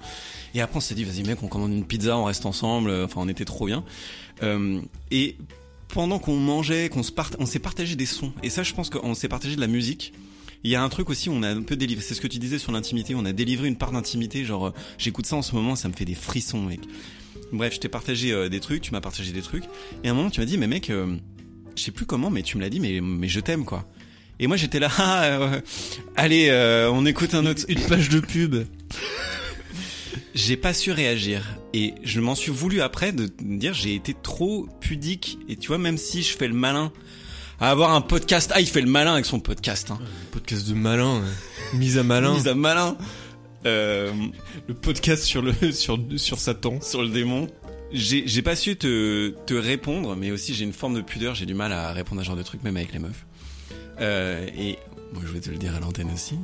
Et 0.54 0.60
après 0.60 0.78
on 0.78 0.80
s'est 0.80 0.94
dit 0.94 1.04
vas-y 1.04 1.22
mec, 1.22 1.42
on 1.42 1.48
commande 1.48 1.72
une 1.72 1.84
pizza, 1.84 2.16
on 2.18 2.24
reste 2.24 2.46
ensemble. 2.46 2.90
Enfin 2.90 3.20
on 3.22 3.28
était 3.28 3.44
trop 3.44 3.66
bien. 3.66 3.84
Euh, 4.42 4.80
et 5.10 5.36
pendant 5.88 6.18
qu'on 6.18 6.36
mangeait, 6.36 6.88
qu'on 6.88 7.02
se 7.02 7.12
part... 7.12 7.30
on 7.38 7.46
s'est 7.46 7.60
partagé 7.60 7.94
des 7.94 8.06
sons. 8.06 8.32
Et 8.42 8.50
ça 8.50 8.62
je 8.64 8.74
pense 8.74 8.90
qu'on 8.90 9.14
s'est 9.14 9.28
partagé 9.28 9.54
de 9.54 9.60
la 9.60 9.68
musique. 9.68 10.12
Il 10.64 10.70
y 10.70 10.74
a 10.74 10.82
un 10.82 10.88
truc 10.88 11.10
aussi, 11.10 11.28
on 11.28 11.44
a 11.44 11.48
un 11.50 11.62
peu 11.62 11.76
délivré, 11.76 12.02
c'est 12.02 12.14
ce 12.14 12.20
que 12.20 12.26
tu 12.26 12.40
disais 12.40 12.58
sur 12.58 12.72
l'intimité, 12.72 13.14
on 13.14 13.24
a 13.24 13.32
délivré 13.32 13.68
une 13.68 13.76
part 13.76 13.92
d'intimité, 13.92 14.44
genre 14.44 14.66
euh, 14.66 14.74
j'écoute 14.98 15.26
ça 15.26 15.36
en 15.36 15.42
ce 15.42 15.54
moment, 15.54 15.76
ça 15.76 15.88
me 15.88 15.92
fait 15.92 16.04
des 16.04 16.16
frissons 16.16 16.60
mec. 16.60 16.80
Bref, 17.52 17.74
je 17.74 17.80
t'ai 17.80 17.88
partagé 17.88 18.32
euh, 18.32 18.48
des 18.48 18.60
trucs, 18.60 18.82
tu 18.82 18.92
m'as 18.92 19.00
partagé 19.00 19.32
des 19.32 19.42
trucs, 19.42 19.64
et 20.02 20.08
à 20.08 20.10
un 20.10 20.14
moment 20.14 20.30
tu 20.30 20.40
m'as 20.40 20.46
dit 20.46 20.58
mais 20.58 20.66
mec, 20.66 20.90
euh, 20.90 21.16
je 21.76 21.82
sais 21.82 21.92
plus 21.92 22.06
comment, 22.06 22.30
mais 22.30 22.42
tu 22.42 22.56
me 22.56 22.62
l'as 22.62 22.70
dit, 22.70 22.80
mais, 22.80 23.00
mais 23.00 23.28
je 23.28 23.40
t'aime 23.40 23.64
quoi. 23.64 23.86
Et 24.38 24.46
moi 24.46 24.56
j'étais 24.56 24.78
là, 24.78 24.90
ah, 24.98 25.24
euh, 25.24 25.60
allez, 26.16 26.48
euh, 26.50 26.90
on 26.90 27.06
écoute 27.06 27.34
un 27.34 27.46
autre. 27.46 27.62
Une 27.68 27.80
page 27.80 28.08
de 28.08 28.20
pub. 28.20 28.56
J'ai 30.34 30.58
pas 30.58 30.74
su 30.74 30.92
réagir 30.92 31.56
et 31.72 31.94
je 32.02 32.20
m'en 32.20 32.34
suis 32.34 32.52
voulu 32.52 32.82
après 32.82 33.10
de 33.10 33.30
me 33.42 33.58
dire 33.58 33.72
j'ai 33.72 33.94
été 33.94 34.12
trop 34.12 34.68
pudique 34.80 35.38
et 35.48 35.56
tu 35.56 35.68
vois 35.68 35.78
même 35.78 35.96
si 35.96 36.22
je 36.22 36.36
fais 36.36 36.46
le 36.46 36.52
malin 36.52 36.92
à 37.58 37.70
avoir 37.70 37.94
un 37.94 38.02
podcast, 38.02 38.52
ah 38.54 38.60
il 38.60 38.66
fait 38.66 38.82
le 38.82 38.90
malin 38.90 39.14
avec 39.14 39.24
son 39.24 39.40
podcast, 39.40 39.90
hein. 39.90 39.98
Podcast 40.32 40.68
de 40.68 40.74
malin, 40.74 41.22
mise 41.72 41.96
à 41.96 42.02
malin. 42.02 42.34
Mise 42.34 42.48
à 42.48 42.54
malin. 42.54 42.98
Euh, 43.64 44.12
Le 44.68 44.74
podcast 44.74 45.22
sur 45.24 45.42
le 45.42 45.52
sur 45.72 45.98
sur 46.16 46.38
Satan. 46.38 46.80
sur 46.80 47.02
le 47.02 47.08
démon. 47.08 47.48
J'ai 47.92 48.26
j'ai 48.26 48.42
pas 48.42 48.56
su 48.56 48.76
te, 48.76 49.30
te 49.46 49.54
répondre, 49.54 50.16
mais 50.16 50.30
aussi 50.32 50.54
j'ai 50.54 50.64
une 50.64 50.72
forme 50.72 50.94
de 50.94 51.00
pudeur, 51.00 51.34
j'ai 51.34 51.46
du 51.46 51.54
mal 51.54 51.72
à 51.72 51.92
répondre 51.92 52.20
à 52.20 52.24
ce 52.24 52.28
genre 52.28 52.36
de 52.36 52.42
trucs, 52.42 52.62
même 52.64 52.76
avec 52.76 52.92
les 52.92 52.98
meufs. 52.98 53.26
Euh, 54.00 54.46
et 54.58 54.76
moi 55.12 55.22
je 55.24 55.32
vais 55.32 55.40
te 55.40 55.50
le 55.50 55.56
dire 55.56 55.74
à 55.74 55.80
l'antenne 55.80 56.10
aussi. 56.12 56.34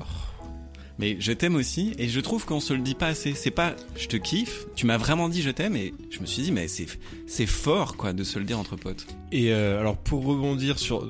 Mais 0.99 1.17
je 1.19 1.33
t'aime 1.33 1.57
aussi, 1.57 1.95
et 1.99 2.09
je 2.09 2.21
trouve 2.21 2.45
qu'on 2.45 2.61
se 2.61 2.73
le 2.75 2.81
dit 2.81 2.95
pas 2.95 3.09
assez. 3.09 3.35
C'est 3.35 3.51
pas 3.51 3.75
je 3.97 4.07
te 4.07 4.17
kiffe, 4.17 4.67
tu 4.77 4.87
m'as 4.87 4.99
vraiment 4.99 5.29
dit 5.29 5.43
je 5.43 5.51
t'aime, 5.51 5.75
et 5.75 5.95
je 6.11 6.21
me 6.21 6.27
suis 6.27 6.43
dit, 6.43 6.53
mais 6.53 6.69
c'est 6.69 6.87
c'est 7.27 7.47
fort 7.47 7.97
quoi 7.97 8.13
de 8.13 8.23
se 8.25 8.39
le 8.39 8.45
dire 8.45 8.59
entre 8.59 8.77
potes. 8.77 9.07
Et 9.33 9.53
euh, 9.53 9.81
alors 9.81 9.97
pour 9.97 10.25
rebondir 10.25 10.79
sur 10.79 11.09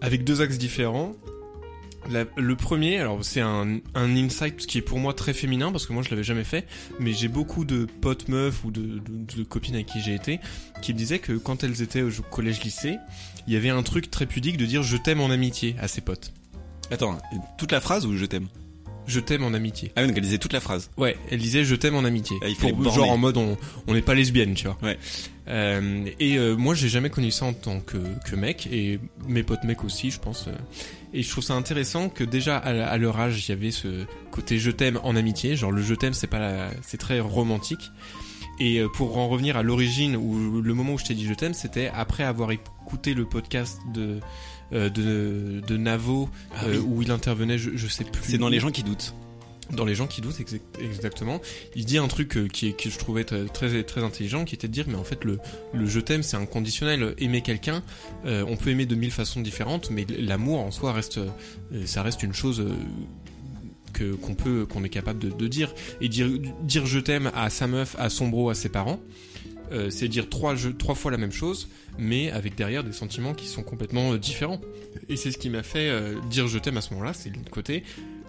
avec 0.00 0.24
deux 0.24 0.40
axes 0.40 0.56
différents, 0.58 1.14
la- 2.10 2.24
le 2.36 2.56
premier, 2.56 2.98
alors 2.98 3.24
c'est 3.24 3.40
un, 3.40 3.78
un 3.94 4.16
insight 4.16 4.56
qui 4.66 4.78
est 4.78 4.82
pour 4.82 4.98
moi 4.98 5.14
très 5.14 5.32
féminin 5.34 5.72
parce 5.72 5.86
que 5.86 5.92
moi 5.92 6.02
je 6.02 6.10
l'avais 6.10 6.24
jamais 6.24 6.44
fait, 6.44 6.66
mais 7.00 7.12
j'ai 7.12 7.28
beaucoup 7.28 7.64
de 7.64 7.86
potes 8.00 8.28
meufs 8.28 8.64
ou 8.64 8.70
de, 8.70 8.80
de- 8.80 9.36
de 9.38 9.42
copines 9.44 9.74
avec 9.74 9.86
qui 9.86 10.00
j'ai 10.00 10.14
été 10.14 10.40
qui 10.82 10.92
me 10.92 10.98
disaient 10.98 11.18
que 11.18 11.32
quand 11.32 11.64
elles 11.64 11.82
étaient 11.82 12.02
au 12.02 12.10
collège-lycée, 12.30 12.96
il 13.46 13.52
y 13.54 13.56
avait 13.56 13.70
un 13.70 13.82
truc 13.82 14.10
très 14.10 14.26
pudique 14.26 14.56
de 14.56 14.66
dire 14.66 14.82
je 14.82 14.96
t'aime 14.96 15.20
en 15.20 15.30
amitié 15.30 15.76
à 15.80 15.88
ses 15.88 16.00
potes. 16.00 16.32
Attends, 16.90 17.18
toute 17.58 17.72
la 17.72 17.80
phrase 17.80 18.04
ou 18.06 18.16
je 18.16 18.24
t'aime 18.26 18.48
Je 19.06 19.20
t'aime 19.20 19.44
en 19.44 19.52
amitié. 19.54 19.90
Ah 19.96 20.02
oui, 20.02 20.08
donc 20.08 20.16
elle 20.16 20.22
disait 20.22 20.38
toute 20.38 20.52
la 20.52 20.60
phrase. 20.60 20.90
Ouais, 20.96 21.16
elle 21.30 21.38
disait 21.38 21.64
je 21.64 21.74
t'aime 21.74 21.94
en 21.94 22.04
amitié. 22.04 22.36
Ah, 22.42 22.48
il 22.48 22.56
Pour- 22.56 22.72
borner. 22.74 22.94
genre 22.96 23.10
en 23.10 23.16
mode 23.18 23.36
on 23.38 23.56
on 23.86 23.94
n'est 23.94 24.02
pas 24.02 24.14
lesbienne, 24.14 24.54
tu 24.54 24.66
vois. 24.66 24.76
Ouais. 24.82 24.98
Euh, 25.48 26.06
et 26.20 26.38
euh, 26.38 26.56
moi 26.56 26.74
j'ai 26.74 26.88
jamais 26.88 27.10
connu 27.10 27.30
ça 27.30 27.44
en 27.44 27.52
tant 27.52 27.80
que, 27.80 27.98
que 28.26 28.34
mec 28.34 28.66
et 28.72 28.98
mes 29.28 29.42
potes 29.42 29.64
mecs 29.64 29.84
aussi, 29.84 30.10
je 30.10 30.18
pense. 30.18 30.46
euh. 30.48 30.52
Et 31.16 31.22
je 31.22 31.30
trouve 31.30 31.44
ça 31.44 31.54
intéressant 31.54 32.08
que 32.08 32.24
déjà 32.24 32.56
à, 32.58 32.98
leur 32.98 33.18
âge 33.20 33.46
il 33.46 33.50
y 33.50 33.52
avait 33.52 33.70
ce 33.70 34.04
côté 34.32 34.58
je 34.58 34.70
t'aime 34.72 34.98
en 35.04 35.14
amitié, 35.14 35.54
genre 35.56 35.70
le 35.70 35.80
je 35.80 35.94
t'aime 35.94 36.12
c'est 36.12 36.26
pas 36.26 36.40
la- 36.40 36.70
c'est 36.82 36.98
très 36.98 37.20
romantique. 37.20 37.90
Et 38.60 38.78
euh, 38.80 38.88
pour 38.88 39.16
en 39.18 39.28
revenir 39.28 39.56
à 39.56 39.62
l'origine 39.62 40.16
où 40.16 40.60
le 40.60 40.74
moment 40.74 40.94
où 40.94 40.98
je 40.98 41.04
t'ai 41.04 41.14
dit 41.14 41.24
je 41.26 41.34
t'aime, 41.34 41.54
c'était 41.54 41.90
après 41.94 42.24
avoir 42.24 42.50
écouté 42.52 43.14
le 43.14 43.24
podcast 43.26 43.78
de 43.94 44.18
euh, 44.72 44.88
de, 44.90 45.60
de 45.66 45.76
Navo 45.76 46.28
Ah 46.56 46.64
euh, 46.66 46.80
où 46.80 47.02
il 47.02 47.10
intervenait, 47.10 47.58
je, 47.58 47.70
je 47.76 47.86
sais 47.86 48.04
plus. 48.04 48.22
C'est 48.32 48.38
dans 48.38 48.48
les 48.48 48.58
gens 48.60 48.70
qui 48.70 48.82
doutent. 48.82 49.14
Dans 49.72 49.84
les 49.84 49.94
gens 49.94 50.06
qui 50.06 50.20
doutent 50.20 50.40
exact- 50.40 50.78
exactement. 50.80 51.40
Il 51.74 51.84
dit 51.84 51.98
un 51.98 52.08
truc 52.08 52.36
euh, 52.36 52.48
qui 52.48 52.74
que 52.74 52.90
je 52.90 52.98
trouvais 52.98 53.24
très 53.24 53.82
très, 53.82 54.02
intelligent 54.02 54.44
qui 54.44 54.54
était 54.54 54.68
de 54.68 54.72
dire 54.72 54.84
mais 54.88 54.96
en 54.96 55.04
fait 55.04 55.24
le 55.24 55.38
le 55.72 55.86
je 55.86 56.00
t'aime 56.00 56.22
c'est 56.22 56.36
inconditionnel. 56.36 57.14
Aimer 57.18 57.40
quelqu'un 57.40 57.82
euh, 58.26 58.44
on 58.48 58.56
peut 58.56 58.70
aimer 58.70 58.86
de 58.86 58.94
mille 58.94 59.10
façons 59.10 59.40
différentes 59.40 59.90
mais 59.90 60.06
l'amour 60.18 60.60
en 60.60 60.70
soi 60.70 60.92
reste 60.92 61.18
euh, 61.18 61.86
ça 61.86 62.02
reste 62.02 62.22
une 62.22 62.34
chose 62.34 62.60
euh, 62.60 62.74
que 63.92 64.14
qu'on 64.14 64.34
peut 64.34 64.66
qu'on 64.66 64.84
est 64.84 64.88
capable 64.88 65.18
de, 65.18 65.48
dire. 65.48 65.72
Et 66.00 66.08
dire 66.08 66.28
dire 66.62 66.86
je 66.86 66.98
t'aime 66.98 67.30
à 67.34 67.48
sa 67.50 67.66
meuf 67.66 67.96
à 67.98 68.10
son 68.10 68.28
bro 68.28 68.50
à 68.50 68.54
ses 68.54 68.68
parents 68.68 69.00
c'est 69.90 70.06
dire 70.06 70.28
trois 70.28 70.54
trois 70.78 70.94
fois 70.94 71.10
la 71.10 71.16
même 71.16 71.32
chose 71.32 71.68
mais 71.98 72.30
avec 72.30 72.54
derrière 72.54 72.84
des 72.84 72.92
sentiments 72.92 73.34
qui 73.34 73.46
sont 73.46 73.64
complètement 73.64 74.14
différents. 74.14 74.60
Et 75.08 75.16
c'est 75.16 75.32
ce 75.32 75.38
qui 75.38 75.50
m'a 75.50 75.64
fait 75.64 75.90
dire 76.30 76.46
je 76.46 76.58
t'aime 76.58 76.76
à 76.76 76.80
ce 76.80 76.92
moment-là 76.92 77.12
c'est 77.12 77.30
le 77.30 77.50
côté 77.50 77.82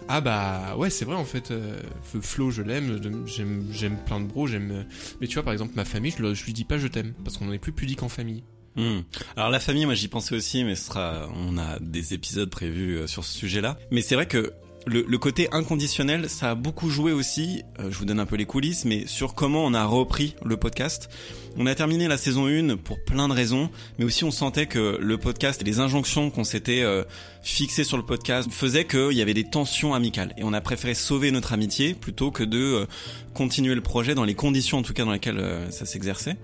ah 0.08 0.20
bah 0.20 0.76
ouais 0.76 0.88
c'est 0.90 1.04
vrai 1.04 1.16
en 1.16 1.24
fait 1.24 1.50
euh, 1.50 1.80
Flo 2.20 2.50
je 2.50 2.62
l'aime 2.62 3.00
j'aime 3.26 3.66
j'aime 3.72 3.96
plein 4.04 4.20
de 4.20 4.26
bros 4.26 4.46
j'aime 4.46 4.70
euh, 4.70 4.82
mais 5.20 5.26
tu 5.26 5.34
vois 5.34 5.42
par 5.42 5.52
exemple 5.52 5.72
ma 5.74 5.84
famille 5.84 6.12
je, 6.16 6.22
le- 6.22 6.34
je 6.34 6.44
lui 6.44 6.52
dis 6.52 6.64
pas 6.64 6.78
je 6.78 6.86
t'aime 6.86 7.12
parce 7.24 7.38
qu'on 7.38 7.50
est 7.52 7.58
plus 7.58 7.72
pudique 7.72 8.02
en 8.02 8.08
famille 8.08 8.44
Hmm. 8.78 9.00
Alors 9.38 9.48
la 9.48 9.58
famille, 9.58 9.86
moi 9.86 9.94
j'y 9.94 10.06
pensais 10.08 10.34
aussi, 10.36 10.62
mais 10.62 10.74
ce 10.74 10.84
sera, 10.88 11.30
on 11.34 11.56
a 11.56 11.78
des 11.80 12.12
épisodes 12.12 12.50
prévus 12.50 12.98
euh, 12.98 13.06
sur 13.06 13.24
ce 13.24 13.34
sujet-là. 13.38 13.78
Mais 13.90 14.02
c'est 14.02 14.16
vrai 14.16 14.28
que 14.28 14.52
le, 14.86 15.04
le 15.06 15.18
côté 15.18 15.48
inconditionnel, 15.52 16.30
ça 16.30 16.52
a 16.52 16.54
beaucoup 16.54 16.90
joué 16.90 17.12
aussi. 17.12 17.62
euh, 17.80 17.90
je 17.90 17.98
vous 17.98 18.04
donne 18.04 18.20
un 18.20 18.26
peu 18.26 18.36
les 18.36 18.46
coulisses, 18.46 18.84
mais 18.84 19.06
sur 19.06 19.34
comment 19.34 19.64
on 19.64 19.74
a 19.74 19.84
repris 19.84 20.36
le 20.44 20.56
podcast. 20.56 21.10
On 21.58 21.66
a 21.66 21.74
terminé 21.74 22.06
la 22.06 22.16
saison 22.18 22.46
1 22.46 22.76
pour 22.76 23.02
plein 23.04 23.28
de 23.28 23.32
raisons, 23.32 23.70
mais 23.98 24.04
aussi 24.04 24.24
on 24.24 24.30
sentait 24.30 24.66
que 24.66 24.98
le 25.00 25.18
podcast 25.18 25.62
et 25.62 25.64
les 25.64 25.80
injonctions 25.80 26.30
qu'on 26.30 26.44
s'était 26.44 26.82
euh, 26.82 27.02
fixées 27.42 27.82
sur 27.84 27.96
le 27.96 28.04
podcast 28.04 28.50
faisaient 28.50 28.84
qu'il 28.86 29.12
y 29.12 29.22
avait 29.22 29.34
des 29.34 29.44
tensions 29.44 29.94
amicales. 29.94 30.34
Et 30.36 30.44
on 30.44 30.52
a 30.52 30.60
préféré 30.60 30.94
sauver 30.94 31.30
notre 31.30 31.52
amitié 31.52 31.94
plutôt 31.94 32.30
que 32.30 32.42
de 32.44 32.58
euh, 32.58 32.86
continuer 33.34 33.74
le 33.74 33.80
projet 33.80 34.14
dans 34.14 34.24
les 34.24 34.34
conditions 34.34 34.78
en 34.78 34.82
tout 34.82 34.92
cas 34.92 35.04
dans 35.04 35.12
lesquelles 35.12 35.38
euh, 35.38 35.70
ça 35.70 35.86
s'exerçait. 35.86 36.36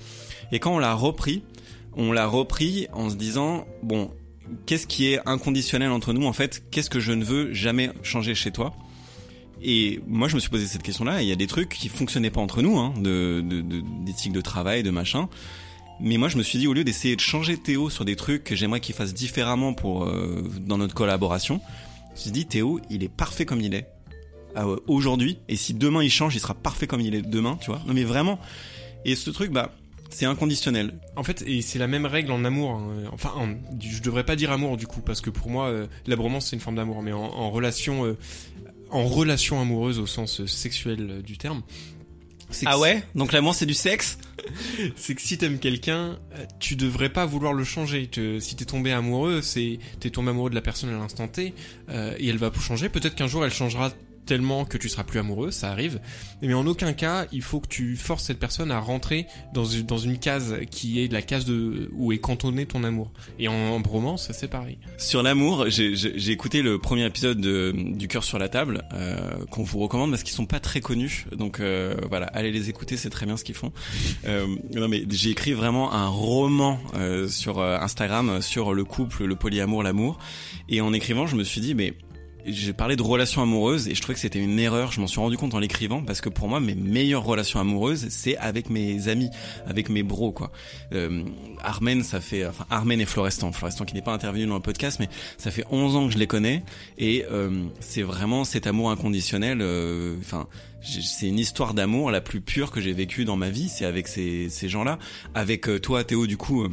Et 0.50 0.59
quand 0.59 0.74
on 0.74 0.78
l'a 0.78 0.94
repris, 0.94 1.42
on 1.94 2.11
l'a 2.11 2.26
repris 2.26 2.87
en 2.94 3.11
se 3.11 3.16
disant 3.16 3.66
bon 3.83 4.11
qu'est-ce 4.66 4.86
qui 4.86 5.12
est 5.12 5.20
inconditionnel 5.26 5.90
entre 5.90 6.12
nous 6.12 6.26
en 6.26 6.32
fait 6.32 6.62
qu'est-ce 6.70 6.90
que 6.90 7.00
je 7.00 7.12
ne 7.12 7.24
veux 7.24 7.52
jamais 7.52 7.90
changer 8.02 8.34
chez 8.34 8.50
toi? 8.50 8.74
Et 9.62 10.00
moi 10.08 10.26
je 10.28 10.34
me 10.34 10.40
suis 10.40 10.50
posé 10.50 10.66
cette 10.66 10.82
question 10.82 11.04
là 11.04 11.22
il 11.22 11.28
y 11.28 11.32
a 11.32 11.36
des 11.36 11.46
trucs 11.46 11.68
qui 11.68 11.88
fonctionnaient 11.88 12.30
pas 12.30 12.40
entre 12.40 12.62
nous 12.62 12.78
hein, 12.78 12.92
de 12.96 13.40
de- 13.46 13.60
de- 13.60 13.82
d'éthique 14.04 14.32
de 14.32 14.40
travail 14.40 14.82
de 14.82 14.90
machin. 14.90 15.28
Mais 16.00 16.16
moi 16.16 16.28
je 16.28 16.36
me 16.36 16.42
suis 16.42 16.58
dit 16.58 16.66
au 16.66 16.72
lieu 16.72 16.82
d'essayer 16.82 17.14
de 17.14 17.20
changer 17.20 17.56
Théo 17.56 17.88
sur 17.90 18.04
des 18.04 18.16
trucs 18.16 18.42
que 18.42 18.56
j'aimerais 18.56 18.80
qu'il 18.80 18.94
fasse 18.94 19.14
différemment 19.14 19.72
pour 19.72 20.04
euh, 20.04 20.50
dans 20.60 20.78
notre 20.78 20.94
collaboration 20.94 21.60
je 22.08 22.12
me 22.12 22.16
suis 22.16 22.30
dit 22.32 22.46
Théo 22.46 22.80
il 22.90 23.04
est 23.04 23.08
parfait 23.08 23.44
comme 23.46 23.60
il 23.60 23.74
est. 23.74 23.86
Ah 24.54 24.66
aujourd'hui 24.88 25.38
et 25.48 25.56
si 25.56 25.74
demain 25.74 26.02
il 26.02 26.10
change 26.10 26.34
il 26.34 26.40
sera 26.40 26.54
parfait 26.54 26.86
comme 26.86 27.00
il 27.00 27.14
est 27.14 27.22
demain 27.22 27.56
tu 27.60 27.70
vois? 27.70 27.80
Non 27.86 27.94
mais 27.94 28.04
vraiment. 28.04 28.38
Et 29.04 29.14
ce 29.16 29.30
truc 29.30 29.50
bah 29.52 29.72
c'est 30.12 30.27
inconditionnel 30.27 30.94
En 31.16 31.22
fait, 31.25 31.42
et 31.46 31.62
c'est 31.62 31.79
la 31.79 31.87
même 31.88 32.07
règle 32.07 32.33
en 32.33 32.44
amour. 32.44 32.70
hein. 32.72 33.05
Enfin, 33.12 33.33
en- 33.37 33.55
je 33.81 34.01
devrais 34.03 34.25
pas 34.25 34.37
dire 34.37 34.51
amour 34.53 34.77
du 34.77 34.87
coup, 34.87 35.01
parce 35.01 35.20
que 35.20 35.31
pour 35.31 35.51
moi, 35.51 35.66
euh, 35.68 35.87
la 36.07 36.16
bromance 36.16 36.48
c'est 36.51 36.57
une 36.57 36.61
forme 36.62 36.77
d'amour, 36.77 37.03
mais 37.03 37.12
en, 37.12 37.22
en 37.25 37.51
relation, 37.51 38.05
euh, 38.07 38.16
en 38.90 39.05
relation 39.07 39.61
amoureuse 39.61 39.98
au 39.98 40.07
sens 40.07 40.40
euh, 40.40 40.46
sexuel 40.46 41.07
euh, 41.11 41.22
du 41.22 41.38
terme, 41.38 41.62
Ah 42.66 42.79
ouais 42.79 43.03
Donc 43.14 43.33
l'amour 43.33 43.55
c'est 43.55 43.64
du 43.66 43.75
sexe 43.75 44.18
c'est 44.96 45.14
que 45.14 45.22
si 45.22 45.38
t'aimes 45.38 45.59
quelqu'un, 45.59 46.18
tu 46.59 46.75
devrais 46.77 47.09
pas 47.09 47.25
vouloir 47.27 47.53
le 47.53 47.62
changer. 47.64 48.09
Tu- 48.09 48.40
si 48.40 48.57
t'es 48.57 48.64
tombé 48.64 48.90
amoureux, 48.92 49.40
c'est 49.40 49.79
t'es 50.01 50.11
tombé 50.11 50.31
amoureux 50.31 50.51
de 50.51 50.55
la 50.57 50.61
personne 50.61 50.90
à 50.90 50.98
l'instant 50.98 51.29
T, 51.29 51.55
euh, 51.90 52.14
et 52.18 52.29
elle 52.29 52.38
va 52.38 52.51
changer. 52.61 52.88
Peut-être 52.88 53.14
qu'un 53.14 53.29
jour 53.29 53.44
elle 53.44 53.53
changera 53.53 53.92
tellement 54.26 54.64
que 54.64 54.78
tu 54.78 54.88
seras 54.88 55.04
plus 55.04 55.18
amoureux, 55.18 55.50
ça 55.50 55.70
arrive. 55.70 56.00
Mais 56.42 56.54
en 56.54 56.66
aucun 56.66 56.92
cas, 56.92 57.26
il 57.32 57.42
faut 57.42 57.61
que 57.61 57.68
tu 57.68 57.96
forces 57.96 58.24
cette 58.24 58.38
personne 58.38 58.70
à 58.70 58.80
rentrer 58.80 59.26
dans 59.54 59.64
une, 59.64 59.82
dans 59.85 59.98
une 59.98 60.18
case 60.18 60.56
qui 60.70 61.02
est 61.02 61.11
la 61.12 61.22
case 61.22 61.44
de 61.44 61.90
où 61.92 62.12
est 62.12 62.18
cantonné 62.18 62.66
ton 62.66 62.85
amour. 62.85 63.11
Et 63.38 63.48
en, 63.48 63.54
en 63.54 63.82
romance, 63.82 64.30
c'est 64.32 64.48
pareil. 64.48 64.78
Sur 64.98 65.22
l'amour, 65.22 65.66
j'ai 65.68 66.30
écouté 66.30 66.62
le 66.62 66.78
premier 66.78 67.06
épisode 67.06 67.40
de, 67.40 67.72
du 67.76 68.08
cœur 68.08 68.24
sur 68.24 68.38
la 68.38 68.48
table 68.48 68.85
euh, 68.92 69.44
qu'on 69.50 69.62
vous 69.62 69.78
recommande 69.78 70.11
parce 70.11 70.22
qu'ils 70.22 70.35
sont 70.35 70.46
pas 70.46 70.61
très 70.61 70.80
connus. 70.80 71.26
Donc 71.37 71.61
euh, 71.61 71.96
voilà, 72.08 72.26
allez 72.26 72.52
les 72.52 72.70
écouter, 72.70 72.96
c'est 72.96 73.11
très 73.11 73.26
bien 73.26 73.37
ce 73.37 73.44
qu'ils 73.44 73.54
font. 73.54 73.72
Euh, 74.24 74.46
non 74.74 74.88
mais 74.88 75.04
j'ai 75.11 75.30
écrit 75.30 75.52
vraiment 75.52 75.92
un 75.92 76.06
roman 76.06 76.78
euh, 76.94 77.28
sur 77.28 77.58
euh, 77.58 77.76
Instagram 77.78 78.40
sur 78.40 78.72
le 78.72 78.85
couple, 78.85 79.24
le 79.24 79.35
polyamour, 79.37 79.82
l'amour. 79.82 80.18
Et 80.68 80.80
en 80.80 80.92
écrivant, 80.92 81.26
je 81.26 81.35
me 81.35 81.42
suis 81.44 81.61
dit 81.61 81.74
mais 81.74 81.94
j'ai 82.46 82.72
parlé 82.72 82.96
de 82.96 83.02
relations 83.02 83.42
amoureuses 83.42 83.88
et 83.88 83.94
je 83.94 84.00
trouvais 84.02 84.14
que 84.14 84.20
c'était 84.20 84.38
une 84.38 84.59
erreur. 84.59 84.92
Je 84.92 85.00
m'en 85.00 85.07
suis 85.07 85.20
rendu 85.20 85.37
compte 85.37 85.55
en 85.55 85.59
l'écrivant 85.59 86.02
parce 86.02 86.20
que 86.20 86.28
pour 86.28 86.48
moi, 86.48 86.61
mes 86.61 86.74
meilleures 86.74 87.24
relations 87.24 87.61
amoureuses, 87.61 88.07
c'est 88.11 88.37
avec 88.38 88.70
mes 88.70 89.09
amis, 89.09 89.31
avec 89.66 89.88
mes 89.88 90.02
bros, 90.02 90.33
quoi. 90.33 90.50
Euh, 90.92 91.24
Armen, 91.62 92.02
ça 92.02 92.20
fait, 92.20 92.44
enfin 92.46 92.66
Armen 92.70 93.00
et 93.00 93.07
Florestan, 93.07 93.52
Florestan 93.52 93.85
qui 93.85 93.94
n'est 93.94 94.02
pas 94.02 94.12
intervenu 94.12 94.46
dans 94.46 94.55
le 94.57 94.61
podcast, 94.61 94.98
mais 95.00 95.09
ça 95.38 95.50
fait 95.50 95.64
11 95.70 95.96
ans 95.96 96.07
que 96.07 96.12
je 96.12 96.18
les 96.18 96.26
connais 96.26 96.62
et 96.98 97.24
euh, 97.31 97.64
c'est 97.81 98.02
vraiment 98.02 98.44
cet 98.44 98.66
amour 98.66 98.90
inconditionnel. 98.90 99.59
euh, 99.61 100.16
Enfin, 100.20 100.46
c'est 100.83 101.28
une 101.28 101.38
histoire 101.38 101.74
d'amour 101.74 102.11
la 102.11 102.20
plus 102.20 102.40
pure 102.40 102.70
que 102.72 102.81
j'ai 102.81 102.92
vécue 102.92 103.24
dans 103.24 103.37
ma 103.37 103.50
vie. 103.50 103.68
C'est 103.68 103.85
avec 103.85 104.09
ces, 104.09 104.48
ces 104.48 104.68
gens-là, 104.68 104.98
avec 105.35 105.68
euh, 105.68 105.78
toi, 105.78 106.02
Théo, 106.05 106.26
du 106.26 106.37
coup. 106.37 106.66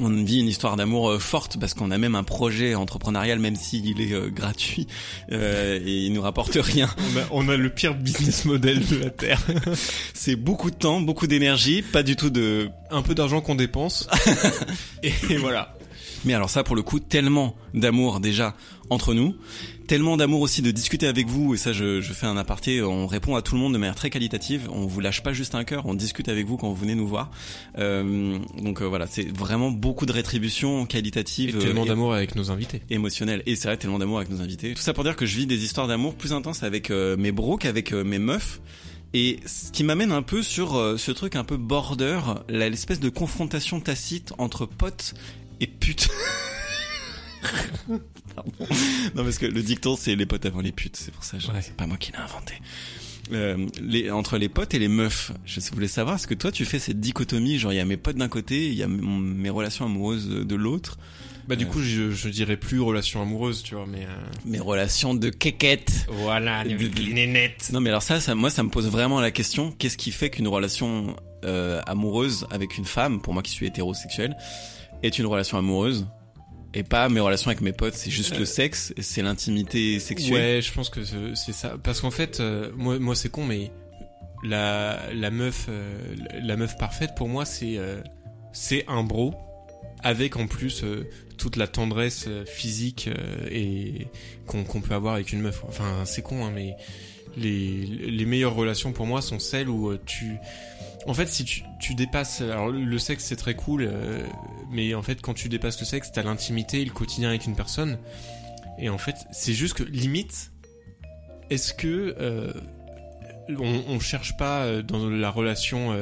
On 0.00 0.10
vit 0.10 0.40
une 0.40 0.48
histoire 0.48 0.76
d'amour 0.76 1.10
euh, 1.10 1.18
forte 1.18 1.58
parce 1.58 1.74
qu'on 1.74 1.90
a 1.90 1.98
même 1.98 2.14
un 2.14 2.24
projet 2.24 2.74
entrepreneurial 2.74 3.38
même 3.38 3.56
s'il 3.56 4.00
est 4.00 4.12
euh, 4.12 4.28
gratuit 4.28 4.86
euh, 5.32 5.78
et 5.84 6.06
il 6.06 6.12
nous 6.12 6.22
rapporte 6.22 6.54
rien. 6.60 6.88
On 6.98 7.18
a, 7.18 7.46
on 7.46 7.48
a 7.48 7.56
le 7.56 7.70
pire 7.70 7.94
business 7.94 8.44
model 8.44 8.84
de 8.86 8.96
la 8.96 9.10
terre. 9.10 9.40
C'est 10.14 10.36
beaucoup 10.36 10.70
de 10.70 10.76
temps, 10.76 11.00
beaucoup 11.00 11.26
d'énergie, 11.26 11.82
pas 11.82 12.02
du 12.02 12.16
tout 12.16 12.30
de 12.30 12.68
Un 12.90 13.02
peu 13.02 13.14
d'argent 13.14 13.40
qu'on 13.40 13.54
dépense. 13.54 14.08
et 15.02 15.36
voilà. 15.36 15.74
Mais 16.24 16.34
alors 16.34 16.50
ça, 16.50 16.64
pour 16.64 16.76
le 16.76 16.82
coup, 16.82 17.00
tellement 17.00 17.54
d'amour 17.74 18.20
déjà 18.20 18.54
entre 18.90 19.14
nous, 19.14 19.34
tellement 19.86 20.16
d'amour 20.16 20.40
aussi 20.40 20.62
de 20.62 20.70
discuter 20.70 21.06
avec 21.06 21.26
vous. 21.26 21.54
Et 21.54 21.56
ça, 21.56 21.72
je, 21.72 22.00
je 22.00 22.12
fais 22.12 22.26
un 22.26 22.36
aparté. 22.36 22.82
On 22.82 23.06
répond 23.06 23.34
à 23.36 23.42
tout 23.42 23.54
le 23.54 23.60
monde 23.60 23.72
de 23.72 23.78
manière 23.78 23.94
très 23.94 24.10
qualitative. 24.10 24.68
On 24.72 24.86
vous 24.86 25.00
lâche 25.00 25.22
pas 25.22 25.32
juste 25.32 25.54
un 25.54 25.64
cœur. 25.64 25.86
On 25.86 25.94
discute 25.94 26.28
avec 26.28 26.46
vous 26.46 26.56
quand 26.56 26.68
vous 26.68 26.74
venez 26.74 26.94
nous 26.94 27.06
voir. 27.08 27.30
Euh, 27.78 28.38
donc 28.62 28.80
euh, 28.82 28.84
voilà, 28.86 29.06
c'est 29.06 29.26
vraiment 29.36 29.70
beaucoup 29.70 30.06
de 30.06 30.12
rétribution 30.12 30.84
Et 30.84 30.88
qualitative, 30.88 31.58
tellement 31.58 31.84
euh, 31.84 31.86
d'amour 31.86 32.14
avec 32.14 32.34
nos 32.36 32.50
invités. 32.50 32.82
émotionnelle. 32.90 33.42
Et 33.46 33.56
c'est 33.56 33.68
vrai, 33.68 33.76
tellement 33.76 33.98
d'amour 33.98 34.18
avec 34.18 34.30
nos 34.30 34.40
invités. 34.40 34.74
Tout 34.74 34.82
ça 34.82 34.92
pour 34.92 35.04
dire 35.04 35.16
que 35.16 35.26
je 35.26 35.36
vis 35.36 35.46
des 35.46 35.64
histoires 35.64 35.86
d'amour 35.88 36.14
plus 36.14 36.32
intenses 36.32 36.62
avec 36.62 36.90
euh, 36.90 37.16
mes 37.16 37.32
bros 37.32 37.56
qu'avec 37.56 37.92
euh, 37.92 38.04
mes 38.04 38.18
meufs. 38.18 38.60
Et 39.16 39.38
ce 39.46 39.70
qui 39.70 39.84
m'amène 39.84 40.10
un 40.10 40.22
peu 40.22 40.42
sur 40.42 40.74
ce 40.98 41.12
truc 41.12 41.36
un 41.36 41.44
peu 41.44 41.56
border, 41.56 42.18
l'espèce 42.48 42.98
de 42.98 43.08
confrontation 43.08 43.78
tacite 43.78 44.32
entre 44.38 44.66
potes 44.66 45.14
et 45.60 45.66
putes. 45.66 46.08
Pardon. 48.34 48.52
Non 49.14 49.24
parce 49.24 49.38
que 49.38 49.46
le 49.46 49.62
dicton 49.62 49.96
c'est 49.96 50.14
les 50.16 50.26
potes 50.26 50.46
avant 50.46 50.60
les 50.60 50.72
putes, 50.72 50.96
c'est 50.96 51.12
pour 51.12 51.24
ça, 51.24 51.36
Ouais. 51.36 51.60
c'est 51.60 51.76
pas 51.76 51.86
moi 51.86 51.96
qui 51.96 52.12
l'ai 52.12 52.18
inventé. 52.18 52.54
Euh, 53.32 53.66
les, 53.82 54.10
entre 54.10 54.36
les 54.36 54.48
potes 54.50 54.74
et 54.74 54.78
les 54.78 54.88
meufs, 54.88 55.32
je 55.46 55.60
voulais 55.72 55.88
savoir, 55.88 56.16
est-ce 56.16 56.26
que 56.26 56.34
toi 56.34 56.52
tu 56.52 56.64
fais 56.64 56.78
cette 56.78 57.00
dichotomie, 57.00 57.58
genre 57.58 57.72
il 57.72 57.76
y 57.76 57.80
a 57.80 57.84
mes 57.84 57.96
potes 57.96 58.16
d'un 58.16 58.28
côté, 58.28 58.68
il 58.68 58.74
y 58.74 58.82
a 58.82 58.88
mon- 58.88 59.18
mes 59.18 59.50
relations 59.50 59.84
amoureuses 59.86 60.28
de 60.28 60.54
l'autre, 60.54 60.98
Bah 61.46 61.56
du 61.56 61.64
Ouais. 61.66 61.70
coup, 61.70 61.80
je, 61.82 62.10
je 62.10 62.28
dirais 62.30 62.56
plus 62.56 62.80
relation 62.80 63.20
amoureuse, 63.20 63.62
tu 63.62 63.74
vois, 63.74 63.84
mais... 63.86 64.04
euh, 64.04 64.08
mes 64.46 64.58
relations 64.60 65.14
de 65.14 65.28
quéquette. 65.28 66.06
Voilà, 66.08 66.58
avec 66.60 66.98
les 66.98 67.12
nénettes. 67.12 67.68
Non 67.72 67.80
mais 67.80 67.90
alors 67.90 68.02
ça, 68.02 68.18
ça 68.20 68.34
moi 68.34 68.48
ça 68.50 68.62
me 68.62 68.70
pose 68.70 68.88
vraiment 68.88 69.20
la 69.20 69.30
question, 69.30 69.70
qu'est-ce 69.70 69.98
qui 69.98 70.10
fait 70.10 70.30
qu'une 70.30 70.48
relation 70.48 71.14
euh, 71.44 71.82
amoureuse 71.86 72.46
avec 72.50 72.78
une 72.78 72.86
femme, 72.86 73.20
pour 73.20 73.34
moi 73.34 73.42
qui 73.42 73.50
suis 73.52 73.66
hétérosexuel, 73.66 74.34
est 75.02 75.18
une 75.18 75.26
relation 75.26 75.58
amoureuse 75.58 76.06
et 76.72 76.82
pas 76.82 77.08
mes 77.08 77.20
relations 77.20 77.48
avec 77.48 77.60
mes 77.60 77.72
potes, 77.72 77.94
c'est 77.94 78.10
juste 78.10 78.36
le 78.38 78.44
sexe, 78.44 78.92
c'est 78.98 79.22
l'intimité 79.22 80.00
sexuelle. 80.00 80.56
Ouais, 80.56 80.62
je 80.62 80.72
pense 80.72 80.90
que 80.90 81.00
c'est 81.34 81.52
ça. 81.52 81.76
Parce 81.82 82.00
qu'en 82.00 82.10
fait, 82.10 82.40
euh, 82.40 82.72
moi, 82.76 82.98
moi 82.98 83.14
c'est 83.14 83.28
con, 83.28 83.44
mais 83.44 83.70
la, 84.42 84.98
la 85.14 85.30
meuf, 85.30 85.66
euh, 85.68 86.16
la 86.42 86.56
meuf 86.56 86.76
parfaite 86.76 87.14
pour 87.16 87.28
moi, 87.28 87.44
c'est 87.44 87.78
euh, 87.78 88.00
c'est 88.52 88.84
un 88.88 89.04
bro 89.04 89.34
avec 90.02 90.36
en 90.36 90.46
plus 90.48 90.82
euh, 90.82 91.08
toute 91.38 91.56
la 91.56 91.66
tendresse 91.68 92.24
euh, 92.26 92.44
physique 92.44 93.08
euh, 93.08 93.46
et 93.50 94.08
qu'on 94.46 94.64
qu'on 94.64 94.80
peut 94.80 94.94
avoir 94.94 95.14
avec 95.14 95.32
une 95.32 95.40
meuf. 95.40 95.62
Enfin, 95.68 96.04
c'est 96.04 96.22
con, 96.22 96.44
hein, 96.44 96.52
mais 96.52 96.74
les, 97.36 97.86
les 97.86 98.24
meilleures 98.26 98.54
relations 98.54 98.92
pour 98.92 99.06
moi 99.06 99.22
sont 99.22 99.38
celles 99.38 99.68
où 99.68 99.90
euh, 99.90 100.00
tu 100.06 100.36
en 101.06 101.14
fait, 101.14 101.28
si 101.28 101.44
tu, 101.44 101.94
dépasses, 101.94 102.40
alors 102.40 102.68
le 102.68 102.98
sexe 102.98 103.24
c'est 103.24 103.36
très 103.36 103.54
cool, 103.54 103.86
euh, 103.86 104.26
mais 104.70 104.94
en 104.94 105.02
fait 105.02 105.20
quand 105.20 105.34
tu 105.34 105.48
dépasses 105.48 105.78
le 105.78 105.86
sexe, 105.86 106.10
t'as 106.12 106.22
l'intimité, 106.22 106.84
le 106.84 106.92
quotidien 106.92 107.28
avec 107.28 107.44
une 107.46 107.54
personne, 107.54 107.98
et 108.78 108.88
en 108.88 108.98
fait 108.98 109.16
c'est 109.30 109.52
juste 109.52 109.74
que 109.74 109.82
limite, 109.82 110.50
est-ce 111.50 111.74
que 111.74 112.16
euh, 112.18 112.52
on, 113.58 114.00
cherche 114.00 114.36
pas 114.38 114.62
euh, 114.62 114.82
dans 114.82 115.08
la 115.10 115.30
relation 115.30 115.94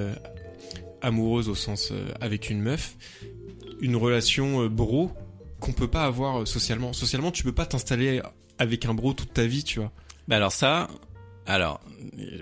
amoureuse 1.01 1.49
au 1.49 1.57
sens 1.57 1.93
avec 2.21 2.49
une 2.49 2.61
meuf, 2.61 2.97
une 3.81 3.97
relation 3.97 4.67
bro 4.67 5.11
qu'on 5.59 5.73
peut 5.73 5.89
pas 5.89 6.05
avoir 6.05 6.47
socialement? 6.47 6.93
Socialement, 6.93 7.33
tu 7.33 7.43
peux 7.43 7.53
pas 7.53 7.67
t'installer 7.67 8.23
avec 8.59 8.85
un 8.87 8.95
bro 8.95 9.13
toute 9.13 9.35
ta 9.35 9.47
vie, 9.47 9.65
tu 9.65 9.81
vois. 9.81 9.91
Bah 10.29 10.37
alors 10.37 10.53
ça, 10.53 10.89
alors 11.47 11.81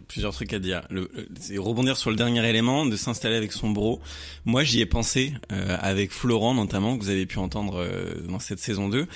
plusieurs 0.08 0.32
trucs 0.32 0.52
à 0.52 0.58
dire. 0.58 0.82
Le, 0.90 1.10
le- 1.14 1.60
rebondir 1.60 1.96
sur 1.96 2.10
le 2.10 2.16
dernier 2.16 2.46
élément 2.48 2.84
de 2.86 2.96
s'installer 2.96 3.36
avec 3.36 3.52
son 3.52 3.70
bro. 3.70 4.00
Moi 4.44 4.62
j'y 4.64 4.80
ai 4.80 4.86
pensé 4.86 5.32
euh, 5.52 5.76
avec 5.80 6.10
Florent 6.12 6.54
notamment 6.54 6.96
que 6.98 7.02
vous 7.04 7.10
avez 7.10 7.26
pu 7.26 7.38
entendre 7.38 7.78
euh, 7.80 8.14
dans 8.28 8.38
cette 8.38 8.58
saison 8.58 8.88
2. 8.88 9.06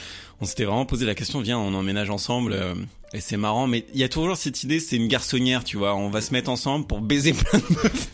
On 0.40 0.44
s'était 0.46 0.64
vraiment 0.64 0.86
posé 0.86 1.06
la 1.06 1.14
question, 1.14 1.40
viens 1.40 1.58
on 1.58 1.74
emménage 1.74 2.10
ensemble 2.10 2.52
euh, 2.54 2.74
et 3.12 3.20
c'est 3.20 3.36
marrant. 3.36 3.66
Mais 3.66 3.84
il 3.94 4.00
y 4.00 4.04
a 4.04 4.08
toujours 4.08 4.36
cette 4.36 4.62
idée, 4.64 4.80
c'est 4.80 4.96
une 4.96 5.08
garçonnière, 5.08 5.64
tu 5.64 5.76
vois. 5.76 5.94
On 5.94 6.08
va 6.10 6.20
se 6.20 6.32
mettre 6.32 6.50
ensemble 6.50 6.86
pour 6.86 7.00
baiser 7.00 7.32
plein 7.32 7.58
de 7.58 7.64
meufs. 7.74 8.08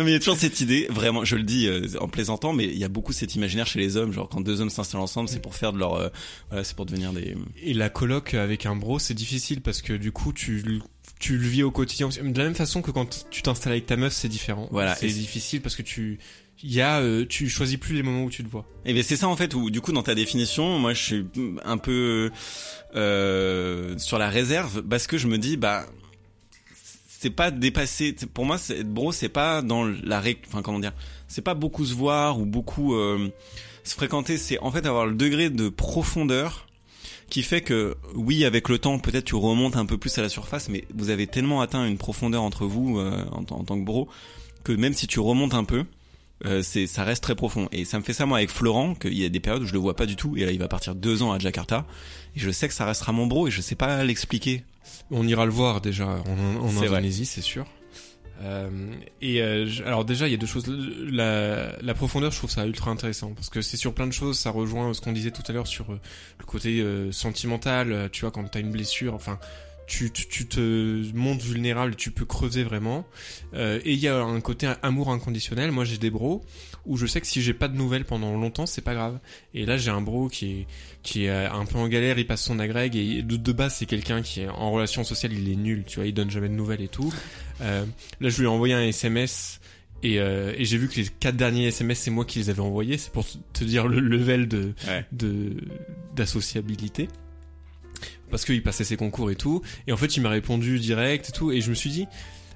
Non 0.00 0.04
mais 0.06 0.12
il 0.12 0.14
y 0.14 0.16
a 0.16 0.18
toujours 0.18 0.38
cette 0.38 0.60
idée, 0.62 0.86
vraiment, 0.88 1.24
je 1.26 1.36
le 1.36 1.42
dis 1.42 1.66
euh, 1.66 1.86
en 2.00 2.08
plaisantant, 2.08 2.52
mais 2.54 2.64
il 2.64 2.78
y 2.78 2.84
a 2.84 2.88
beaucoup 2.88 3.12
cet 3.12 3.34
imaginaire 3.34 3.66
chez 3.66 3.78
les 3.78 3.98
hommes, 3.98 4.12
genre 4.12 4.28
quand 4.30 4.40
deux 4.40 4.60
hommes 4.62 4.70
s'installent 4.70 5.02
ensemble, 5.02 5.28
c'est 5.28 5.42
pour 5.42 5.54
faire 5.54 5.72
de 5.74 5.78
leur, 5.78 5.94
euh, 5.94 6.08
voilà, 6.48 6.64
c'est 6.64 6.74
pour 6.74 6.86
devenir 6.86 7.12
des 7.12 7.36
Et 7.62 7.74
la 7.74 7.90
coloc 7.90 8.32
avec 8.34 8.64
un 8.64 8.74
bro, 8.76 8.98
c'est 8.98 9.12
difficile 9.14 9.60
parce 9.60 9.82
que 9.82 9.92
du 9.92 10.10
coup, 10.10 10.32
tu 10.32 10.62
le- 10.62 10.80
tu 11.18 11.36
le 11.36 11.46
vis 11.46 11.62
au 11.62 11.70
quotidien. 11.70 12.08
De 12.08 12.38
la 12.38 12.44
même 12.44 12.54
façon 12.54 12.80
que 12.80 12.90
quand 12.90 13.26
tu 13.30 13.42
t'installes 13.42 13.72
avec 13.74 13.84
ta 13.84 13.96
meuf, 13.96 14.14
c'est 14.14 14.28
différent. 14.28 14.68
Voilà, 14.70 14.94
c'est 14.94 15.06
difficile 15.08 15.60
parce 15.60 15.76
que 15.76 15.82
tu 15.82 16.18
il 16.62 16.72
y 16.72 16.80
a 16.80 17.00
euh, 17.00 17.24
tu 17.26 17.48
choisis 17.48 17.76
plus 17.78 17.94
les 17.94 18.02
moments 18.02 18.24
où 18.24 18.30
tu 18.30 18.42
te 18.44 18.48
vois. 18.48 18.66
Et 18.86 18.92
bien 18.94 19.02
c'est 19.02 19.16
ça 19.16 19.28
en 19.28 19.36
fait 19.36 19.54
où 19.54 19.70
du 19.70 19.80
coup 19.82 19.92
dans 19.92 20.02
ta 20.02 20.14
définition, 20.14 20.78
moi 20.78 20.92
je 20.94 21.02
suis 21.02 21.26
un 21.64 21.76
peu 21.78 22.30
euh, 22.94 23.96
sur 23.98 24.18
la 24.18 24.28
réserve 24.28 24.82
parce 24.82 25.06
que 25.06 25.18
je 25.18 25.26
me 25.26 25.38
dis 25.38 25.56
bah 25.56 25.86
c'est 27.20 27.28
pas 27.28 27.50
dépasser. 27.50 28.16
Pour 28.32 28.46
moi, 28.46 28.56
c'est- 28.56 28.78
être 28.78 28.88
bro, 28.88 29.12
c'est 29.12 29.28
pas 29.28 29.60
dans 29.60 29.84
la 29.84 30.20
ré... 30.20 30.38
enfin 30.46 30.62
comment 30.62 30.78
dire, 30.78 30.94
c'est 31.28 31.42
pas 31.42 31.52
beaucoup 31.52 31.84
se 31.84 31.92
voir 31.92 32.38
ou 32.40 32.46
beaucoup 32.46 32.94
euh, 32.94 33.28
se 33.84 33.94
fréquenter. 33.94 34.38
C'est 34.38 34.58
en 34.60 34.70
fait 34.70 34.86
avoir 34.86 35.04
le 35.04 35.12
degré 35.14 35.50
de 35.50 35.68
profondeur 35.68 36.66
qui 37.28 37.42
fait 37.42 37.60
que 37.60 37.94
oui, 38.14 38.46
avec 38.46 38.70
le 38.70 38.78
temps, 38.78 38.98
peut-être 38.98 39.26
tu 39.26 39.34
remontes 39.34 39.76
un 39.76 39.84
peu 39.84 39.98
plus 39.98 40.16
à 40.18 40.22
la 40.22 40.30
surface, 40.30 40.70
mais 40.70 40.84
vous 40.94 41.10
avez 41.10 41.26
tellement 41.26 41.60
atteint 41.60 41.84
une 41.84 41.98
profondeur 41.98 42.42
entre 42.42 42.64
vous 42.64 42.98
euh, 42.98 43.22
en, 43.32 43.40
en 43.54 43.64
tant 43.64 43.78
que 43.78 43.84
bro 43.84 44.08
que 44.64 44.72
même 44.72 44.94
si 44.94 45.06
tu 45.06 45.20
remontes 45.20 45.52
un 45.54 45.64
peu, 45.64 45.84
euh, 46.46 46.62
c'est 46.62 46.86
ça 46.86 47.04
reste 47.04 47.22
très 47.22 47.34
profond 47.34 47.68
et 47.70 47.84
ça 47.84 47.98
me 47.98 48.02
fait 48.02 48.14
ça 48.14 48.24
moi 48.24 48.38
avec 48.38 48.48
Florent 48.50 48.94
qu'il 48.94 49.12
y 49.18 49.26
a 49.26 49.28
des 49.28 49.40
périodes 49.40 49.62
où 49.62 49.66
je 49.66 49.74
le 49.74 49.78
vois 49.78 49.94
pas 49.94 50.06
du 50.06 50.16
tout 50.16 50.38
et 50.38 50.46
là 50.46 50.52
il 50.52 50.58
va 50.58 50.68
partir 50.68 50.94
deux 50.94 51.22
ans 51.22 51.32
à 51.32 51.38
Jakarta 51.38 51.86
et 52.34 52.40
je 52.40 52.50
sais 52.50 52.66
que 52.66 52.72
ça 52.72 52.86
restera 52.86 53.12
mon 53.12 53.26
bro 53.26 53.46
et 53.46 53.50
je 53.50 53.60
sais 53.60 53.74
pas 53.74 54.02
l'expliquer 54.04 54.64
On 55.10 55.26
ira 55.26 55.44
le 55.46 55.50
voir 55.52 55.80
déjà 55.80 56.06
en, 56.06 56.60
en. 56.64 56.68
Indonésie, 56.94 57.26
c'est 57.26 57.40
sûr. 57.40 57.66
Euh, 58.42 58.70
et 59.20 59.42
euh, 59.42 59.66
je- 59.66 59.82
alors 59.84 60.06
déjà 60.06 60.26
il 60.26 60.30
y 60.30 60.34
a 60.34 60.38
deux 60.38 60.46
choses 60.46 60.64
la, 60.66 61.76
la 61.82 61.92
profondeur 61.92 62.30
je 62.32 62.38
trouve 62.38 62.48
ça 62.48 62.64
ultra 62.66 62.90
intéressant 62.90 63.34
parce 63.34 63.50
que 63.50 63.60
c'est 63.60 63.76
sur 63.76 63.92
plein 63.92 64.06
de 64.06 64.12
choses 64.14 64.38
ça 64.38 64.48
rejoint 64.50 64.94
ce 64.94 65.02
qu'on 65.02 65.12
disait 65.12 65.30
tout 65.30 65.42
à 65.46 65.52
l'heure 65.52 65.66
sur 65.66 65.92
euh, 65.92 66.00
le 66.38 66.46
côté 66.46 66.80
euh, 66.80 67.12
sentimental 67.12 68.08
tu 68.12 68.22
vois 68.22 68.30
quand 68.30 68.42
t'as 68.44 68.60
une 68.60 68.70
blessure 68.70 69.12
enfin 69.12 69.38
tu, 69.86 70.10
tu, 70.12 70.26
tu 70.28 70.46
te 70.46 71.02
montres 71.16 71.44
vulnérable, 71.44 71.96
tu 71.96 72.12
peux 72.12 72.24
creuser 72.24 72.62
vraiment. 72.62 73.04
Et 73.52 73.80
il 73.92 73.98
y 73.98 74.06
a 74.06 74.18
un 74.22 74.40
côté 74.40 74.72
amour 74.84 75.10
inconditionnel. 75.10 75.72
Moi, 75.72 75.84
j'ai 75.84 75.98
des 75.98 76.10
bros 76.10 76.44
où 76.86 76.96
je 76.96 77.06
sais 77.06 77.20
que 77.20 77.26
si 77.26 77.42
j'ai 77.42 77.54
pas 77.54 77.68
de 77.68 77.76
nouvelles 77.76 78.04
pendant 78.04 78.36
longtemps, 78.36 78.66
c'est 78.66 78.80
pas 78.82 78.94
grave. 78.94 79.18
Et 79.54 79.66
là, 79.66 79.76
j'ai 79.76 79.90
un 79.90 80.00
bro 80.00 80.28
qui 80.28 80.50
est 80.52 80.66
qui 81.02 81.24
est 81.24 81.30
euh, 81.30 81.50
un 81.52 81.64
peu 81.66 81.78
en 81.78 81.88
galère, 81.88 82.18
il 82.18 82.26
passe 82.26 82.42
son 82.42 82.58
agrég 82.58 82.96
et 82.96 83.22
de, 83.22 83.36
de 83.36 83.52
base, 83.52 83.74
c'est 83.76 83.86
quelqu'un 83.86 84.22
qui 84.22 84.40
est 84.42 84.48
en 84.48 84.70
relation 84.72 85.02
sociale, 85.04 85.32
il 85.32 85.50
est 85.50 85.56
nul, 85.56 85.84
tu 85.86 85.96
vois, 86.00 86.06
il 86.06 86.14
donne 86.14 86.30
jamais 86.30 86.48
de 86.48 86.54
nouvelles 86.54 86.82
et 86.82 86.88
tout. 86.88 87.12
Euh, 87.60 87.84
là, 88.20 88.28
je 88.28 88.38
lui 88.38 88.44
ai 88.44 88.48
envoyé 88.48 88.74
un 88.74 88.82
SMS. 88.82 89.60
Et, 90.02 90.18
euh, 90.18 90.54
et 90.56 90.64
j'ai 90.64 90.78
vu 90.78 90.88
que 90.88 90.96
les 90.96 91.04
quatre 91.08 91.36
derniers 91.36 91.66
SMS, 91.66 91.98
c'est 91.98 92.10
moi 92.10 92.24
qui 92.24 92.38
les 92.38 92.48
avais 92.48 92.60
envoyés. 92.60 92.96
C'est 92.96 93.12
pour 93.12 93.26
te 93.52 93.64
dire 93.64 93.86
le 93.86 94.00
level 94.00 94.48
de 94.48 94.72
Ouais. 94.88 95.04
de 95.12 95.56
d'associabilité 96.16 97.08
parce 98.30 98.44
qu'il 98.44 98.62
passait 98.62 98.84
ses 98.84 98.96
concours 98.96 99.30
et 99.30 99.36
tout 99.36 99.62
et 99.86 99.92
en 99.92 99.96
fait 99.96 100.16
il 100.16 100.20
m'a 100.22 100.28
répondu 100.28 100.78
direct 100.78 101.28
et 101.28 101.32
tout 101.32 101.50
et 101.52 101.60
je 101.60 101.70
me 101.70 101.74
suis 101.74 101.90
dit 101.90 102.06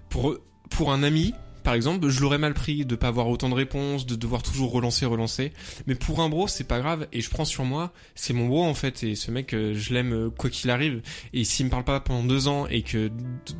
pour 0.08 0.36
pour 0.70 0.92
un 0.92 1.02
ami 1.02 1.34
par 1.64 1.74
exemple 1.74 2.08
je 2.08 2.20
l'aurais 2.20 2.38
mal 2.38 2.54
pris 2.54 2.84
de 2.84 2.94
pas 2.94 3.08
avoir 3.08 3.28
autant 3.28 3.48
de 3.48 3.54
réponses 3.54 4.06
de 4.06 4.14
devoir 4.14 4.42
toujours 4.42 4.70
relancer 4.70 5.06
relancer. 5.06 5.52
Mais 5.86 5.94
pour 5.94 6.20
un 6.20 6.28
bro 6.28 6.46
c'est 6.46 6.64
pas 6.64 6.78
grave. 6.78 7.08
Et 7.12 7.20
je 7.20 7.30
prends 7.30 7.44
sur 7.44 7.64
moi 7.64 7.92
c'est 8.14 8.32
mon 8.32 8.46
bro 8.46 8.64
en 8.64 8.74
fait. 8.74 9.02
Et 9.02 9.16
ce 9.16 9.30
mec 9.30 9.52
euh, 9.54 9.74
je 9.74 9.92
l'aime 9.92 10.12
euh, 10.12 10.30
quoi 10.30 10.50
qu'il 10.50 10.70
arrive. 10.70 11.02
Et 11.32 11.44
s'il 11.44 11.66
me 11.66 11.70
parle 11.70 11.84
pas 11.84 11.98
pendant 11.98 12.22
deux 12.22 12.46
ans 12.46 12.66
et 12.68 12.82
que 12.82 13.10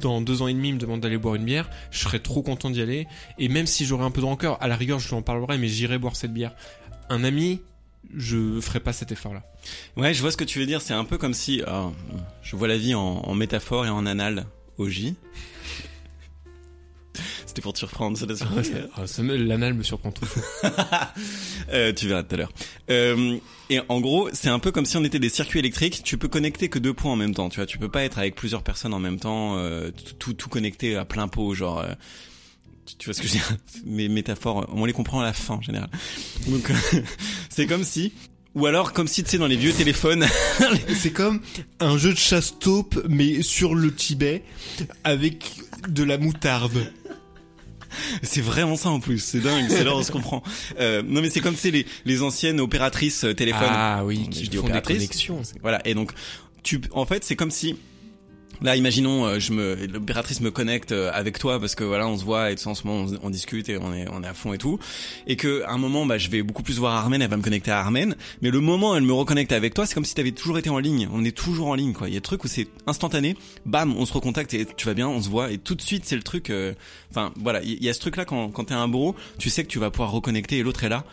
dans 0.00 0.20
deux 0.20 0.42
ans 0.42 0.48
et 0.48 0.54
demi 0.54 0.68
il 0.68 0.74
me 0.74 0.80
demande 0.80 1.00
d'aller 1.00 1.18
boire 1.18 1.34
une 1.34 1.44
bière 1.44 1.68
je 1.90 1.98
serais 1.98 2.20
trop 2.20 2.42
content 2.42 2.70
d'y 2.70 2.82
aller. 2.82 3.06
Et 3.38 3.48
même 3.48 3.66
si 3.66 3.86
j'aurais 3.86 4.04
un 4.04 4.10
peu 4.10 4.20
de 4.20 4.26
rancœur 4.26 4.62
à 4.62 4.68
la 4.68 4.76
rigueur 4.76 4.98
je 5.00 5.08
lui 5.08 5.16
en 5.16 5.22
parlerai 5.22 5.58
mais 5.58 5.68
j'irai 5.68 5.98
boire 5.98 6.14
cette 6.14 6.32
bière. 6.32 6.54
Un 7.08 7.24
ami 7.24 7.60
je 8.14 8.60
ferai 8.60 8.80
pas 8.80 8.92
cet 8.92 9.12
effort 9.12 9.32
là 9.34 9.42
Ouais, 9.96 10.12
je 10.12 10.20
vois 10.20 10.30
ce 10.30 10.36
que 10.36 10.44
tu 10.44 10.58
veux 10.58 10.66
dire. 10.66 10.82
C'est 10.82 10.94
un 10.94 11.04
peu 11.04 11.18
comme 11.18 11.34
si 11.34 11.62
ah, 11.66 11.90
je 12.42 12.56
vois 12.56 12.68
la 12.68 12.76
vie 12.76 12.94
en, 12.94 13.34
métaphore 13.34 13.86
et 13.86 13.88
en 13.88 14.06
anal 14.06 14.46
au. 14.78 14.88
C'était 17.54 17.62
pour 17.62 17.72
te 17.72 17.78
surprendre, 17.78 18.18
ça 18.18 18.26
t'a 18.26 18.34
surpris. 18.34 18.68
Ah, 18.96 19.06
ça 19.06 19.22
me- 19.22 19.36
L'anal 19.36 19.74
me 19.74 19.84
surprend 19.84 20.10
toujours. 20.10 20.42
Euh, 21.72 21.92
tu 21.92 22.08
verras 22.08 22.24
tout 22.24 22.34
à 22.34 22.38
l'heure. 22.38 22.52
Euh, 22.90 23.38
et 23.70 23.78
en 23.88 24.00
gros, 24.00 24.28
c'est 24.32 24.48
un 24.48 24.58
peu 24.58 24.70
comme 24.72 24.84
si 24.84 24.96
on 24.96 25.04
était 25.04 25.18
des 25.20 25.28
circuits 25.28 25.60
électriques. 25.60 26.02
Tu 26.04 26.18
peux 26.18 26.26
connecter 26.28 26.68
que 26.68 26.78
deux 26.80 26.92
points 26.92 27.12
en 27.12 27.16
même 27.16 27.32
temps. 27.34 27.48
Tu 27.48 27.56
vois, 27.56 27.66
tu 27.66 27.78
peux 27.78 27.88
pas 27.88 28.02
être 28.02 28.18
avec 28.18 28.34
plusieurs 28.34 28.62
personnes 28.62 28.92
en 28.92 28.98
même 28.98 29.18
temps, 29.20 29.56
euh, 29.56 29.90
tout, 30.18 30.34
tout 30.34 30.48
connecté 30.48 30.96
à 30.96 31.04
plein 31.04 31.26
pot, 31.28 31.54
genre. 31.54 31.84
tu, 32.86 32.96
tu 32.96 33.04
vois 33.06 33.14
ce 33.14 33.22
que 33.22 33.28
je 33.28 33.32
veux 33.34 33.38
dire? 33.38 33.56
Mes 33.86 34.08
métaphores, 34.08 34.68
on 34.74 34.84
les 34.84 34.92
comprend 34.92 35.20
à 35.20 35.24
la 35.24 35.32
fin 35.32 35.54
en 35.54 35.62
général. 35.62 35.88
Donc, 36.48 36.70
c'est 37.48 37.66
comme 37.66 37.84
si. 37.84 38.12
Ou 38.54 38.66
alors, 38.66 38.92
comme 38.92 39.08
si 39.08 39.24
tu 39.24 39.30
sais 39.30 39.38
dans 39.38 39.48
les 39.48 39.56
vieux 39.56 39.72
téléphones, 39.72 40.26
C'est 41.00 41.10
comme 41.12 41.40
un 41.80 41.98
jeu 41.98 42.12
de 42.12 42.18
chasse 42.18 42.56
taupe, 42.58 43.02
mais 43.08 43.42
sur 43.42 43.74
le 43.74 43.92
Tibet, 43.92 44.44
avec 45.02 45.54
de 45.88 46.04
la 46.04 46.18
moutarde. 46.18 46.92
C'est 48.22 48.40
vraiment 48.40 48.76
ça 48.76 48.90
en 48.90 49.00
plus, 49.00 49.18
c'est 49.18 49.40
dingue, 49.40 49.66
c'est 49.68 49.84
là 49.84 49.94
on 49.94 50.02
se 50.02 50.12
comprend. 50.12 50.42
Euh, 50.80 51.02
non 51.06 51.20
mais 51.20 51.30
c'est 51.30 51.40
comme 51.40 51.56
c'est 51.56 51.70
les 51.70 51.86
les 52.04 52.22
anciennes 52.22 52.60
opératrices 52.60 53.24
euh, 53.24 53.34
téléphone. 53.34 53.68
Ah 53.70 54.02
oui, 54.04 54.26
Je 54.30 54.40
qui 54.40 54.48
dis 54.48 54.56
font 54.56 54.62
des 54.62 54.68
opératrices. 54.68 54.96
connexions. 54.98 55.42
Voilà 55.62 55.80
et 55.86 55.94
donc 55.94 56.12
tu 56.62 56.80
en 56.92 57.06
fait 57.06 57.24
c'est 57.24 57.36
comme 57.36 57.50
si 57.50 57.76
là 58.62 58.76
imaginons 58.76 59.26
euh, 59.26 59.38
je 59.38 59.52
me 59.52 59.86
l'opératrice 59.86 60.40
me 60.40 60.50
connecte 60.50 60.92
euh, 60.92 61.10
avec 61.12 61.38
toi 61.38 61.58
parce 61.60 61.74
que 61.74 61.84
voilà 61.84 62.06
on 62.06 62.16
se 62.16 62.24
voit 62.24 62.50
et 62.50 62.56
tout 62.56 62.68
en 62.68 62.74
ce 62.74 62.86
moment 62.86 63.10
on, 63.22 63.30
discute 63.30 63.68
et 63.68 63.78
on 63.78 63.92
est 63.94 64.06
on 64.10 64.22
est 64.22 64.26
à 64.26 64.34
fond 64.34 64.52
et 64.52 64.58
tout. 64.58 64.78
Et 65.26 65.36
que 65.36 65.62
à 65.64 65.72
un 65.72 65.78
moment 65.78 66.06
bah 66.06 66.18
je 66.18 66.28
vais 66.30 66.42
beaucoup 66.42 66.62
plus 66.62 66.78
voir 66.78 66.94
Armen 66.94 67.20
elle 67.20 67.30
va 67.30 67.36
me 67.36 67.42
connecter 67.42 67.70
à 67.70 67.80
Armen 67.80 68.16
mais 68.42 68.50
le 68.50 68.60
moment 68.60 68.92
où 68.92 68.94
elle 68.96 69.02
me 69.02 69.12
reconnecte 69.12 69.52
avec 69.52 69.74
toi 69.74 69.86
c'est 69.86 69.94
comme 69.94 70.04
si 70.04 70.14
t'avais 70.14 70.32
toujours 70.32 70.58
été 70.58 70.70
en 70.70 70.78
ligne. 70.78 71.08
On 71.12 71.24
est 71.24 71.36
toujours 71.36 71.68
en 71.68 71.74
ligne 71.74 71.92
quoi. 71.92 72.08
Il 72.08 72.14
y 72.14 72.16
a 72.16 72.20
des 72.20 72.24
trucs 72.24 72.44
où 72.44 72.48
c'est 72.48 72.68
instantané. 72.86 73.36
Bam 73.66 73.94
on 73.96 74.06
se 74.06 74.12
recontacte 74.12 74.54
et 74.54 74.66
tu 74.76 74.86
vas 74.86 74.94
bien 74.94 75.08
on 75.08 75.20
se 75.20 75.28
voit. 75.28 75.50
Et 75.50 75.58
tout 75.58 75.74
de 75.74 75.82
suite 75.82 76.04
c'est 76.04 76.16
le 76.16 76.22
truc 76.22 76.50
euh, 76.50 76.74
enfin 77.10 77.32
voilà. 77.40 77.62
Il 77.62 77.82
y, 77.82 77.88
a 77.88 77.94
ce 77.94 78.00
truc 78.00 78.16
là 78.16 78.24
quand 78.24 78.50
quand 78.50 78.64
t'es 78.64 78.74
un 78.74 78.88
bro 78.88 79.14
tu 79.38 79.50
sais 79.50 79.62
que 79.62 79.68
tu 79.68 79.78
vas 79.78 79.90
pouvoir 79.90 80.10
reconnecter 80.12 80.58
et 80.58 80.62
l'autre 80.62 80.84
est 80.84 80.88
là. 80.88 81.04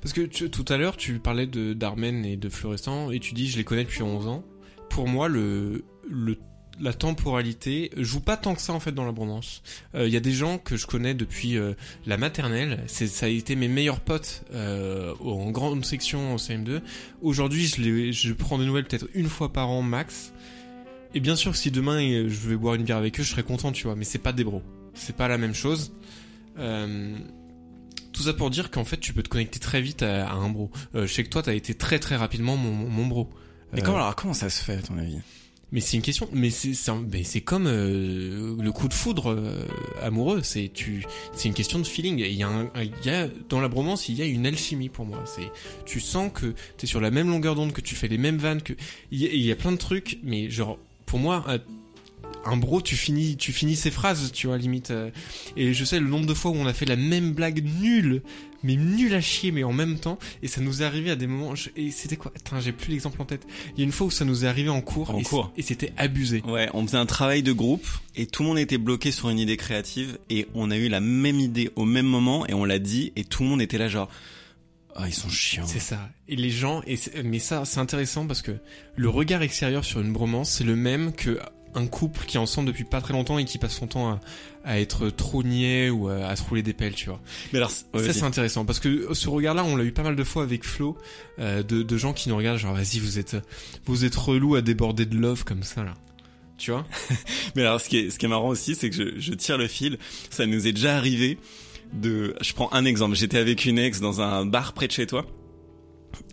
Parce 0.00 0.12
que 0.12 0.22
tu- 0.22 0.50
tout 0.50 0.64
à 0.68 0.76
l'heure, 0.76 0.96
tu 0.96 1.18
parlais 1.18 1.46
de 1.46 1.74
d'Armen 1.74 2.24
et 2.24 2.36
de 2.36 2.48
Fluorescent, 2.48 3.10
et 3.10 3.20
tu 3.20 3.34
dis 3.34 3.48
je 3.48 3.56
les 3.58 3.64
connais 3.64 3.84
depuis 3.84 4.02
11 4.02 4.26
ans. 4.26 4.44
Pour 4.88 5.08
moi, 5.08 5.28
le, 5.28 5.84
le 6.08 6.38
la 6.80 6.92
temporalité 6.92 7.90
joue 7.96 8.20
pas 8.20 8.36
tant 8.36 8.54
que 8.54 8.60
ça 8.60 8.72
en 8.72 8.80
fait 8.80 8.92
dans 8.92 9.04
la 9.04 9.12
bromance. 9.12 9.62
Il 9.94 10.08
y 10.08 10.16
a 10.16 10.20
des 10.20 10.32
gens 10.32 10.58
que 10.58 10.76
je 10.76 10.86
connais 10.86 11.14
depuis 11.14 11.56
euh, 11.56 11.72
la 12.06 12.16
maternelle, 12.16 12.82
c'est 12.86 13.06
ça 13.06 13.26
a 13.26 13.28
été 13.28 13.56
mes 13.56 13.68
meilleurs 13.68 14.00
potes 14.00 14.44
euh, 14.52 15.14
en 15.20 15.50
grande 15.50 15.84
section 15.84 16.34
en 16.34 16.36
CM2. 16.36 16.82
Aujourd'hui, 17.22 17.66
je 17.66 17.80
les 17.80 18.12
je 18.12 18.32
prends 18.32 18.58
des 18.58 18.66
nouvelles 18.66 18.84
peut-être 18.84 19.08
une 19.14 19.28
fois 19.28 19.52
par 19.52 19.70
an 19.70 19.82
max. 19.82 20.32
Et 21.14 21.20
bien 21.20 21.36
sûr 21.36 21.56
si 21.56 21.70
demain 21.70 22.02
euh, 22.02 22.28
je 22.28 22.48
vais 22.48 22.56
boire 22.56 22.74
une 22.74 22.82
bière 22.82 22.98
avec 22.98 23.18
eux, 23.18 23.22
je 23.22 23.30
serais 23.30 23.42
content, 23.42 23.72
tu 23.72 23.84
vois, 23.84 23.96
mais 23.96 24.04
c'est 24.04 24.18
pas 24.18 24.32
des 24.32 24.44
bros. 24.44 24.62
C'est 24.94 25.16
pas 25.16 25.28
la 25.28 25.38
même 25.38 25.54
chose. 25.54 25.92
Euh, 26.58 27.16
tout 28.12 28.22
ça 28.22 28.32
pour 28.32 28.50
dire 28.50 28.70
qu'en 28.70 28.84
fait, 28.84 28.96
tu 28.98 29.12
peux 29.12 29.22
te 29.22 29.28
connecter 29.28 29.58
très 29.58 29.80
vite 29.82 30.02
à, 30.02 30.28
à 30.28 30.34
un 30.34 30.48
bro. 30.48 30.70
Euh, 30.94 31.06
je 31.06 31.12
sais 31.12 31.22
que 31.22 31.28
toi, 31.28 31.42
t'as 31.42 31.54
été 31.54 31.74
très 31.74 31.98
très 31.98 32.16
rapidement 32.16 32.56
mon, 32.56 32.72
mon 32.72 33.06
bro. 33.06 33.30
mais 33.72 33.80
Euh, 33.80 33.84
comment 33.84 33.98
alors 33.98 34.16
comment 34.16 34.34
ça 34.34 34.48
se 34.50 34.62
fait 34.64 34.74
à 34.76 34.82
ton 34.82 34.96
avis? 34.98 35.18
Mais 35.76 35.82
c'est 35.82 35.98
une 35.98 36.02
question, 36.02 36.26
mais 36.32 36.48
c'est 36.48 37.40
comme 37.42 37.66
euh, 37.66 38.56
le 38.58 38.72
coup 38.72 38.88
de 38.88 38.94
foudre 38.94 39.30
euh, 39.30 39.66
amoureux. 40.02 40.40
C'est 40.42 40.70
tu, 40.72 41.04
c'est 41.34 41.48
une 41.48 41.54
question 41.54 41.78
de 41.78 41.86
feeling. 41.86 42.18
Il 42.18 42.32
y 42.32 42.42
a, 43.10 43.28
dans 43.50 43.60
la 43.60 43.68
bromance, 43.68 44.08
il 44.08 44.14
y 44.14 44.22
a 44.22 44.24
une 44.24 44.46
alchimie 44.46 44.88
pour 44.88 45.04
moi. 45.04 45.22
C'est 45.26 45.52
tu 45.84 46.00
sens 46.00 46.30
que 46.32 46.54
t'es 46.78 46.86
sur 46.86 47.02
la 47.02 47.10
même 47.10 47.28
longueur 47.28 47.54
d'onde, 47.54 47.74
que 47.74 47.82
tu 47.82 47.94
fais 47.94 48.08
les 48.08 48.16
mêmes 48.16 48.38
vannes, 48.38 48.62
que 48.62 48.72
il 49.10 49.20
y, 49.20 49.36
y 49.36 49.52
a 49.52 49.54
plein 49.54 49.70
de 49.70 49.76
trucs. 49.76 50.18
Mais 50.22 50.48
genre 50.48 50.78
pour 51.04 51.18
moi, 51.18 51.44
un, 52.46 52.56
bro, 52.56 52.80
tu 52.80 52.96
finis, 52.96 53.36
tu 53.36 53.52
finis 53.52 53.76
ses 53.76 53.90
phrases, 53.90 54.30
tu 54.32 54.46
vois 54.46 54.56
limite. 54.58 54.90
euh, 54.90 55.10
et 55.56 55.74
je 55.74 55.84
sais 55.84 56.00
le 56.00 56.08
nombre 56.08 56.26
de 56.26 56.34
fois 56.34 56.50
où 56.50 56.54
on 56.54 56.66
a 56.66 56.72
fait 56.72 56.84
la 56.86 56.96
même 56.96 57.32
blague 57.32 57.64
nulle, 57.80 58.22
mais 58.62 58.76
nulle 58.76 59.14
à 59.14 59.20
chier, 59.20 59.50
mais 59.52 59.64
en 59.64 59.72
même 59.72 59.98
temps. 59.98 60.18
Et 60.42 60.48
ça 60.48 60.60
nous 60.60 60.82
est 60.82 60.84
arrivé 60.84 61.10
à 61.10 61.16
des 61.16 61.26
moments. 61.26 61.54
je- 61.54 61.70
et 61.76 61.90
c'était 61.90 62.16
quoi? 62.16 62.32
Attends, 62.36 62.60
j'ai 62.60 62.72
plus 62.72 62.90
l'exemple 62.90 63.20
en 63.20 63.24
tête. 63.24 63.46
Il 63.74 63.80
y 63.80 63.82
a 63.82 63.84
une 63.84 63.92
fois 63.92 64.06
où 64.06 64.10
ça 64.10 64.24
nous 64.24 64.44
est 64.44 64.48
arrivé 64.48 64.68
en 64.68 64.80
cours. 64.80 65.10
En 65.10 65.18
et 65.18 65.22
cours. 65.22 65.52
Et 65.56 65.62
c'était 65.62 65.92
abusé. 65.96 66.42
Ouais, 66.46 66.68
on 66.74 66.86
faisait 66.86 66.96
un 66.98 67.06
travail 67.06 67.42
de 67.42 67.52
groupe 67.52 67.86
et 68.14 68.26
tout 68.26 68.42
le 68.42 68.48
monde 68.48 68.58
était 68.58 68.78
bloqué 68.78 69.10
sur 69.12 69.28
une 69.28 69.38
idée 69.38 69.56
créative 69.56 70.18
et 70.30 70.46
on 70.54 70.70
a 70.70 70.76
eu 70.76 70.88
la 70.88 71.00
même 71.00 71.40
idée 71.40 71.70
au 71.76 71.84
même 71.84 72.06
moment 72.06 72.46
et 72.46 72.54
on 72.54 72.64
l'a 72.64 72.78
dit 72.78 73.12
et 73.16 73.24
tout 73.24 73.42
le 73.42 73.48
monde 73.48 73.60
était 73.62 73.78
là 73.78 73.88
genre 73.88 74.08
ah 74.98 75.06
ils 75.06 75.12
sont 75.14 75.28
chiants. 75.28 75.66
C'est 75.66 75.78
ça. 75.78 76.08
Et 76.26 76.36
les 76.36 76.48
gens, 76.50 76.80
et 76.86 76.96
c'est- 76.96 77.22
mais 77.22 77.38
ça, 77.38 77.66
c'est 77.66 77.80
intéressant 77.80 78.26
parce 78.26 78.40
que 78.40 78.52
le 78.96 79.08
regard 79.10 79.42
extérieur 79.42 79.84
sur 79.84 80.00
une 80.00 80.10
bromance, 80.10 80.50
c'est 80.50 80.64
le 80.64 80.74
même 80.74 81.12
que 81.12 81.38
un 81.76 81.86
couple 81.86 82.24
qui 82.26 82.36
est 82.36 82.40
ensemble 82.40 82.66
depuis 82.68 82.84
pas 82.84 83.00
très 83.00 83.12
longtemps 83.12 83.38
et 83.38 83.44
qui 83.44 83.58
passe 83.58 83.74
son 83.74 83.86
temps 83.86 84.10
à, 84.10 84.20
à 84.64 84.80
être 84.80 85.10
trop 85.10 85.42
niais 85.42 85.90
ou 85.90 86.08
à, 86.08 86.26
à 86.26 86.36
se 86.36 86.42
rouler 86.42 86.62
des 86.62 86.72
pelles, 86.72 86.94
tu 86.94 87.08
vois. 87.08 87.20
Mais 87.52 87.58
alors 87.58 87.70
ça, 87.70 87.84
c'est 87.94 88.22
intéressant 88.22 88.64
parce 88.64 88.80
que 88.80 89.14
ce 89.14 89.28
regard-là, 89.28 89.64
on 89.64 89.76
l'a 89.76 89.84
eu 89.84 89.92
pas 89.92 90.02
mal 90.02 90.16
de 90.16 90.24
fois 90.24 90.42
avec 90.42 90.64
Flo, 90.64 90.96
euh, 91.38 91.62
de, 91.62 91.82
de 91.82 91.96
gens 91.96 92.12
qui 92.12 92.28
nous 92.28 92.36
regardent 92.36 92.58
genre, 92.58 92.74
vas-y, 92.74 92.98
vous 92.98 93.18
êtes, 93.18 93.36
vous 93.84 94.04
êtes 94.04 94.16
relou 94.16 94.54
à 94.56 94.62
déborder 94.62 95.06
de 95.06 95.16
love 95.16 95.44
comme 95.44 95.62
ça, 95.62 95.84
là. 95.84 95.94
Tu 96.58 96.70
vois? 96.70 96.86
Mais 97.54 97.62
alors 97.62 97.80
ce 97.80 97.88
qui 97.90 97.98
est 97.98 98.10
ce 98.10 98.18
qui 98.18 98.24
est 98.24 98.30
marrant 98.30 98.48
aussi 98.48 98.74
c'est 98.74 98.88
que 98.88 98.96
je, 98.96 99.20
je 99.20 99.34
tire 99.34 99.58
le 99.58 99.68
fil, 99.68 99.98
ça 100.30 100.46
nous 100.46 100.66
est 100.66 100.72
déjà 100.72 100.96
arrivé 100.96 101.38
de 101.92 102.34
je 102.40 102.54
prends 102.54 102.72
un 102.72 102.86
exemple, 102.86 103.14
j'étais 103.14 103.36
avec 103.36 103.66
une 103.66 103.78
ex 103.78 104.00
dans 104.00 104.22
un 104.22 104.46
bar 104.46 104.72
près 104.72 104.86
de 104.86 104.92
chez 104.92 105.06
toi. 105.06 105.26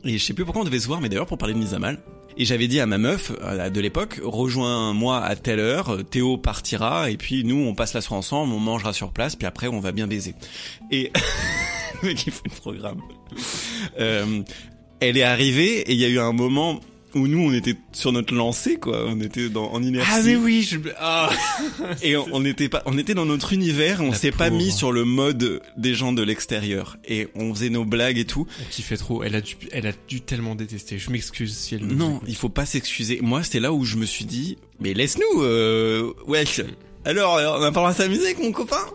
Et 0.06 0.18
je 0.18 0.24
sais 0.24 0.34
plus 0.34 0.46
pourquoi 0.46 0.62
on 0.62 0.66
devait 0.66 0.80
se 0.80 0.88
voir 0.88 1.02
mais 1.02 1.10
d'ailleurs 1.10 1.26
pour 1.26 1.38
parler 1.38 1.54
de 1.54 1.60
mise 1.60 1.74
à 1.74 1.80
mal. 1.80 2.00
Et 2.38 2.46
j'avais 2.46 2.68
dit 2.68 2.80
à 2.80 2.86
ma 2.86 2.98
meuf 2.98 3.32
euh, 3.42 3.70
de 3.70 3.82
l'époque, 3.82 4.20
rejoins-moi 4.24 5.20
à 5.24 5.36
telle 5.36 5.60
heure, 5.60 6.00
Théo 6.10 6.38
partira 6.38 7.10
et 7.10 7.18
puis 7.18 7.44
nous 7.44 7.66
on 7.66 7.76
passe 7.76 7.94
la 7.94 8.02
soirée 8.02 8.20
ensemble, 8.20 8.54
on 8.54 8.60
mangera 8.60 8.94
sur 8.94 9.12
place 9.12 9.36
puis 9.36 9.48
après 9.48 9.68
on 9.68 9.80
va 9.80 9.92
bien 9.92 10.08
baiser. 10.08 10.36
Et 10.92 11.12
mec 12.04 12.26
il 12.26 12.32
fait 12.32 12.42
le 12.46 12.56
programme. 12.56 13.02
Euh, 14.00 14.42
elle 15.00 15.18
est 15.18 15.24
arrivée 15.24 15.82
et 15.82 15.94
il 15.94 16.00
y 16.00 16.06
a 16.06 16.10
eu 16.10 16.20
un 16.20 16.32
moment 16.32 16.80
où 17.16 17.28
nous 17.28 17.40
on 17.40 17.54
était 17.54 17.76
sur 17.92 18.12
notre 18.12 18.34
lancée 18.34 18.78
quoi, 18.78 19.06
on 19.08 19.20
était 19.22 19.50
dans 19.50 19.72
en 19.72 19.82
inertie. 19.84 20.10
Ah, 20.14 20.22
mais 20.24 20.36
oui, 20.36 20.64
je, 20.64 20.78
ah. 21.00 21.30
Et 22.02 22.18
on, 22.18 22.26
on 22.32 22.46
était 22.46 22.70
pas, 22.70 22.84
on 22.86 22.98
était 22.98 23.14
dans 23.14 23.26
notre 23.26 23.54
univers, 23.54 24.02
on 24.02 24.14
s'est 24.14 24.32
pas 24.32 24.50
mis 24.50 24.72
sur 24.72 24.92
le 24.92 25.06
mode 25.06 25.62
des 25.78 25.96
gens 25.96 26.14
de 26.14 26.22
l'extérieur. 26.22 26.98
Et 27.06 27.28
on 27.36 27.54
faisait 27.54 27.70
nos 27.70 27.86
blagues 27.86 28.18
et 28.18 28.26
tout. 28.26 28.48
On 28.62 28.70
kiffait 28.70 28.98
trop. 28.98 29.24
Elle 29.24 29.36
a 29.36 29.42
dû, 29.42 29.56
elle 29.72 29.88
a 29.88 29.92
dû 30.08 30.22
tellement 30.22 30.56
détester. 30.56 30.98
Je 30.98 31.10
m'excuse 31.10 31.56
si 31.56 31.76
elle 31.76 31.86
Non, 31.86 32.22
il 32.28 32.36
faut 32.36 32.50
pas 32.50 32.66
s'excuser. 32.66 33.20
Moi, 33.22 33.44
c'est 33.44 33.60
là 33.60 33.74
où 33.74 33.86
je 33.86 33.98
me 33.98 34.06
suis 34.06 34.26
dit, 34.26 34.58
mais 34.80 34.94
laisse-nous, 34.94 35.42
euh, 35.42 36.14
wesh. 36.28 36.62
Alors, 37.06 37.36
euh, 37.38 37.48
on 37.48 37.56
a 37.56 37.60
pas 37.60 37.66
le 37.68 37.72
droit 37.72 37.92
de 37.92 37.98
s'amuser 37.98 38.26
avec 38.26 38.40
mon 38.40 38.52
copain 38.52 38.86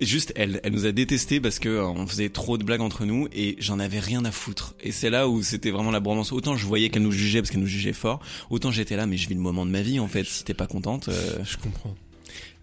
Juste, 0.00 0.32
elle, 0.36 0.60
elle 0.64 0.72
nous 0.72 0.86
a 0.86 0.92
détesté 0.92 1.40
parce 1.40 1.58
que 1.58 1.68
euh, 1.68 1.84
on 1.86 2.06
faisait 2.06 2.30
trop 2.30 2.56
de 2.56 2.64
blagues 2.64 2.80
entre 2.80 3.04
nous 3.04 3.28
et 3.32 3.56
j'en 3.58 3.78
avais 3.78 3.98
rien 4.00 4.24
à 4.24 4.30
foutre. 4.32 4.74
Et 4.80 4.92
c'est 4.92 5.10
là 5.10 5.28
où 5.28 5.42
c'était 5.42 5.70
vraiment 5.70 5.90
la 5.90 6.00
bromance. 6.00 6.32
Autant 6.32 6.56
je 6.56 6.64
voyais 6.66 6.88
qu'elle 6.88 7.02
nous 7.02 7.12
jugeait 7.12 7.40
parce 7.42 7.50
qu'elle 7.50 7.60
nous 7.60 7.66
jugeait 7.66 7.92
fort, 7.92 8.20
autant 8.48 8.70
j'étais 8.70 8.96
là, 8.96 9.06
mais 9.06 9.16
je 9.18 9.28
vis 9.28 9.34
le 9.34 9.40
moment 9.40 9.66
de 9.66 9.70
ma 9.70 9.82
vie 9.82 10.00
en 10.00 10.08
fait. 10.08 10.24
Si 10.24 10.42
t'es 10.44 10.54
pas 10.54 10.66
contente, 10.66 11.08
euh, 11.08 11.44
Je 11.44 11.56
comprends. 11.58 11.94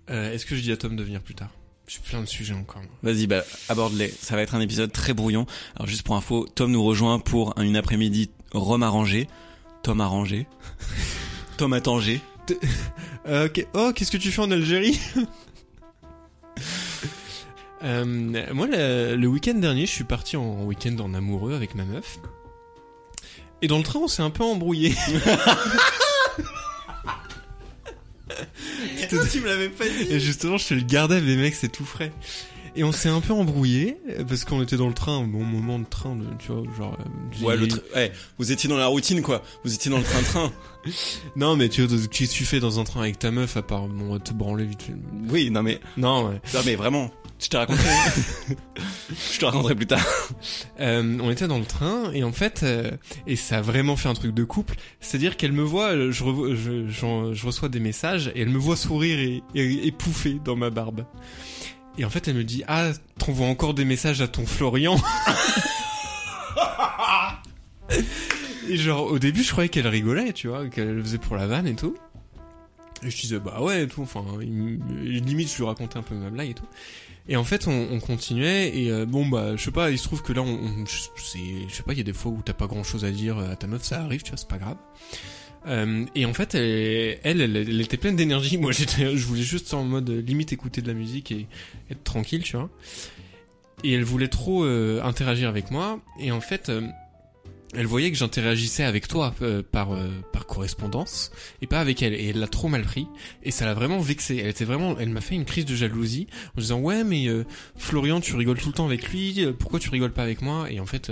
Euh, 0.09 0.33
Est-ce 0.33 0.45
que 0.45 0.55
je 0.55 0.61
dis 0.61 0.71
à 0.71 0.77
Tom 0.77 0.95
de 0.95 1.03
venir 1.03 1.21
plus 1.21 1.35
tard? 1.35 1.49
J'ai 1.87 1.99
plein 1.99 2.21
de 2.21 2.25
sujets 2.25 2.53
encore. 2.53 2.81
Vas-y, 3.03 3.27
bah, 3.27 3.43
aborde-les. 3.69 4.09
Ça 4.19 4.35
va 4.35 4.41
être 4.41 4.55
un 4.55 4.59
épisode 4.59 4.91
très 4.91 5.13
brouillon. 5.13 5.45
Alors, 5.75 5.87
juste 5.87 6.03
pour 6.03 6.15
info, 6.17 6.45
Tom 6.53 6.71
nous 6.71 6.83
rejoint 6.83 7.19
pour 7.19 7.53
une 7.61 7.77
après-midi 7.77 8.29
Rome 8.51 8.83
arrangée. 8.83 9.27
Tom 9.83 10.01
arrangé. 10.01 10.47
Tom. 11.57 11.79
T'es- 12.45 12.59
euh, 13.27 13.45
ok. 13.47 13.65
Oh, 13.73 13.91
qu'est-ce 13.95 14.11
que 14.11 14.17
tu 14.17 14.31
fais 14.31 14.41
en 14.41 14.51
Algérie? 14.51 14.99
Euh, 17.83 18.05
Moi, 18.53 18.67
le, 18.67 19.15
le 19.15 19.27
week-end 19.27 19.53
dernier, 19.55 19.85
je 19.85 19.91
suis 19.91 20.03
parti 20.03 20.35
en 20.37 20.63
week-end 20.63 20.95
en 20.99 21.13
amoureux 21.13 21.53
avec 21.55 21.75
ma 21.75 21.85
meuf. 21.85 22.19
Et 23.61 23.67
dans 23.67 23.77
le 23.77 23.83
train, 23.83 23.99
on 23.99 24.07
s'est 24.07 24.21
un 24.23 24.29
peu 24.29 24.43
embrouillé. 24.43 24.93
tu 29.09 29.41
me 29.41 29.45
l'avais 29.47 29.69
pas 29.69 29.85
dit. 29.85 30.07
Et 30.11 30.19
justement, 30.19 30.57
je 30.57 30.67
te 30.67 30.73
le 30.73 30.81
gardais, 30.81 31.21
mais 31.21 31.35
mec, 31.35 31.55
c'est 31.55 31.69
tout 31.71 31.85
frais. 31.85 32.11
Et 32.75 32.83
on 32.83 32.91
s'est 32.91 33.09
un 33.09 33.21
peu 33.21 33.33
embrouillé 33.33 33.97
parce 34.27 34.45
qu'on 34.45 34.61
était 34.61 34.77
dans 34.77 34.87
le 34.87 34.93
train, 34.93 35.23
bon 35.23 35.43
moment 35.43 35.79
de 35.79 35.85
train, 35.85 36.15
de, 36.15 36.25
tu 36.37 36.51
vois, 36.51 36.61
genre. 36.77 36.95
euh, 37.41 37.43
Ouais, 37.45 37.57
le 37.57 37.67
ouais, 37.95 38.11
vous 38.37 38.51
étiez 38.51 38.69
dans 38.69 38.77
la 38.77 38.85
routine 38.85 39.23
quoi. 39.23 39.41
Vous 39.63 39.73
étiez 39.73 39.89
dans 39.89 39.97
le 39.97 40.03
train-train. 40.03 40.51
Non, 41.35 41.55
mais 41.57 41.67
tu 41.69 41.83
vois, 41.83 41.97
qu'est-ce 42.11 42.31
que 42.31 42.35
tu 42.37 42.45
fais 42.45 42.59
dans 42.61 42.79
un 42.79 42.83
train 42.85 43.01
avec 43.01 43.17
ta 43.19 43.29
meuf 43.31 43.57
à 43.57 43.61
part 43.63 43.87
bon, 43.87 44.17
te 44.19 44.31
branler 44.31 44.63
vite 44.65 44.83
fait 44.83 44.93
oui, 45.27 45.49
non 45.49 45.61
mais 45.63 45.79
Non, 45.97 46.29
ouais. 46.29 46.39
non 46.53 46.59
mais 46.65 46.75
vraiment, 46.75 47.11
je 47.39 47.49
te 47.49 47.57
raconterai. 47.57 47.87
je 49.33 49.39
te 49.39 49.45
raconterai 49.45 49.75
plus 49.75 49.85
tard. 49.85 50.05
Euh, 50.79 51.17
on 51.21 51.29
était 51.29 51.47
dans 51.47 51.59
le 51.59 51.65
train 51.65 52.11
et 52.13 52.23
en 52.23 52.31
fait, 52.31 52.61
euh, 52.63 52.91
et 53.27 53.35
ça 53.35 53.57
a 53.57 53.61
vraiment 53.61 53.95
fait 53.95 54.09
un 54.09 54.13
truc 54.13 54.33
de 54.33 54.43
couple. 54.43 54.75
C'est-à-dire 54.99 55.37
qu'elle 55.37 55.51
me 55.51 55.63
voit, 55.63 55.89
euh, 55.89 56.11
je, 56.11 56.23
revo- 56.23 56.55
je, 56.55 57.45
reçois 57.45 57.69
des 57.69 57.79
messages 57.79 58.31
et 58.33 58.41
elle 58.41 58.49
me 58.49 58.57
voit 58.57 58.75
sourire 58.75 59.19
et, 59.19 59.43
et, 59.53 59.87
et 59.87 59.91
pouffer 59.91 60.39
dans 60.43 60.55
ma 60.55 60.69
barbe. 60.69 61.05
Et 61.97 62.05
en 62.05 62.09
fait, 62.09 62.27
elle 62.27 62.35
me 62.35 62.43
dit 62.43 62.63
ah, 62.67 62.91
t'envoies 63.19 63.47
encore 63.47 63.73
des 63.73 63.85
messages 63.85 64.21
à 64.21 64.27
ton 64.27 64.45
Florian. 64.45 64.97
et 68.69 68.77
genre 68.77 69.05
au 69.05 69.19
début, 69.19 69.43
je 69.43 69.51
croyais 69.51 69.69
qu'elle 69.69 69.87
rigolait, 69.87 70.33
tu 70.33 70.47
vois, 70.47 70.67
qu'elle 70.67 70.95
le 70.95 71.03
faisait 71.03 71.17
pour 71.17 71.35
la 71.35 71.47
vanne 71.47 71.67
et 71.67 71.75
tout. 71.75 71.95
Et 73.03 73.11
je 73.11 73.17
disais 73.21 73.39
bah 73.39 73.61
ouais 73.61 73.83
et 73.83 73.87
tout. 73.87 74.01
Enfin, 74.01 74.25
il 74.41 74.79
limite, 75.23 75.51
je 75.51 75.57
lui 75.57 75.65
racontais 75.65 75.97
un 75.97 76.03
peu 76.03 76.15
ma 76.15 76.29
blague 76.29 76.49
et 76.49 76.53
tout. 76.55 76.67
Et 77.29 77.35
en 77.35 77.43
fait, 77.43 77.67
on, 77.67 77.87
on 77.91 77.99
continuait 77.99 78.77
et 78.77 78.89
euh, 78.89 79.05
bon 79.05 79.25
bah 79.27 79.55
je 79.57 79.63
sais 79.63 79.71
pas, 79.71 79.91
il 79.91 79.97
se 79.97 80.03
trouve 80.05 80.23
que 80.23 80.31
là, 80.33 80.41
on, 80.41 80.47
on- 80.47 80.85
je, 80.85 80.93
sais 81.73 81.83
pas, 81.83 81.91
il 81.93 81.97
y 81.97 82.01
a 82.01 82.05
des 82.05 82.13
fois 82.13 82.31
où 82.31 82.41
t'as 82.43 82.53
pas 82.53 82.67
grand 82.67 82.83
chose 82.83 83.03
à 83.03 83.11
dire 83.11 83.37
à 83.37 83.55
ta 83.55 83.67
meuf, 83.67 83.83
ça 83.83 84.01
arrive, 84.01 84.23
tu 84.23 84.31
vois, 84.31 84.37
c'est 84.37 84.47
pas 84.47 84.57
grave. 84.57 84.77
Euh, 85.67 86.05
et 86.15 86.25
en 86.25 86.33
fait, 86.33 86.55
elle, 86.55 87.19
elle, 87.23 87.41
elle, 87.41 87.57
elle 87.57 87.81
était 87.81 87.97
pleine 87.97 88.15
d'énergie. 88.15 88.57
Moi, 88.59 88.71
j'étais, 88.71 89.17
je 89.17 89.25
voulais 89.25 89.41
juste 89.41 89.73
en 89.73 89.83
mode 89.83 90.09
euh, 90.09 90.21
limite 90.21 90.53
écouter 90.53 90.81
de 90.81 90.87
la 90.87 90.93
musique 90.93 91.31
et 91.33 91.47
être 91.91 92.03
tranquille, 92.03 92.43
tu 92.43 92.55
vois. 92.55 92.69
Et 93.83 93.91
elle 93.93 94.05
voulait 94.05 94.29
trop 94.29 94.63
euh, 94.63 95.01
interagir 95.03 95.49
avec 95.49 95.69
moi. 95.69 95.99
Et 96.19 96.31
en 96.31 96.39
fait, 96.41 96.69
euh, 96.69 96.81
elle 97.75 97.85
voyait 97.85 98.11
que 98.11 98.17
j'interagissais 98.17 98.83
avec 98.83 99.07
toi 99.07 99.33
euh, 99.41 99.61
par 99.63 99.93
euh, 99.93 100.07
par 100.33 100.45
correspondance 100.45 101.31
et 101.61 101.67
pas 101.67 101.79
avec 101.79 102.01
elle. 102.01 102.13
Et 102.13 102.29
elle 102.29 102.39
l'a 102.39 102.47
trop 102.47 102.67
mal 102.67 102.83
pris. 102.83 103.07
Et 103.43 103.51
ça 103.51 103.65
l'a 103.65 103.73
vraiment 103.73 103.99
vexée. 103.99 104.37
Elle 104.37 104.49
était 104.49 104.65
vraiment, 104.65 104.95
elle 104.99 105.09
m'a 105.09 105.21
fait 105.21 105.35
une 105.35 105.45
crise 105.45 105.65
de 105.65 105.75
jalousie 105.75 106.27
en 106.57 106.61
disant 106.61 106.79
ouais 106.79 107.03
mais 107.03 107.27
euh, 107.27 107.45
Florian 107.75 108.21
tu 108.21 108.35
rigoles 108.35 108.59
tout 108.59 108.69
le 108.69 108.73
temps 108.73 108.85
avec 108.85 109.09
lui. 109.09 109.43
euh, 109.43 109.53
Pourquoi 109.53 109.79
tu 109.79 109.89
rigoles 109.89 110.13
pas 110.13 110.23
avec 110.23 110.41
moi? 110.41 110.71
Et 110.71 110.79
en 110.79 110.85
fait. 110.85 111.11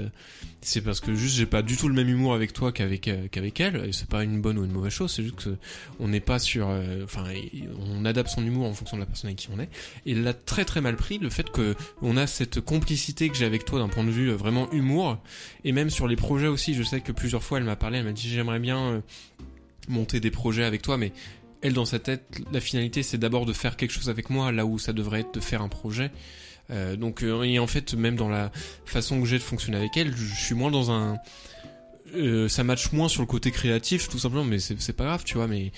C'est 0.66 0.82
parce 0.82 1.00
que 1.00 1.14
juste 1.14 1.36
j'ai 1.36 1.46
pas 1.46 1.62
du 1.62 1.78
tout 1.78 1.88
le 1.88 1.94
même 1.94 2.10
humour 2.10 2.34
avec 2.34 2.52
toi 2.52 2.72
qu'avec 2.72 3.08
euh, 3.08 3.28
qu'avec 3.30 3.60
elle 3.60 3.76
et 3.86 3.94
c'est 3.94 4.10
pas 4.10 4.24
une 4.24 4.42
bonne 4.42 4.58
ou 4.58 4.66
une 4.66 4.72
mauvaise 4.72 4.92
chose 4.92 5.12
c'est 5.12 5.24
juste 5.24 5.36
que 5.36 5.58
on 6.00 6.08
n'est 6.08 6.20
pas 6.20 6.40
sur 6.40 6.68
euh, 6.70 7.04
enfin 7.04 7.24
on 7.88 8.04
adapte 8.04 8.30
son 8.30 8.46
humour 8.46 8.68
en 8.68 8.74
fonction 8.74 8.98
de 8.98 9.02
la 9.02 9.06
personne 9.06 9.28
avec 9.28 9.38
qui 9.38 9.50
on 9.56 9.60
est. 9.60 9.70
Et 10.06 10.12
elle 10.14 10.24
l'a 10.24 10.34
très 10.34 10.66
très 10.66 10.82
mal 10.82 10.96
pris 10.96 11.20
le 11.20 11.30
fait 11.30 11.50
que 11.52 11.76
on 12.02 12.18
a 12.18 12.26
cette 12.26 12.62
complicité 12.62 13.30
que 13.30 13.36
j'ai 13.36 13.46
avec 13.46 13.64
toi 13.66 13.80
d'un 13.80 13.90
point 13.90 14.04
de 14.04 14.10
vue 14.10 14.32
euh, 14.32 14.36
vraiment 14.36 14.72
humour 14.72 15.20
et 15.64 15.72
même 15.72 15.90
sur 15.90 16.08
les 16.08 16.16
projets 16.16 16.48
aussi 16.48 16.74
je 16.74 16.84
sais 16.84 17.02
que 17.02 17.12
plusieurs 17.12 17.44
fois 17.44 17.60
elle 17.60 17.64
m'a 17.64 17.76
parlé 17.76 18.00
elle 18.00 18.06
m'a 18.06 18.12
dit 18.12 18.28
j'aimerais 18.28 18.60
bien 18.60 19.04
monter 19.88 20.20
des 20.20 20.32
projets 20.32 20.64
avec 20.64 20.82
toi 20.82 20.98
mais 20.98 21.12
elle 21.62 21.74
dans 21.74 21.86
sa 21.86 22.00
tête 22.00 22.42
la 22.52 22.60
finalité 22.60 23.04
c'est 23.04 23.18
d'abord 23.18 23.46
de 23.46 23.54
faire 23.54 23.78
quelque 23.78 23.92
chose 23.92 24.10
avec 24.10 24.30
moi 24.30 24.52
là 24.52 24.66
où 24.66 24.80
ça 24.80 24.94
devrait 24.94 25.22
être 25.22 25.34
de 25.36 25.40
faire 25.40 25.62
un 25.62 25.70
projet 25.70 26.12
euh, 26.72 26.96
donc 26.96 27.24
euh, 27.24 27.44
et 27.44 27.60
en 27.60 27.68
fait 27.68 27.94
même 27.94 28.16
dans 28.16 28.30
la 28.30 28.52
façon 28.86 29.22
que 29.22 29.28
j'ai 29.28 29.38
de 29.38 29.44
fonctionner 29.44 29.78
avec 29.78 29.96
elle 29.98 30.16
je 30.16 30.34
suis 30.34 30.56
moins 30.56 30.72
dans 30.72 30.90
un 30.90 31.18
euh, 32.16 32.48
ça 32.48 32.64
match 32.64 32.92
moins 32.92 33.08
sur 33.08 33.22
le 33.22 33.28
côté 33.28 33.52
créatif 33.52 34.10
tout 34.10 34.18
simplement 34.18 34.44
mais 34.44 34.58
c'est 34.60 34.94
pas 34.94 35.04
grave 35.04 35.24
tu 35.24 35.36
vois 35.36 35.48
mais 35.48 35.72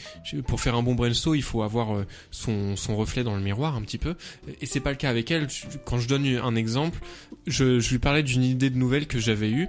pour 0.45 0.62
faire 0.62 0.76
un 0.76 0.84
bon 0.84 0.95
brainstorm 0.95 1.36
il 1.36 1.43
faut 1.43 1.62
avoir 1.62 2.06
son, 2.32 2.76
son 2.76 2.95
reflet 2.95 3.23
dans 3.23 3.36
le 3.36 3.41
miroir 3.41 3.76
un 3.76 3.82
petit 3.82 3.97
peu. 3.97 4.15
Et 4.62 4.65
c'est 4.65 4.80
pas 4.80 4.91
le 4.91 4.97
cas 4.97 5.10
avec 5.10 5.32
elle. 5.32 5.47
Quand 5.86 5.97
je 5.97 6.08
donne 6.08 6.26
un 6.26 6.56
exemple 6.56 7.00
je, 7.47 7.80
je 7.80 7.89
lui 7.89 8.00
parlais 8.00 8.23
d'une 8.23 8.43
idée 8.43 8.69
de 8.69 8.78
nouvelle 8.78 9.08
que 9.08 9.19
j'avais 9.19 9.50
eue 9.50 9.67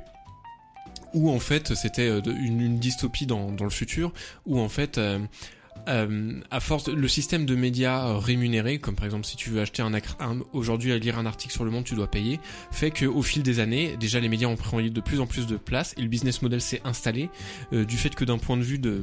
où 1.15 1.31
en 1.31 1.41
fait 1.41 1.75
c'était 1.75 2.21
une, 2.27 2.79
dystopie 2.79 3.27
dans, 3.27 3.51
dans 3.51 3.65
le 3.65 3.71
futur 3.71 4.13
où 4.47 4.61
en 4.61 4.69
fait 4.69 5.01
euh, 5.88 6.40
à 6.51 6.61
force 6.61 6.88
le 6.88 7.09
système 7.09 7.46
de 7.46 7.55
médias 7.55 8.09
euh, 8.09 8.18
rémunérés 8.18 8.79
comme 8.79 8.94
par 8.94 9.05
exemple 9.07 9.24
si 9.27 9.37
tu 9.37 9.51
veux 9.51 9.61
acheter 9.61 9.83
un, 9.83 9.92
un- 9.94 10.40
aujourd'hui 10.53 10.92
à 10.92 10.98
lire 10.98 11.18
un 11.18 11.27
article 11.27 11.53
sur 11.53 11.64
le 11.64 11.70
monde 11.70 11.85
tu 11.85 11.94
dois 11.94 12.07
payer 12.11 12.38
fait 12.70 12.90
que 12.90 13.07
au 13.07 13.22
fil 13.22 13.42
des 13.42 13.61
années 13.61 13.96
déjà 13.98 14.20
les 14.20 14.29
médias 14.29 14.48
ont 14.48 14.57
pris 14.57 14.90
de 14.90 15.01
plus 15.01 15.20
en 15.20 15.27
plus 15.27 15.46
de 15.46 15.57
place 15.57 15.94
et 15.96 16.03
le 16.03 16.09
business 16.09 16.42
model 16.42 16.61
s'est 16.61 16.81
installé 16.85 17.31
euh, 17.72 17.85
du 17.85 17.96
fait 17.96 18.14
que 18.14 18.24
d'un 18.24 18.38
point 18.38 18.57
de 18.57 18.62
vue 18.62 18.79
de 18.79 19.03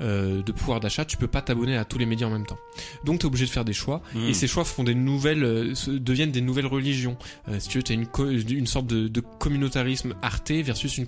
euh, 0.00 0.42
de 0.42 0.52
pouvoir 0.52 0.80
d'achat 0.80 1.04
tu 1.04 1.16
peux 1.16 1.28
pas 1.28 1.40
t'abonner 1.42 1.76
à 1.76 1.84
tous 1.84 1.98
les 1.98 2.06
médias 2.06 2.26
en 2.26 2.30
même 2.30 2.46
temps. 2.46 2.58
Donc 3.04 3.20
tu 3.20 3.24
es 3.24 3.26
obligé 3.26 3.46
de 3.46 3.50
faire 3.50 3.64
des 3.64 3.72
choix 3.72 4.02
Mm. 4.14 4.28
et 4.28 4.34
ces 4.34 4.46
choix 4.48 4.64
font 4.64 4.84
des 4.84 4.94
nouvelles 4.94 5.44
euh, 5.44 5.72
deviennent 5.88 6.32
des 6.32 6.40
nouvelles 6.40 6.66
religions. 6.66 7.16
Euh, 7.48 7.58
si 7.60 7.68
tu 7.68 7.78
veux 7.78 7.82
t'as 7.84 7.94
une 7.94 8.06
une 8.50 8.66
sorte 8.66 8.86
de, 8.86 9.08
de 9.08 9.20
communautarisme 9.38 10.14
Arte 10.22 10.50
versus 10.50 10.98
une 10.98 11.06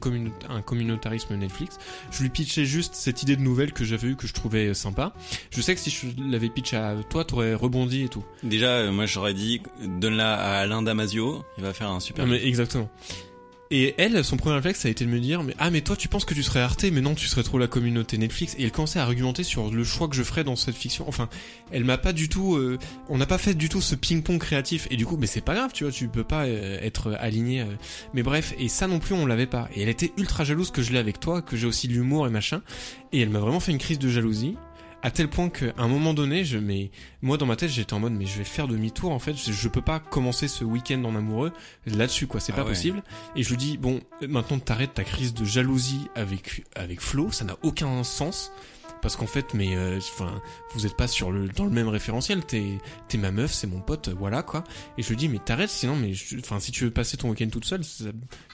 un 0.49 0.63
communautarisme 0.63 1.35
Netflix. 1.37 1.79
Je 2.11 2.23
lui 2.23 2.31
pitchais 2.31 2.65
juste 2.65 2.95
cette 2.95 3.23
idée 3.23 3.37
de 3.37 3.43
nouvelle 3.43 3.73
que 3.73 3.85
j'avais 3.85 4.09
eue 4.09 4.17
que 4.17 4.27
je 4.27 4.33
trouvais 4.33 4.73
sympa 4.75 5.13
je 5.51 5.61
sais 5.61 5.75
que 5.75 5.81
si 5.81 5.91
je 5.91 6.07
l'avais 6.31 6.49
pitch 6.49 6.75
à 6.75 6.95
toi 7.09 7.25
t'aurais 7.25 7.55
rebondi 7.55 8.03
et 8.05 8.09
tout 8.09 8.25
Déjà, 8.43 8.69
euh, 8.69 8.93
moi 8.93 9.07
j'aurais 9.07 9.35
dit 9.35 9.63
donne-la 9.85 10.35
à 10.35 10.61
Alain 10.61 10.83
Damasio, 10.83 11.45
il 11.59 11.65
va 11.65 11.73
faire 11.73 11.91
un 11.91 12.01
super. 12.01 12.27
Non, 12.27 12.33
mais 12.33 12.45
exactement. 12.47 12.91
Et 13.73 13.95
elle, 13.99 14.23
son 14.25 14.37
premier 14.37 14.55
réflexe, 14.57 14.81
ça 14.81 14.89
a 14.89 14.93
été 14.93 15.05
de 15.05 15.11
me 15.11 15.19
dire, 15.19 15.43
mais 15.43 15.53
ah 15.59 15.71
mais 15.71 15.81
toi 15.81 15.97
tu 15.97 16.07
penses 16.07 16.25
que 16.25 16.35
tu 16.35 16.45
serais 16.45 16.61
Arte, 16.61 16.85
mais 16.85 17.01
non 17.01 17.17
tu 17.17 17.27
serais 17.27 17.43
trop 17.43 17.59
la 17.59 17.67
communauté 17.67 18.17
Netflix. 18.17 18.55
Et 18.59 18.65
elle 18.65 18.71
commençait 18.71 19.01
à 19.01 19.03
argumenter 19.03 19.43
sur 19.43 19.73
le 19.73 19.83
choix 19.83 20.07
que 20.07 20.15
je 20.15 20.23
ferais 20.23 20.45
dans 20.45 20.55
cette 20.55 20.77
fiction. 20.77 21.05
Enfin, 21.09 21.29
elle 21.73 21.83
m'a 21.83 21.99
pas 21.99 22.13
du 22.13 22.29
tout, 22.29 22.55
euh, 22.55 22.79
on 23.09 23.19
n'a 23.19 23.27
pas 23.27 23.39
fait 23.39 23.55
du 23.55 23.69
tout 23.69 23.81
ce 23.81 23.97
ping-pong 23.97 24.39
créatif. 24.39 24.87
Et 24.93 24.97
du 24.97 25.05
coup, 25.05 25.17
mais 25.17 25.27
c'est 25.27 25.41
pas 25.41 25.57
grave, 25.57 25.73
tu 25.75 25.83
vois, 25.83 25.93
tu 25.93 26.07
peux 26.07 26.23
pas 26.23 26.45
euh, 26.45 26.79
être 26.81 27.17
aligné. 27.19 27.63
euh. 27.63 27.65
Mais 28.15 28.23
bref, 28.23 28.55
et 28.57 28.69
ça 28.69 28.87
non 28.87 29.01
plus 29.01 29.17
on 29.17 29.27
l'avait 29.27 29.47
pas. 29.47 29.69
Et 29.75 29.83
elle 29.83 29.89
était 29.89 30.13
ultra 30.17 30.45
jalouse 30.45 30.71
que 30.71 30.83
je 30.83 30.93
l'ai 30.93 30.99
avec 31.01 31.19
toi, 31.19 31.43
que 31.43 31.57
j'ai 31.57 31.67
aussi 31.67 31.89
de 31.89 31.93
l'humour 31.95 32.29
et 32.29 32.31
machin. 32.31 32.63
Et 33.13 33.21
elle 33.21 33.31
m'a 33.31 33.41
vraiment 33.41 33.61
fait 33.61 33.73
une 33.73 33.79
crise 33.79 33.99
de 33.99 34.09
jalousie. 34.09 34.57
À 35.03 35.11
tel 35.11 35.29
point 35.29 35.49
qu'à 35.51 35.73
un 35.77 35.87
moment 35.89 36.15
donné, 36.15 36.45
je, 36.45 36.59
mais, 36.59 36.91
moi 37.23 37.37
dans 37.37 37.47
ma 37.47 37.55
tête, 37.55 37.71
j'étais 37.71 37.93
en 37.95 38.01
mode, 38.01 38.15
mais 38.15 38.27
je 38.27 38.39
vais 38.39 38.45
faire 38.45 38.67
demi-tour, 38.67 39.13
en 39.13 39.19
fait, 39.21 39.35
je, 39.35 39.53
je 39.53 39.69
peux 39.69 39.83
pas 39.83 40.01
commencer 40.01 40.49
ce 40.49 40.65
week-end 40.65 41.05
en 41.05 41.15
amoureux 41.15 41.53
là-dessus, 41.87 42.27
quoi, 42.27 42.41
c'est 42.41 42.53
Ah 42.53 42.57
pas 42.57 42.63
ouais. 42.63 42.71
possible. 42.71 43.03
Et 43.37 43.43
je 43.43 43.51
lui 43.51 43.57
dis, 43.57 43.77
bon, 43.79 44.01
maintenant 44.29 44.59
t'arrêtes 44.59 44.95
ta 44.95 45.05
crise 45.05 45.33
de 45.35 45.45
jalousie 45.45 46.09
avec, 46.17 46.65
avec 46.75 47.01
Flo, 47.01 47.31
ça 47.31 47.45
n'a 47.45 47.57
aucun 47.63 48.03
sens. 48.03 48.51
Parce 49.03 49.15
qu'en 49.15 49.27
fait, 49.27 49.53
mais, 49.55 49.77
euh, 49.77 49.99
enfin, 49.99 50.41
vous 50.75 50.87
êtes 50.87 50.97
pas 50.97 51.07
sur 51.07 51.31
le, 51.31 51.49
dans 51.49 51.65
le 51.67 51.71
même 51.71 51.87
référentiel, 51.87 52.45
t'es, 52.45 52.65
t'es 53.09 53.19
ma 53.19 53.31
meuf, 53.31 53.53
c'est 53.53 53.67
mon 53.67 53.81
pote, 53.81 54.09
voilà, 54.09 54.43
quoi. 54.43 54.65
Et 54.97 55.03
je 55.03 55.11
lui 55.11 55.17
dis, 55.17 55.29
mais 55.29 55.39
t'arrêtes, 55.39 55.71
sinon, 55.71 55.95
mais, 55.95 56.13
enfin, 56.41 56.59
si 56.59 56.73
tu 56.73 56.85
veux 56.85 56.91
passer 56.91 57.17
ton 57.19 57.29
week-end 57.29 57.49
toute 57.53 57.67
seule, 57.67 57.85
ça, 57.85 58.07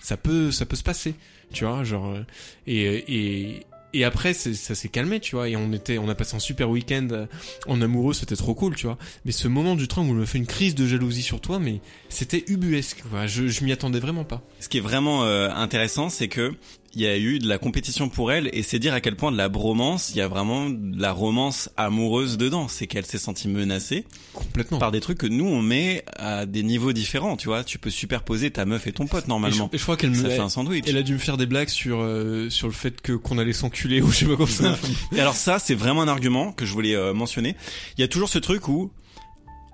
ça 0.03 0.17
peut, 0.19 0.51
ça 0.51 0.67
peut 0.67 0.77
se 0.77 0.83
passer, 0.83 1.15
tu 1.53 1.65
vois, 1.65 1.85
genre, 1.85 2.09
euh, 2.11 2.25
et, 2.67 2.83
et, 3.55 3.67
et 3.95 4.05
après, 4.05 4.35
ça 4.35 4.75
s'est 4.75 4.89
calmé, 4.89 5.21
tu 5.21 5.37
vois, 5.37 5.49
et 5.49 5.57
on 5.57 5.73
était, 5.73 5.99
on 5.99 6.09
a 6.09 6.15
passé 6.15 6.37
un 6.37 6.41
super 6.41 6.71
week-end 6.71 7.09
euh, 7.13 7.27
en 7.67 7.81
amoureux, 7.81 8.15
c'était 8.15 8.37
trop 8.37 8.55
cool, 8.55 8.75
tu 8.75 8.87
vois. 8.87 8.99
Mais 9.25 9.33
ce 9.33 9.49
moment 9.49 9.75
du 9.75 9.89
train 9.89 10.03
où 10.03 10.11
on 10.11 10.15
me 10.15 10.25
fait 10.25 10.39
une 10.39 10.47
crise 10.47 10.75
de 10.75 10.87
jalousie 10.87 11.23
sur 11.23 11.41
toi, 11.41 11.59
mais 11.59 11.81
c'était 12.09 12.45
ubuesque, 12.49 13.03
quoi. 13.11 13.27
Je, 13.27 13.49
je 13.49 13.65
m'y 13.65 13.73
attendais 13.73 14.01
vraiment 14.01 14.25
pas. 14.25 14.43
Ce 14.61 14.69
qui 14.69 14.79
est 14.79 14.83
vraiment 14.83 15.25
euh, 15.25 15.51
intéressant, 15.51 16.09
c'est 16.09 16.29
que 16.29 16.55
il 16.95 17.01
y 17.01 17.07
a 17.07 17.17
eu 17.17 17.39
de 17.39 17.49
la 17.49 17.59
compétition 17.59 18.09
pour 18.09 18.33
elle 18.33 18.51
et 18.53 18.63
c'est 18.63 18.79
dire 18.79 18.93
à 18.93 19.01
quel 19.01 19.17
point 19.17 19.33
de 19.33 19.37
la 19.37 19.49
bromance, 19.49 20.11
il 20.11 20.17
y 20.17 20.21
a 20.21 20.29
vraiment 20.29 20.69
de 20.69 21.01
la 21.01 21.13
romance 21.13 21.71
amoureuse 21.77 22.37
dedans. 22.37 22.69
C'est 22.69 22.87
qu'elle 22.87 23.07
s'est 23.07 23.19
sentie 23.19 23.49
menacée 23.49 24.05
Complètement. 24.35 24.79
par 24.79 24.93
des 24.93 25.01
trucs 25.01 25.19
que 25.19 25.27
nous 25.27 25.47
on 25.47 25.63
met 25.63 26.05
à 26.17 26.45
des 26.47 26.63
niveaux 26.63 26.93
différents. 26.93 27.37
Tu 27.37 27.49
vois, 27.49 27.65
tu 27.65 27.79
peux 27.79 27.91
superposer 27.91 28.51
ta 28.51 28.65
meuf 28.67 28.87
et 28.87 28.93
ton 28.93 29.07
pote 29.07 29.27
normalement. 29.29 29.67
Et 29.67 29.69
je, 29.73 29.77
et 29.77 29.79
je 29.79 29.83
crois 29.83 29.97
qu'elle 29.97 30.11
me, 30.11 30.17
Ça 30.17 30.29
fait 30.29 30.35
elle, 30.35 30.41
un 30.43 30.49
sandwich. 30.49 30.85
elle 30.87 30.97
a 30.99 31.03
dû 31.03 31.15
me 31.15 31.19
faire 31.19 31.37
des 31.37 31.47
blagues 31.47 31.69
sur 31.71 32.01
euh, 32.01 32.51
sur 32.51 32.67
le 32.67 32.75
fait 32.75 33.01
que 33.01 33.13
qu'on 33.13 33.39
allait 33.39 33.53
s'enculer 33.53 34.03
ou 34.03 34.11
je 34.11 34.19
sais 34.19 34.27
pas 34.27 34.37
comment 34.37 34.47
ça. 34.47 34.77
Et 35.13 35.21
alors 35.21 35.35
ça, 35.37 35.59
c'est 35.59 35.75
vraiment 35.75 36.03
un 36.03 36.09
argument 36.09 36.53
que 36.53 36.67
je 36.67 36.73
voulais 36.73 36.95
euh, 36.95 37.15
mentionner. 37.15 37.57
Il 37.97 38.01
y 38.01 38.05
a 38.05 38.09
toujours 38.09 38.29
ce 38.29 38.39
truc 38.39 38.69
où 38.69 38.91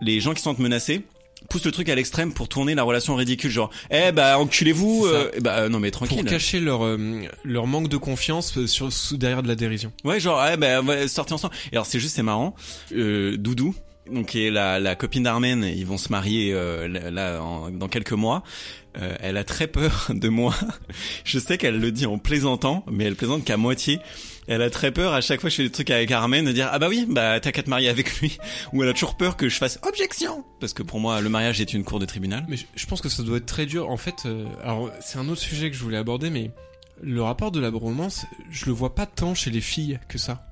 les 0.01 0.21
gens 0.21 0.35
qui 0.35 0.43
sont 0.43 0.55
menacés 0.59 1.03
poussent 1.49 1.65
le 1.65 1.73
truc 1.73 1.89
à 1.89 1.95
l'extrême 1.95 2.33
pour 2.33 2.49
tourner 2.49 2.75
la 2.75 2.83
relation 2.83 3.15
ridicule, 3.17 3.51
genre, 3.51 3.71
eh 3.91 4.13
bah 4.13 4.39
enculez-vous, 4.39 5.07
euh, 5.07 5.31
eh 5.35 5.41
bah 5.41 5.59
euh, 5.61 5.69
non 5.69 5.79
mais 5.81 5.91
pour 5.91 6.07
tranquille. 6.07 6.25
cacher 6.25 6.61
leur 6.61 6.85
euh, 6.85 7.23
leur 7.45 7.67
manque 7.67 7.89
de 7.89 7.97
confiance 7.97 8.57
euh, 8.59 8.67
sur 8.67 8.93
sous 8.93 9.17
derrière 9.17 9.43
de 9.43 9.49
la 9.49 9.55
dérision. 9.55 9.93
Ouais, 10.05 10.21
genre, 10.21 10.43
eh 10.53 10.57
bah, 10.57 10.81
sortir 11.09 11.37
ensemble. 11.37 11.55
Et 11.73 11.77
alors 11.77 11.87
c'est 11.87 12.01
juste, 12.01 12.15
c'est 12.17 12.23
marrant. 12.23 12.55
Euh, 12.95 13.37
Doudou, 13.37 13.75
donc 14.13 14.27
qui 14.27 14.45
est 14.45 14.51
la, 14.51 14.79
la 14.81 14.95
copine 14.95 15.23
d'Armen, 15.23 15.65
ils 15.65 15.87
vont 15.87 15.99
se 15.99 16.11
marier 16.13 16.53
euh, 16.53 16.87
là 16.89 17.11
là, 17.11 17.43
en- 17.43 17.71
dans 17.71 17.89
quelques 17.89 18.13
mois. 18.13 18.43
Euh, 19.01 19.15
elle 19.21 19.37
a 19.37 19.45
très 19.45 19.67
peur 19.69 20.07
de 20.15 20.29
moi. 20.29 20.55
Je 21.25 21.39
sais 21.39 21.57
qu'elle 21.59 21.79
le 21.79 21.93
dit 21.93 22.07
en 22.07 22.19
plaisantant, 22.19 22.85
mais 22.91 23.05
elle 23.05 23.17
plaisante 23.17 23.45
qu'à 23.45 23.57
moitié. 23.57 24.01
Elle 24.49 24.63
a 24.63 24.71
très 24.71 24.91
peur 24.93 25.13
à 25.13 25.21
chaque 25.21 25.41
fois 25.41 25.51
que 25.51 25.53
je 25.53 25.57
fais 25.59 25.65
des 25.65 25.71
trucs 25.71 25.91
avec 25.91 26.11
Armen 26.11 26.45
de 26.45 26.53
dire 26.53 26.69
ah 26.73 26.79
bah 26.79 26.89
oui 26.89 27.07
bah 27.09 27.39
t'as 27.39 27.53
qu'à 27.53 27.63
te 27.63 27.69
marier 27.69 27.89
avec 27.89 28.19
lui 28.19 28.39
ou 28.73 28.83
elle 28.83 28.89
a 28.89 28.95
toujours 28.95 29.17
peur 29.17 29.37
que 29.37 29.49
je 29.49 29.57
fasse 29.57 29.79
objection 29.83 30.45
parce 30.59 30.73
que 30.73 30.83
pour 30.83 31.01
moi 31.01 31.21
le 31.21 31.29
mariage 31.29 31.61
est 31.61 31.75
une 31.75 31.85
cour 31.85 31.99
de 31.99 32.07
tribunal. 32.07 32.45
Mais 32.49 32.57
je, 32.57 32.65
je 32.75 32.87
pense 32.87 33.01
que 33.03 33.09
ça 33.09 33.23
doit 33.23 33.37
être 33.37 33.47
très 33.47 33.67
dur. 33.67 33.91
En 33.91 33.97
fait, 33.99 34.25
euh, 34.25 34.47
alors 34.63 34.91
c'est 35.01 35.19
un 35.19 35.29
autre 35.29 35.43
sujet 35.43 35.71
que 35.71 35.77
je 35.77 35.83
voulais 35.83 35.99
aborder, 35.99 36.31
mais 36.31 36.51
le 37.03 37.23
rapport 37.23 37.51
de 37.51 37.61
la 37.61 37.71
bromance, 37.71 38.27
je 38.51 38.67
le 38.67 38.73
vois 38.73 38.95
pas 38.95 39.07
tant 39.07 39.35
chez 39.35 39.51
les 39.51 39.61
filles 39.61 40.01
que 40.09 40.19
ça. 40.19 40.45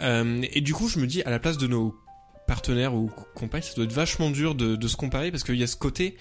Euh, 0.00 0.42
et 0.52 0.60
du 0.60 0.74
coup, 0.74 0.88
je 0.88 0.98
me 0.98 1.06
dis, 1.06 1.22
à 1.22 1.30
la 1.30 1.38
place 1.38 1.58
de 1.58 1.66
nos 1.66 1.94
partenaires 2.46 2.94
ou 2.94 3.10
compagnes, 3.34 3.62
ça 3.62 3.74
doit 3.74 3.84
être 3.84 3.92
vachement 3.92 4.30
dur 4.30 4.54
de, 4.54 4.76
de 4.76 4.88
se 4.88 4.96
comparer 4.96 5.30
parce 5.30 5.44
qu'il 5.44 5.56
y 5.56 5.62
a 5.62 5.66
ce 5.66 5.76
côté, 5.76 6.16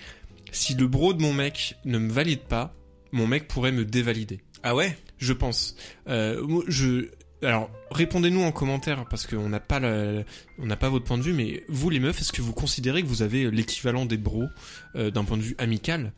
si 0.51 0.75
le 0.75 0.87
bro 0.87 1.13
de 1.13 1.21
mon 1.21 1.33
mec 1.33 1.75
ne 1.85 1.97
me 1.97 2.11
valide 2.11 2.41
pas, 2.41 2.73
mon 3.11 3.27
mec 3.27 3.47
pourrait 3.47 3.71
me 3.71 3.85
dévalider. 3.85 4.41
Ah 4.63 4.75
ouais? 4.75 4.97
Je 5.19 5.33
pense. 5.33 5.75
Euh, 6.07 6.63
je. 6.67 7.09
Alors, 7.41 7.69
répondez-nous 7.91 8.41
en 8.41 8.51
commentaire 8.51 9.05
parce 9.09 9.25
qu'on 9.25 9.47
n'a 9.47 9.61
pas 9.61 9.79
on 10.57 10.65
n'a 10.65 10.75
pas 10.75 10.89
votre 10.89 11.05
point 11.05 11.17
de 11.17 11.23
vue, 11.23 11.33
mais 11.33 11.63
vous 11.69 11.89
les 11.89 11.99
meufs, 11.99 12.19
est-ce 12.19 12.33
que 12.33 12.41
vous 12.41 12.53
considérez 12.53 13.01
que 13.01 13.07
vous 13.07 13.21
avez 13.21 13.49
l'équivalent 13.51 14.05
des 14.05 14.17
bros 14.17 14.47
euh, 14.95 15.09
d'un 15.09 15.23
point 15.23 15.37
de 15.37 15.43
vue 15.43 15.55
amical 15.57 16.11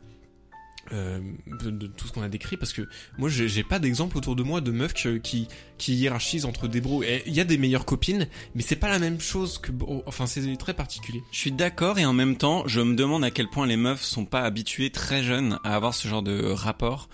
euh, 0.92 1.20
de, 1.62 1.86
tout 1.86 2.08
ce 2.08 2.12
qu'on 2.12 2.22
a 2.22 2.28
décrit? 2.28 2.56
Parce 2.56 2.72
que 2.72 2.88
moi, 3.18 3.28
j'ai 3.28 3.62
pas 3.62 3.78
d'exemple 3.78 4.18
autour 4.18 4.34
de 4.34 4.42
moi 4.42 4.60
de 4.60 4.72
meufs 4.72 4.94
qui 4.94 5.46
qui 5.78 5.94
hiérarchisent 5.94 6.44
entre 6.44 6.66
des 6.66 6.80
bros. 6.80 7.04
Il 7.04 7.32
y 7.32 7.40
a 7.40 7.44
des 7.44 7.56
meilleures 7.56 7.86
copines, 7.86 8.26
mais 8.56 8.62
c'est 8.62 8.74
pas 8.74 8.88
la 8.88 8.98
même 8.98 9.20
chose 9.20 9.58
que 9.58 9.70
bro. 9.70 10.02
Enfin, 10.06 10.26
c'est 10.26 10.56
très 10.56 10.74
particulier. 10.74 11.22
Je 11.30 11.38
suis 11.38 11.52
d'accord 11.52 12.00
et 12.00 12.04
en 12.04 12.12
même 12.12 12.36
temps, 12.36 12.66
je 12.66 12.80
me 12.80 12.96
demande 12.96 13.22
à 13.22 13.30
quel 13.30 13.48
point 13.48 13.68
les 13.68 13.76
meufs 13.76 14.02
sont 14.02 14.24
pas 14.24 14.42
habituées 14.42 14.90
très 14.90 15.22
jeunes 15.22 15.60
à 15.62 15.76
avoir 15.76 15.94
ce 15.94 16.08
genre 16.08 16.22
de 16.22 16.50
rapport. 16.50 17.08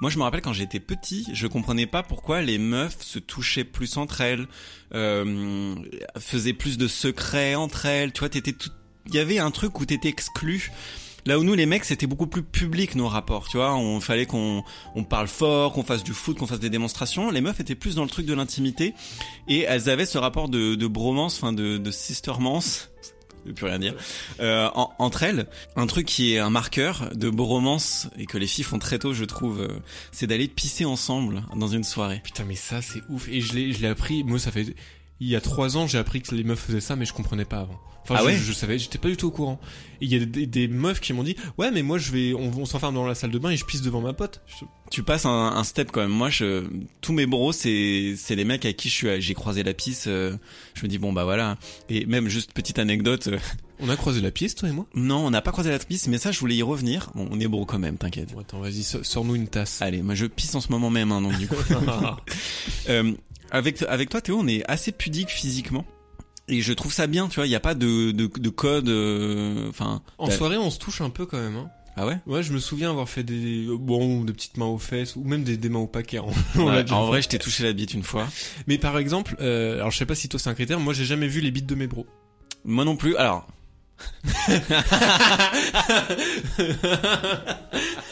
Moi, 0.00 0.10
je 0.10 0.18
me 0.18 0.22
rappelle 0.22 0.42
quand 0.42 0.52
j'étais 0.52 0.80
petit, 0.80 1.26
je 1.32 1.46
comprenais 1.46 1.86
pas 1.86 2.02
pourquoi 2.02 2.42
les 2.42 2.58
meufs 2.58 3.00
se 3.00 3.18
touchaient 3.18 3.64
plus 3.64 3.96
entre 3.96 4.20
elles, 4.20 4.46
euh, 4.94 5.74
faisaient 6.18 6.52
plus 6.52 6.78
de 6.78 6.88
secrets 6.88 7.54
entre 7.54 7.86
elles. 7.86 8.12
Tu 8.12 8.20
vois, 8.20 8.28
t'étais 8.28 8.52
tout, 8.52 8.70
il 9.06 9.14
y 9.14 9.18
avait 9.18 9.38
un 9.38 9.50
truc 9.50 9.78
où 9.80 9.86
t'étais 9.86 10.08
exclu. 10.08 10.72
Là 11.26 11.38
où 11.38 11.42
nous, 11.42 11.54
les 11.54 11.64
mecs, 11.64 11.84
c'était 11.86 12.06
beaucoup 12.06 12.26
plus 12.26 12.42
public 12.42 12.94
nos 12.96 13.08
rapports. 13.08 13.48
Tu 13.48 13.56
vois, 13.56 13.74
on 13.76 14.00
fallait 14.00 14.26
qu'on 14.26 14.62
on 14.94 15.04
parle 15.04 15.28
fort, 15.28 15.72
qu'on 15.72 15.82
fasse 15.82 16.04
du 16.04 16.12
foot, 16.12 16.36
qu'on 16.36 16.46
fasse 16.46 16.60
des 16.60 16.68
démonstrations. 16.68 17.30
Les 17.30 17.40
meufs 17.40 17.58
étaient 17.60 17.74
plus 17.74 17.94
dans 17.94 18.02
le 18.02 18.10
truc 18.10 18.26
de 18.26 18.34
l'intimité 18.34 18.94
et 19.48 19.60
elles 19.60 19.88
avaient 19.88 20.04
ce 20.04 20.18
rapport 20.18 20.50
de, 20.50 20.74
de 20.74 20.86
bromance, 20.86 21.36
enfin 21.36 21.54
de, 21.54 21.78
de 21.78 21.90
sistermance. 21.90 22.90
Peux 23.44 23.52
plus 23.52 23.66
rien 23.66 23.78
dire. 23.78 23.94
Euh, 24.40 24.68
en- 24.74 24.92
entre 24.98 25.22
elles, 25.22 25.46
un 25.76 25.86
truc 25.86 26.06
qui 26.06 26.34
est 26.34 26.38
un 26.38 26.50
marqueur 26.50 27.10
de 27.14 27.28
bromance 27.30 28.08
et 28.16 28.26
que 28.26 28.38
les 28.38 28.46
filles 28.46 28.64
font 28.64 28.78
très 28.78 28.98
tôt, 28.98 29.12
je 29.12 29.24
trouve, 29.24 29.60
euh, 29.60 29.68
c'est 30.12 30.26
d'aller 30.26 30.48
pisser 30.48 30.84
ensemble 30.84 31.42
dans 31.54 31.68
une 31.68 31.84
soirée. 31.84 32.20
Putain, 32.24 32.44
mais 32.44 32.54
ça, 32.56 32.80
c'est 32.82 33.02
ouf. 33.08 33.28
Et 33.28 33.40
je 33.40 33.52
l'ai, 33.54 33.72
je 33.72 33.80
l'ai 33.82 33.88
appris. 33.88 34.24
Moi, 34.24 34.38
ça 34.38 34.50
fait. 34.50 34.74
Il 35.20 35.28
y 35.28 35.36
a 35.36 35.40
trois 35.40 35.76
ans, 35.76 35.86
j'ai 35.86 35.98
appris 35.98 36.20
que 36.22 36.34
les 36.34 36.44
meufs 36.44 36.58
faisaient 36.58 36.80
ça, 36.80 36.96
mais 36.96 37.04
je 37.06 37.12
comprenais 37.12 37.44
pas 37.44 37.60
avant. 37.60 37.78
Enfin, 38.02 38.16
Ah 38.18 38.20
je, 38.20 38.26
ouais 38.26 38.36
je 38.36 38.52
savais, 38.52 38.78
j'étais 38.78 38.98
pas 38.98 39.08
du 39.08 39.16
tout 39.16 39.28
au 39.28 39.30
courant. 39.30 39.58
Et 40.02 40.04
il 40.04 40.12
y 40.12 40.20
a 40.20 40.26
des, 40.26 40.44
des 40.46 40.68
meufs 40.68 41.00
qui 41.00 41.14
m'ont 41.14 41.22
dit, 41.22 41.36
ouais, 41.56 41.70
mais 41.70 41.82
moi, 41.82 41.96
je 41.96 42.12
vais, 42.12 42.34
on, 42.34 42.52
on 42.58 42.66
s'enferme 42.66 42.94
dans 42.94 43.06
la 43.06 43.14
salle 43.14 43.30
de 43.30 43.38
bain 43.38 43.48
et 43.50 43.56
je 43.56 43.64
pisse 43.64 43.80
devant 43.80 44.02
ma 44.02 44.12
pote. 44.12 44.42
Je- 44.46 44.66
Tu 44.90 45.02
passes 45.02 45.24
un, 45.24 45.30
un 45.30 45.64
step 45.64 45.90
quand 45.90 46.02
même. 46.02 46.10
Moi, 46.10 46.28
je, 46.28 46.64
tous 47.00 47.14
mes 47.14 47.24
bros, 47.24 47.52
c'est, 47.52 48.14
c'est 48.18 48.34
les 48.36 48.44
mecs 48.44 48.66
à 48.66 48.74
qui 48.74 48.90
je 48.90 48.94
suis, 48.94 49.20
j'ai 49.22 49.32
croisé 49.32 49.62
la 49.62 49.72
pisse. 49.72 50.04
euh, 50.06 50.36
je 50.74 50.82
me 50.82 50.88
dis 50.88 50.98
bon 50.98 51.14
bah 51.14 51.24
voilà. 51.24 51.56
Et 51.88 52.04
même 52.04 52.28
juste 52.28 52.52
petite 52.52 52.78
anecdote. 52.78 53.28
euh, 53.28 53.38
On 53.80 53.88
a 53.88 53.96
croisé 53.96 54.20
la 54.20 54.30
pièce, 54.30 54.54
toi 54.54 54.68
et 54.68 54.72
moi? 54.72 54.86
non, 54.94 55.24
on 55.26 55.30
n'a 55.30 55.40
pas 55.42 55.50
croisé 55.52 55.70
la 55.70 55.78
pisse, 55.78 56.06
mais 56.08 56.18
ça, 56.18 56.30
je 56.30 56.38
voulais 56.40 56.56
y 56.56 56.62
revenir. 56.62 57.10
Bon, 57.14 57.26
on 57.30 57.40
est 57.40 57.48
bros 57.48 57.64
quand 57.64 57.78
même, 57.78 57.96
t'inquiète. 57.96 58.32
Bon, 58.34 58.40
attends, 58.40 58.60
vas-y, 58.60 58.82
so- 58.82 59.02
sors-nous 59.02 59.34
une 59.36 59.48
tasse. 59.48 59.80
Allez, 59.80 60.02
moi 60.02 60.14
je 60.14 60.26
pisse 60.26 60.54
en 60.54 60.60
ce 60.60 60.68
moment 60.70 60.90
même, 60.90 61.10
hein, 61.10 61.22
donc 61.22 61.38
du 61.38 61.48
coup. 61.48 61.56
Euh, 62.88 63.12
avec 63.54 63.82
avec 63.82 64.10
toi 64.10 64.20
Théo, 64.20 64.38
on 64.40 64.46
est 64.46 64.62
assez 64.70 64.92
pudique 64.92 65.30
physiquement. 65.30 65.84
Et 66.48 66.60
je 66.60 66.72
trouve 66.74 66.92
ça 66.92 67.06
bien, 67.06 67.28
tu 67.28 67.36
vois, 67.36 67.46
il 67.46 67.50
n'y 67.50 67.54
a 67.56 67.60
pas 67.60 67.74
de, 67.74 68.10
de, 68.10 68.26
de 68.26 68.48
code, 68.50 68.90
euh, 68.90 69.66
enfin... 69.70 70.02
En 70.18 70.30
soirée, 70.30 70.58
on 70.58 70.68
se 70.70 70.78
touche 70.78 71.00
un 71.00 71.08
peu 71.08 71.24
quand 71.24 71.38
même. 71.38 71.56
Hein. 71.56 71.68
Ah 71.96 72.06
ouais? 72.06 72.18
Ouais, 72.26 72.42
je 72.42 72.52
me 72.52 72.58
souviens 72.58 72.90
avoir 72.90 73.08
fait 73.08 73.22
des, 73.22 73.66
bon, 73.70 74.24
des 74.24 74.32
petites 74.34 74.58
mains 74.58 74.66
aux 74.66 74.76
fesses 74.76 75.16
ou 75.16 75.24
même 75.24 75.42
des, 75.42 75.56
des 75.56 75.68
mains 75.70 75.78
au 75.78 75.86
paquet. 75.86 76.18
hein. 76.18 76.24
On 76.56 76.66
Ouais, 76.66 76.92
En 76.92 77.06
vrai, 77.06 77.22
je 77.22 77.28
t'ai 77.28 77.38
touché 77.38 77.62
la 77.62 77.72
bite 77.72 77.94
une 77.94 78.02
fois. 78.02 78.26
Mais 78.66 78.76
par 78.76 78.98
exemple, 78.98 79.36
euh, 79.40 79.76
alors 79.76 79.90
je 79.90 79.96
sais 79.96 80.04
pas 80.04 80.14
si 80.16 80.28
toi 80.28 80.38
c'est 80.38 80.50
un 80.50 80.54
critère, 80.54 80.78
moi 80.80 80.92
j'ai 80.92 81.04
jamais 81.06 81.28
vu 81.28 81.40
les 81.40 81.50
bites 81.50 81.66
de 81.66 81.74
mes 81.76 81.86
bros. 81.86 82.04
Moi 82.64 82.84
non 82.84 82.96
plus. 82.96 83.16
Alors, 83.16 83.46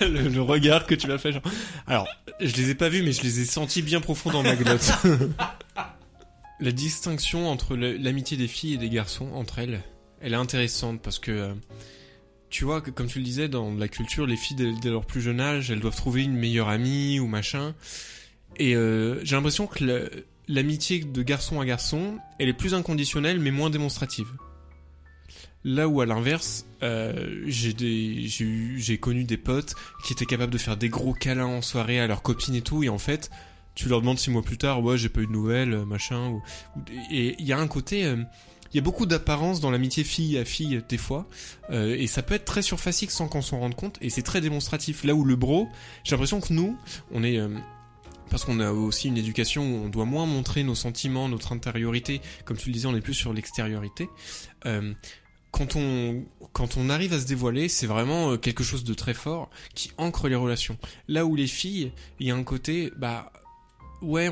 le, 0.00 0.40
regard 0.40 0.86
que 0.86 0.94
tu 0.94 1.06
m'as 1.06 1.18
fait, 1.18 1.32
genre. 1.32 1.42
Alors, 1.86 2.08
je 2.40 2.54
les 2.56 2.70
ai 2.70 2.74
pas 2.74 2.88
vus, 2.88 3.02
mais 3.02 3.12
je 3.12 3.22
les 3.22 3.40
ai 3.40 3.44
sentis 3.44 3.82
bien 3.82 4.00
profond 4.00 4.30
dans 4.30 4.42
ma 4.42 4.56
glotte. 4.56 4.90
La 6.60 6.72
distinction 6.72 7.48
entre 7.50 7.76
l'amitié 7.76 8.36
des 8.36 8.46
filles 8.48 8.74
et 8.74 8.78
des 8.78 8.90
garçons 8.90 9.28
entre 9.34 9.58
elles, 9.58 9.80
elle 10.20 10.32
est 10.32 10.36
intéressante 10.36 11.00
parce 11.02 11.18
que, 11.18 11.30
euh, 11.32 11.54
tu 12.50 12.64
vois, 12.64 12.80
comme 12.80 13.08
tu 13.08 13.18
le 13.18 13.24
disais, 13.24 13.48
dans 13.48 13.74
la 13.74 13.88
culture, 13.88 14.26
les 14.26 14.36
filles 14.36 14.56
dès, 14.80 14.90
leur 14.90 15.04
plus 15.04 15.20
jeune 15.20 15.40
âge, 15.40 15.70
elles 15.70 15.80
doivent 15.80 15.96
trouver 15.96 16.22
une 16.22 16.34
meilleure 16.36 16.68
amie 16.68 17.18
ou 17.18 17.26
machin. 17.26 17.74
Et 18.58 18.76
euh, 18.76 19.24
j'ai 19.24 19.34
l'impression 19.34 19.66
que 19.66 19.82
la- 19.84 20.08
l'amitié 20.46 21.00
de 21.00 21.22
garçon 21.22 21.60
à 21.60 21.64
garçon, 21.64 22.18
elle 22.38 22.48
est 22.48 22.52
plus 22.52 22.74
inconditionnelle 22.74 23.40
mais 23.40 23.50
moins 23.50 23.70
démonstrative. 23.70 24.28
Là 25.64 25.86
où 25.88 26.00
à 26.00 26.06
l'inverse, 26.06 26.66
euh, 26.82 27.44
j'ai 27.46 28.98
connu 28.98 29.24
des 29.24 29.36
potes 29.36 29.74
qui 30.04 30.12
étaient 30.12 30.26
capables 30.26 30.52
de 30.52 30.58
faire 30.58 30.76
des 30.76 30.88
gros 30.88 31.14
câlins 31.14 31.46
en 31.46 31.62
soirée 31.62 32.00
à 32.00 32.06
leurs 32.06 32.22
copines 32.22 32.54
et 32.56 32.62
tout, 32.62 32.82
et 32.82 32.88
en 32.88 32.98
fait, 32.98 33.30
tu 33.74 33.88
leur 33.88 34.00
demandes 34.00 34.18
six 34.18 34.30
mois 34.30 34.42
plus 34.42 34.58
tard, 34.58 34.82
ouais, 34.82 34.98
j'ai 34.98 35.08
pas 35.08 35.20
eu 35.20 35.26
de 35.26 35.32
nouvelles, 35.32 35.72
euh, 35.72 35.84
machin, 35.84 36.30
ou- 36.30 36.42
et 37.12 37.36
il 37.38 37.46
y 37.46 37.52
a 37.52 37.58
un 37.58 37.68
côté, 37.68 38.04
euh, 38.04 38.16
il 38.72 38.76
y 38.76 38.78
a 38.80 38.82
beaucoup 38.82 39.06
d'apparence 39.06 39.60
dans 39.60 39.70
l'amitié 39.70 40.02
fille 40.02 40.36
à 40.36 40.44
fille 40.44 40.82
des 40.88 40.98
fois, 40.98 41.28
euh, 41.70 41.94
et 41.96 42.06
ça 42.08 42.22
peut 42.22 42.34
être 42.34 42.44
très 42.44 42.62
surfacique 42.62 43.10
sans 43.12 43.28
qu'on 43.28 43.40
s'en 43.42 43.60
rende 43.60 43.76
compte, 43.76 43.98
et 44.02 44.10
c'est 44.10 44.22
très 44.22 44.40
démonstratif. 44.40 45.04
Là 45.04 45.14
où 45.14 45.24
le 45.24 45.36
bro, 45.36 45.68
j'ai 46.04 46.10
l'impression 46.12 46.40
que 46.40 46.52
nous, 46.52 46.76
on 47.12 47.22
est, 47.22 47.38
euh, 47.38 47.48
parce 48.30 48.44
qu'on 48.44 48.60
a 48.60 48.72
aussi 48.72 49.08
une 49.08 49.18
éducation 49.18 49.62
où 49.62 49.84
on 49.84 49.88
doit 49.88 50.06
moins 50.06 50.26
montrer 50.26 50.64
nos 50.64 50.74
sentiments, 50.74 51.28
notre 51.28 51.52
intériorité, 51.52 52.20
comme 52.44 52.56
tu 52.56 52.68
le 52.70 52.72
disais, 52.72 52.86
on 52.88 52.96
est 52.96 53.00
plus 53.02 53.14
sur 53.14 53.32
l'extériorité. 53.32 54.08
Euh, 54.66 54.92
quand 55.52 55.76
on 55.76 56.24
quand 56.52 56.76
on 56.76 56.90
arrive 56.90 57.12
à 57.12 57.20
se 57.20 57.26
dévoiler, 57.26 57.68
c'est 57.68 57.86
vraiment 57.86 58.32
euh, 58.32 58.36
quelque 58.36 58.64
chose 58.64 58.84
de 58.84 58.94
très 58.94 59.14
fort 59.14 59.48
qui 59.74 59.92
ancre 59.96 60.28
les 60.28 60.34
relations. 60.34 60.76
Là 61.08 61.24
où 61.24 61.36
les 61.36 61.46
filles, 61.46 61.92
il 62.18 62.26
y 62.26 62.30
a 62.30 62.34
un 62.34 62.42
côté 62.42 62.90
bah 62.96 63.32
ouais, 64.02 64.28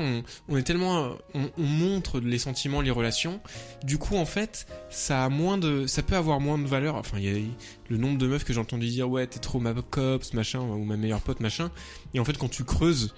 on, 0.49 0.57
est 0.57 0.63
tellement 0.63 1.03
euh, 1.03 1.09
on, 1.33 1.49
on 1.57 1.63
montre 1.63 2.19
les 2.19 2.37
sentiments, 2.37 2.81
les 2.81 2.91
relations. 2.91 3.39
Du 3.83 3.97
coup, 3.97 4.17
en 4.17 4.25
fait, 4.25 4.67
ça 4.89 5.23
a 5.23 5.29
moins 5.29 5.57
de 5.57 5.87
ça 5.87 6.03
peut 6.03 6.15
avoir 6.15 6.39
moins 6.39 6.57
de 6.57 6.67
valeur. 6.67 6.95
Enfin, 6.95 7.17
il 7.17 7.23
y 7.23 7.29
a 7.29 7.41
le 7.89 7.97
nombre 7.97 8.17
de 8.17 8.27
meufs 8.27 8.43
que 8.43 8.53
j'ai 8.53 8.59
entendu 8.59 8.87
dire 8.87 9.09
ouais, 9.09 9.25
t'es 9.27 9.39
trop 9.39 9.59
ma 9.59 9.73
copse, 9.73 10.33
machin 10.33 10.59
ou 10.59 10.83
ma 10.83 10.97
meilleure 10.97 11.21
pote, 11.21 11.39
machin. 11.39 11.71
Et 12.13 12.19
en 12.19 12.25
fait, 12.25 12.37
quand 12.37 12.49
tu 12.49 12.63
creuses, 12.63 13.13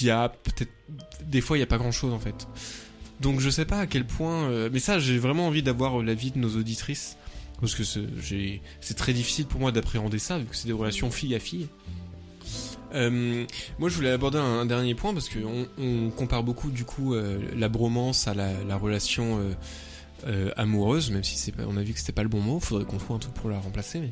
il 0.00 0.06
y 0.06 0.10
a 0.10 0.28
peut-être 0.28 0.72
des 1.24 1.40
fois 1.40 1.56
il 1.56 1.60
y 1.60 1.64
a 1.64 1.66
pas 1.66 1.78
grand-chose 1.78 2.12
en 2.12 2.20
fait. 2.20 2.46
Donc 3.20 3.40
je 3.40 3.50
sais 3.50 3.66
pas 3.66 3.80
à 3.80 3.86
quel 3.86 4.06
point, 4.06 4.48
euh, 4.48 4.70
mais 4.72 4.78
ça 4.78 4.98
j'ai 4.98 5.18
vraiment 5.18 5.46
envie 5.46 5.62
d'avoir 5.62 6.02
l'avis 6.02 6.30
de 6.30 6.38
nos 6.38 6.56
auditrices 6.56 7.16
parce 7.60 7.74
que 7.74 7.84
c'est 7.84 8.94
très 8.96 9.12
difficile 9.12 9.46
pour 9.46 9.60
moi 9.60 9.72
d'appréhender 9.72 10.18
ça 10.18 10.38
vu 10.38 10.46
que 10.46 10.56
c'est 10.56 10.66
des 10.66 10.72
relations 10.72 11.10
fille 11.10 11.34
à 11.34 11.40
fille. 11.40 11.68
Euh, 12.92 13.44
moi 13.78 13.88
je 13.88 13.94
voulais 13.94 14.10
aborder 14.10 14.38
un, 14.38 14.66
dernier 14.66 14.94
point 14.94 15.14
parce 15.14 15.28
que 15.28 15.38
on, 15.78 16.10
compare 16.10 16.42
beaucoup 16.42 16.70
du 16.70 16.84
coup 16.84 17.14
euh, 17.14 17.38
la 17.56 17.68
bromance 17.68 18.26
à 18.26 18.34
la, 18.34 18.52
la 18.64 18.76
relation 18.76 19.38
euh, 20.26 20.50
amoureuse, 20.56 21.10
même 21.10 21.24
si 21.24 21.52
on 21.66 21.76
a 21.76 21.82
vu 21.82 21.92
que 21.92 22.00
c'était 22.00 22.12
pas 22.12 22.22
le 22.22 22.28
bon 22.28 22.40
mot, 22.40 22.60
faudrait 22.60 22.84
qu'on 22.84 22.98
trouve 22.98 23.16
un 23.16 23.20
truc 23.20 23.34
pour 23.34 23.50
la 23.50 23.58
remplacer. 23.58 24.10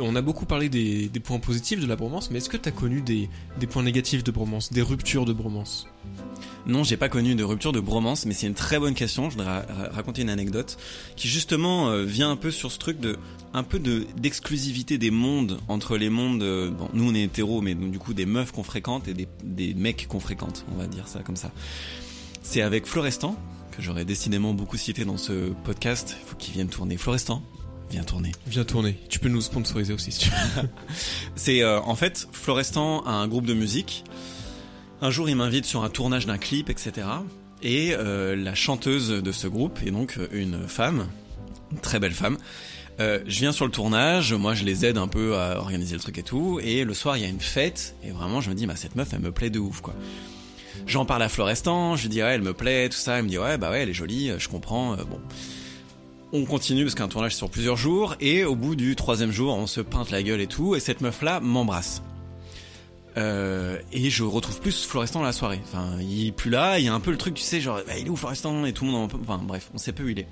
On 0.00 0.16
a 0.16 0.22
beaucoup 0.22 0.46
parlé 0.46 0.68
des, 0.68 1.10
points 1.22 1.38
positifs 1.38 1.80
de 1.80 1.86
la 1.86 1.96
bromance, 1.96 2.30
mais 2.30 2.38
est-ce 2.38 2.48
que 2.48 2.56
t'as 2.56 2.70
connu 2.70 3.00
des, 3.00 3.28
points 3.68 3.82
négatifs 3.82 4.24
de 4.24 4.30
bromance, 4.30 4.72
des 4.72 4.82
ruptures 4.82 5.24
de 5.24 5.32
bromance? 5.32 5.86
Non, 6.66 6.84
j'ai 6.84 6.96
pas 6.96 7.08
connu 7.08 7.34
de 7.34 7.44
rupture 7.44 7.72
de 7.72 7.80
bromance, 7.80 8.26
mais 8.26 8.34
c'est 8.34 8.46
une 8.46 8.54
très 8.54 8.78
bonne 8.78 8.94
question. 8.94 9.30
Je 9.30 9.36
voudrais 9.36 9.50
ra- 9.60 9.66
ra- 9.68 9.88
raconter 9.90 10.22
une 10.22 10.28
anecdote 10.28 10.76
qui 11.16 11.26
justement 11.28 11.88
euh, 11.88 12.04
vient 12.04 12.30
un 12.30 12.36
peu 12.36 12.50
sur 12.50 12.70
ce 12.70 12.78
truc 12.78 13.00
de 13.00 13.16
un 13.54 13.62
peu 13.62 13.78
de 13.78 14.06
d'exclusivité 14.18 14.98
des 14.98 15.10
mondes 15.10 15.58
entre 15.68 15.96
les 15.96 16.10
mondes. 16.10 16.42
euh, 16.42 16.70
bon, 16.70 16.88
nous 16.92 17.08
on 17.10 17.14
est 17.14 17.22
hétéros, 17.22 17.62
mais 17.62 17.74
du 17.74 17.98
coup 17.98 18.12
des 18.12 18.26
meufs 18.26 18.52
qu'on 18.52 18.64
fréquente 18.64 19.08
et 19.08 19.14
des, 19.14 19.28
des 19.44 19.72
mecs 19.72 20.06
qu'on 20.08 20.20
fréquente, 20.20 20.66
on 20.74 20.76
va 20.78 20.86
dire 20.86 21.08
ça 21.08 21.20
comme 21.20 21.36
ça. 21.36 21.50
C'est 22.42 22.60
avec 22.60 22.86
Florestan 22.86 23.34
que 23.74 23.80
j'aurais 23.82 24.04
décidément 24.04 24.52
beaucoup 24.52 24.76
cité 24.76 25.04
dans 25.06 25.16
ce 25.16 25.52
podcast. 25.64 26.16
Il 26.20 26.28
faut 26.28 26.36
qu'il 26.36 26.52
vienne 26.52 26.68
tourner. 26.68 26.96
Florestan, 26.98 27.42
viens 27.90 28.02
tourner. 28.02 28.32
Viens 28.46 28.64
tourner. 28.64 28.98
Tu 29.08 29.18
peux 29.18 29.28
nous 29.28 29.40
sponsoriser 29.40 29.92
aussi 29.92 30.12
si 30.12 30.20
tu 30.20 30.30
veux. 30.30 30.68
C'est 31.36 31.62
euh, 31.62 31.80
en 31.80 31.94
fait 31.94 32.28
Florestan 32.32 33.00
a 33.00 33.12
un 33.12 33.28
groupe 33.28 33.46
de 33.46 33.54
musique. 33.54 34.04
Un 35.00 35.10
jour, 35.10 35.28
il 35.28 35.36
m'invite 35.36 35.64
sur 35.64 35.84
un 35.84 35.90
tournage 35.90 36.26
d'un 36.26 36.38
clip, 36.38 36.70
etc. 36.70 37.06
Et 37.62 37.92
euh, 37.92 38.34
la 38.34 38.54
chanteuse 38.54 39.10
de 39.10 39.32
ce 39.32 39.46
groupe 39.46 39.78
est 39.86 39.90
donc 39.90 40.18
une 40.32 40.66
femme, 40.66 41.08
une 41.72 41.78
très 41.78 42.00
belle 42.00 42.14
femme. 42.14 42.36
Euh, 43.00 43.20
je 43.26 43.38
viens 43.38 43.52
sur 43.52 43.64
le 43.64 43.70
tournage, 43.70 44.32
moi 44.32 44.54
je 44.54 44.64
les 44.64 44.84
aide 44.84 44.98
un 44.98 45.06
peu 45.06 45.36
à 45.36 45.58
organiser 45.58 45.94
le 45.94 46.00
truc 46.00 46.18
et 46.18 46.24
tout. 46.24 46.58
Et 46.62 46.84
le 46.84 46.94
soir, 46.94 47.16
il 47.16 47.22
y 47.22 47.26
a 47.26 47.28
une 47.28 47.40
fête. 47.40 47.94
Et 48.02 48.10
vraiment, 48.10 48.40
je 48.40 48.50
me 48.50 48.56
dis, 48.56 48.66
bah 48.66 48.74
cette 48.74 48.96
meuf, 48.96 49.08
elle 49.12 49.20
me 49.20 49.30
plaît 49.30 49.50
de 49.50 49.60
ouf, 49.60 49.80
quoi. 49.80 49.94
J'en 50.86 51.04
parle 51.04 51.22
à 51.22 51.28
Florestan, 51.28 51.96
je 51.96 52.02
lui 52.02 52.08
dis 52.08 52.22
ouais 52.22 52.30
elle 52.30 52.42
me 52.42 52.54
plaît, 52.54 52.88
tout 52.88 52.96
ça, 52.96 53.18
elle 53.18 53.24
me 53.24 53.28
dit 53.28 53.38
ouais 53.38 53.58
bah 53.58 53.70
ouais 53.70 53.82
elle 53.82 53.90
est 53.90 53.94
jolie, 53.94 54.32
je 54.38 54.48
comprends, 54.48 54.94
euh, 54.94 55.04
bon. 55.04 55.20
On 56.32 56.44
continue 56.44 56.84
parce 56.84 56.94
qu'un 56.94 57.08
tournage 57.08 57.34
sur 57.34 57.48
plusieurs 57.48 57.76
jours 57.76 58.14
et 58.20 58.44
au 58.44 58.54
bout 58.54 58.76
du 58.76 58.96
troisième 58.96 59.30
jour 59.32 59.56
on 59.56 59.66
se 59.66 59.80
peinte 59.80 60.10
la 60.10 60.22
gueule 60.22 60.42
et 60.42 60.46
tout 60.46 60.74
et 60.74 60.80
cette 60.80 61.00
meuf 61.00 61.22
là 61.22 61.40
m'embrasse. 61.40 62.02
Euh, 63.16 63.78
et 63.92 64.10
je 64.10 64.22
retrouve 64.22 64.60
plus 64.60 64.84
Florestan 64.84 65.22
la 65.22 65.32
soirée. 65.32 65.60
Enfin, 65.64 65.98
il 66.00 66.28
est 66.28 66.32
plus 66.32 66.50
là, 66.50 66.78
il 66.78 66.84
y 66.84 66.88
a 66.88 66.94
un 66.94 67.00
peu 67.00 67.10
le 67.10 67.16
truc, 67.16 67.34
tu 67.34 67.42
sais, 67.42 67.60
genre, 67.60 67.80
bah, 67.86 67.96
il 67.98 68.06
est 68.06 68.10
où 68.10 68.16
Florestan? 68.16 68.64
Et 68.64 68.72
tout 68.72 68.84
le 68.84 68.92
monde 68.92 69.10
en... 69.12 69.18
Enfin, 69.20 69.42
bref, 69.42 69.70
on 69.74 69.78
sait 69.78 69.92
peu 69.92 70.04
où 70.04 70.08
il 70.08 70.20
est. 70.20 70.28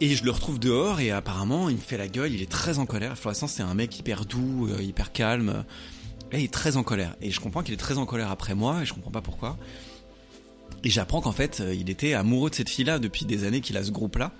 Et 0.00 0.14
je 0.14 0.24
le 0.24 0.30
retrouve 0.30 0.58
dehors 0.58 1.00
et 1.00 1.10
apparemment, 1.10 1.68
il 1.68 1.76
me 1.76 1.80
fait 1.80 1.98
la 1.98 2.08
gueule, 2.08 2.32
il 2.32 2.40
est 2.40 2.50
très 2.50 2.78
en 2.78 2.86
colère. 2.86 3.18
Florestan, 3.18 3.46
c'est 3.46 3.62
un 3.62 3.74
mec 3.74 3.98
hyper 3.98 4.24
doux, 4.24 4.68
euh, 4.70 4.80
hyper 4.82 5.12
calme. 5.12 5.64
Et 6.32 6.38
il 6.38 6.44
est 6.44 6.52
très 6.52 6.76
en 6.76 6.82
colère. 6.82 7.14
Et 7.20 7.30
je 7.30 7.40
comprends 7.40 7.62
qu'il 7.62 7.74
est 7.74 7.78
très 7.78 7.98
en 7.98 8.06
colère 8.06 8.30
après 8.30 8.54
moi 8.54 8.82
et 8.82 8.86
je 8.86 8.94
comprends 8.94 9.10
pas 9.10 9.20
pourquoi. 9.20 9.58
Et 10.84 10.88
j'apprends 10.88 11.20
qu'en 11.20 11.32
fait, 11.32 11.60
euh, 11.60 11.74
il 11.74 11.90
était 11.90 12.14
amoureux 12.14 12.50
de 12.50 12.54
cette 12.54 12.70
fille-là 12.70 12.98
depuis 12.98 13.26
des 13.26 13.44
années 13.44 13.60
qu'il 13.60 13.76
a 13.76 13.84
ce 13.84 13.90
groupe-là. 13.90 14.32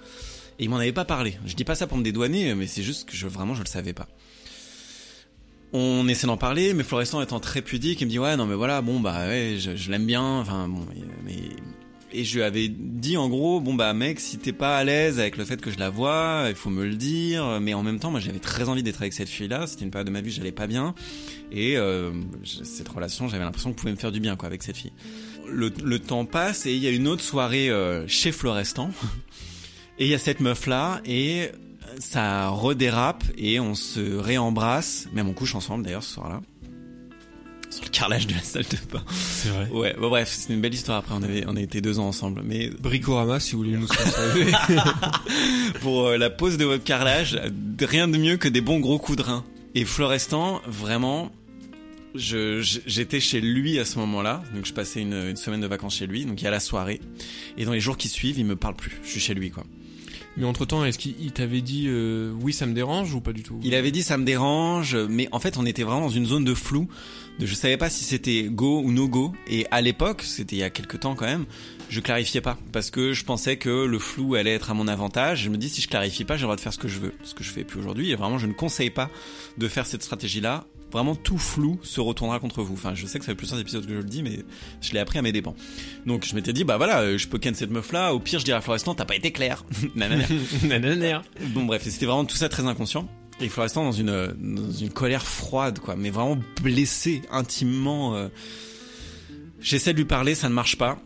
Et 0.59 0.65
il 0.65 0.71
m'en 0.71 0.77
avait 0.77 0.93
pas 0.93 1.05
parlé. 1.05 1.39
Je 1.47 1.55
dis 1.55 1.65
pas 1.65 1.75
ça 1.75 1.87
pour 1.87 1.99
me 1.99 2.03
dédouaner, 2.03 2.55
mais 2.55 2.67
c'est 2.67 2.83
juste 2.83 3.09
que 3.09 3.27
vraiment, 3.27 3.55
je 3.55 3.63
le 3.63 3.69
savais 3.69 3.93
pas. 3.93 4.09
On 5.75 6.07
essaie 6.07 6.27
d'en 6.27 6.37
parler, 6.37 6.75
mais 6.75 6.85
Florestan 6.85 7.23
étant 7.23 7.41
très 7.41 7.63
pudique, 7.63 8.03
il 8.03 8.05
me 8.05 8.11
dit 8.11 8.19
ouais 8.19 8.37
non 8.37 8.45
mais 8.45 8.55
voilà 8.55 8.83
bon 8.83 9.01
bah 9.01 9.27
ouais 9.27 9.57
je, 9.59 9.91
l'aime 9.91 10.05
bien, 10.05 10.23
enfin 10.23 10.69
bon 10.69 10.87
mais 11.25 11.49
et 12.15 12.25
je 12.25 12.37
lui 12.37 12.43
avais 12.43 12.69
dit 12.69 13.17
en 13.17 13.31
gros 13.31 13.59
bon 13.59 13.73
bah 13.73 13.95
mec 13.95 14.21
si 14.21 14.37
t'es 14.37 14.53
pas 14.53 14.77
à 14.77 14.85
l'aise 14.85 15.19
avec 15.19 15.39
le 15.39 15.47
fait 15.47 15.63
que 15.63 15.71
je 15.71 15.79
la 15.79 15.89
vois, 15.89 16.45
il 16.51 16.55
faut 16.55 16.69
me 16.69 16.85
le 16.85 16.95
dire, 16.95 17.59
mais 17.63 17.73
en 17.73 17.83
même 17.83 17.99
temps 17.99 18.11
moi 18.11 18.21
j'avais 18.21 18.39
très 18.39 18.69
envie 18.69 18.83
d'être 18.83 19.01
avec 19.01 19.15
cette 19.15 19.31
fille 19.31 19.49
là, 19.49 19.67
c'était 19.67 19.87
une 19.87 19.91
période 19.91 20.09
de 20.09 20.13
ma 20.13 20.21
vie 20.21 20.29
où 20.29 20.33
j'allais 20.33 20.53
pas 20.53 20.67
bien 20.67 20.95
et 21.51 21.79
euh, 21.79 22.13
cette 22.45 22.89
relation 22.91 23.29
j'avais 23.29 23.45
l'impression 23.45 23.73
que 23.73 23.79
pouvait 23.79 23.93
me 23.93 23.97
faire 23.97 24.13
du 24.13 24.21
bien 24.21 24.37
quoi 24.37 24.49
avec 24.49 24.63
cette 24.63 24.77
fille. 24.77 24.93
Le, 25.49 25.73
le 25.83 25.99
temps 25.99 26.27
passe 26.27 26.67
et 26.67 26.75
il 26.75 26.83
y 26.83 26.87
a 26.87 26.91
une 26.91 27.09
autre 27.09 27.23
soirée 27.23 27.71
euh, 27.71 28.07
chez 28.09 28.31
Florestan 28.31 28.91
et 29.99 30.05
il 30.07 30.11
y 30.11 30.15
a 30.15 30.19
cette 30.19 30.41
meuf 30.41 30.67
là 30.67 31.01
et 31.05 31.51
ça 31.99 32.49
redérape 32.49 33.25
et 33.37 33.61
on 33.61 33.75
se 33.75 34.01
réembrasse, 34.17 35.09
même 35.13 35.29
on 35.29 35.33
couche 35.35 35.55
ensemble 35.55 35.85
d'ailleurs 35.85 36.03
ce 36.03 36.15
soir-là. 36.15 36.41
Sur 37.71 37.85
le 37.85 37.89
carrelage 37.89 38.27
de 38.27 38.35
la 38.35 38.43
salle 38.43 38.65
de 38.65 38.77
bain. 38.93 39.03
C'est 39.11 39.49
vrai. 39.49 39.67
Ouais, 39.71 39.97
bon, 39.99 40.11
bref, 40.11 40.29
c'est 40.31 40.53
une 40.53 40.61
belle 40.61 40.75
histoire 40.75 40.99
après, 40.99 41.15
on 41.19 41.23
avait, 41.23 41.45
on 41.47 41.57
a 41.57 41.61
été 41.61 41.81
deux 41.81 41.99
ans 41.99 42.07
ensemble, 42.07 42.43
mais 42.45 42.69
Bricorama, 42.69 43.41
si 43.41 43.53
vous 43.53 43.59
voulez 43.63 43.77
nous 43.79 43.87
sponsorer. 43.89 44.53
pour 45.81 46.09
euh, 46.09 46.19
la 46.19 46.29
pose 46.29 46.59
de 46.59 46.67
votre 46.67 46.85
carrelage, 46.85 47.41
rien 47.81 48.09
de 48.09 48.19
mieux 48.19 48.37
que 48.37 48.49
des 48.49 48.61
bons 48.61 48.79
gros 48.79 48.99
coups 48.99 49.17
de 49.19 49.23
rein. 49.23 49.45
Et 49.75 49.87
Florestan, 49.87 50.61
vraiment, 50.67 51.33
je, 52.15 52.61
je- 52.61 52.81
j'étais 52.87 53.21
chez 53.21 53.41
lui 53.41 53.79
à 53.79 53.87
ce 53.87 53.99
moment-là, 54.01 54.43
donc 54.55 54.67
je 54.67 54.75
passais 54.75 55.01
une, 55.01 55.15
une 55.15 55.37
semaine 55.37 55.63
de 55.63 55.67
vacances 55.67 55.97
chez 55.97 56.07
lui, 56.07 56.27
donc 56.27 56.43
il 56.43 56.45
y 56.45 56.49
a 56.49 56.51
la 56.51 56.61
soirée, 56.61 57.01
et 57.57 57.65
dans 57.65 57.73
les 57.73 57.81
jours 57.81 57.97
qui 57.97 58.09
suivent, 58.09 58.39
il 58.39 58.45
me 58.45 58.57
parle 58.57 58.75
plus, 58.77 59.01
je 59.03 59.09
suis 59.09 59.21
chez 59.21 59.33
lui 59.33 59.51
quoi. 59.51 59.65
Mais 60.37 60.45
entre 60.47 60.65
temps, 60.65 60.85
est-ce 60.85 60.99
qu'il 60.99 61.15
il 61.21 61.33
t'avait 61.33 61.61
dit 61.61 61.87
euh, 61.89 62.33
oui, 62.41 62.53
ça 62.53 62.67
me 62.67 62.73
dérange 62.73 63.15
ou 63.15 63.21
pas 63.21 63.33
du 63.33 63.43
tout? 63.43 63.61
Il 63.63 63.75
avait 63.75 63.91
dit 63.91 64.03
ça 64.03 64.17
me 64.17 64.25
dérange, 64.25 64.97
mais 64.97 65.29
en 65.31 65.39
fait 65.39 65.59
on 65.59 65.67
était 65.67 65.83
vraiment 65.83 66.03
dans 66.03 66.09
une 66.09 66.27
zone 66.27 66.45
de 66.45 66.55
flou. 66.55 66.89
De, 67.39 67.47
je 67.47 67.55
savais 67.55 67.77
pas 67.77 67.91
si 67.91 68.05
c'était 68.05 68.45
go 68.51 68.81
ou 68.83 68.93
no 68.93 69.09
go. 69.09 69.33
Et 69.47 69.67
à 69.71 69.81
l'époque, 69.81 70.23
c'était 70.23 70.57
il 70.57 70.61
y 70.61 70.65
a 70.65 70.71
quelques 70.71 71.01
temps 71.01 71.15
quand 71.15 71.27
même, 71.27 71.45
je 71.89 72.01
clarifiais 72.01 72.41
pas 72.41 72.57
parce 72.73 72.91
que 72.91 73.13
je 73.13 73.25
pensais 73.25 73.57
que 73.57 73.85
le 73.85 73.99
flou 73.99 74.35
allait 74.35 74.55
être 74.55 74.71
à 74.71 74.75
mon 74.75 74.89
avantage. 74.89 75.43
Je 75.43 75.51
me 75.51 75.59
dis 75.59 75.69
si 75.69 75.83
je 75.83 75.89
clarifie 75.89 76.25
pas, 76.25 76.37
j'ai 76.37 76.43
le 76.43 76.47
droit 76.47 76.57
de 76.57 76.61
faire 76.61 76.73
ce 76.73 76.79
que 76.79 76.89
je 76.89 76.99
veux, 76.99 77.13
ce 77.23 77.35
que 77.35 77.45
je 77.45 77.51
fais 77.51 77.65
plus 77.65 77.79
aujourd'hui. 77.79 78.11
Et 78.11 78.15
vraiment, 78.15 78.39
je 78.39 78.47
ne 78.47 78.55
conseille 78.55 78.91
pas 78.91 79.11
de 79.59 79.69
faire 79.69 79.87
cette 79.87 80.03
stratégie-là. 80.03 80.67
Vraiment, 80.93 81.15
tout 81.15 81.39
flou 81.39 81.79
se 81.83 82.01
retournera 82.01 82.39
contre 82.39 82.63
vous. 82.63 82.75
Enfin, 82.75 82.95
je 82.95 83.07
sais 83.07 83.19
que 83.19 83.25
ça 83.25 83.33
fait 83.33 83.37
plusieurs 83.37 83.59
épisodes 83.59 83.87
que 83.87 83.93
je 83.93 83.99
le 83.99 84.05
dis, 84.05 84.23
mais 84.23 84.45
je 84.83 84.93
l'ai 84.93 84.99
appris 84.99 85.19
à 85.19 85.23
mes 85.23 85.33
dépens. 85.33 85.55
Donc, 86.05 86.27
je 86.27 86.35
m'étais 86.35 86.53
dit, 86.53 86.65
bah 86.65 86.77
voilà, 86.77 87.01
euh, 87.01 87.17
je 87.19 87.29
peux 87.29 87.39
ken 87.39 87.55
cette 87.55 87.71
meuf-là. 87.71 88.13
Au 88.15 88.21
pire, 88.21 88.39
je 88.41 88.45
dirais 88.45 88.59
à 88.59 88.61
Florestan, 88.61 88.95
t'as 88.95 89.07
pas 89.07 89.17
été 89.17 89.33
clair. 89.33 89.65
Nanana. 90.65 91.23
Bon 91.55 91.65
bref, 91.65 91.83
c'était 91.85 92.07
vraiment 92.07 92.27
tout 92.27 92.37
ça 92.37 92.49
très 92.51 92.67
inconscient. 92.67 93.09
Et 93.41 93.49
Florestan 93.49 93.85
dans 93.85 93.93
une 93.93 94.35
dans 94.39 94.71
une 94.71 94.91
colère 94.91 95.27
froide 95.27 95.79
quoi, 95.79 95.97
mais 95.97 96.11
vraiment 96.11 96.39
blessé 96.63 97.23
intimement. 97.31 98.15
euh. 98.15 98.29
J'essaie 99.61 99.93
de 99.95 99.99
lui 99.99 100.05
parler, 100.05 100.35
ça 100.35 100.49
ne 100.49 100.55
marche 100.55 100.77
pas. 100.77 101.01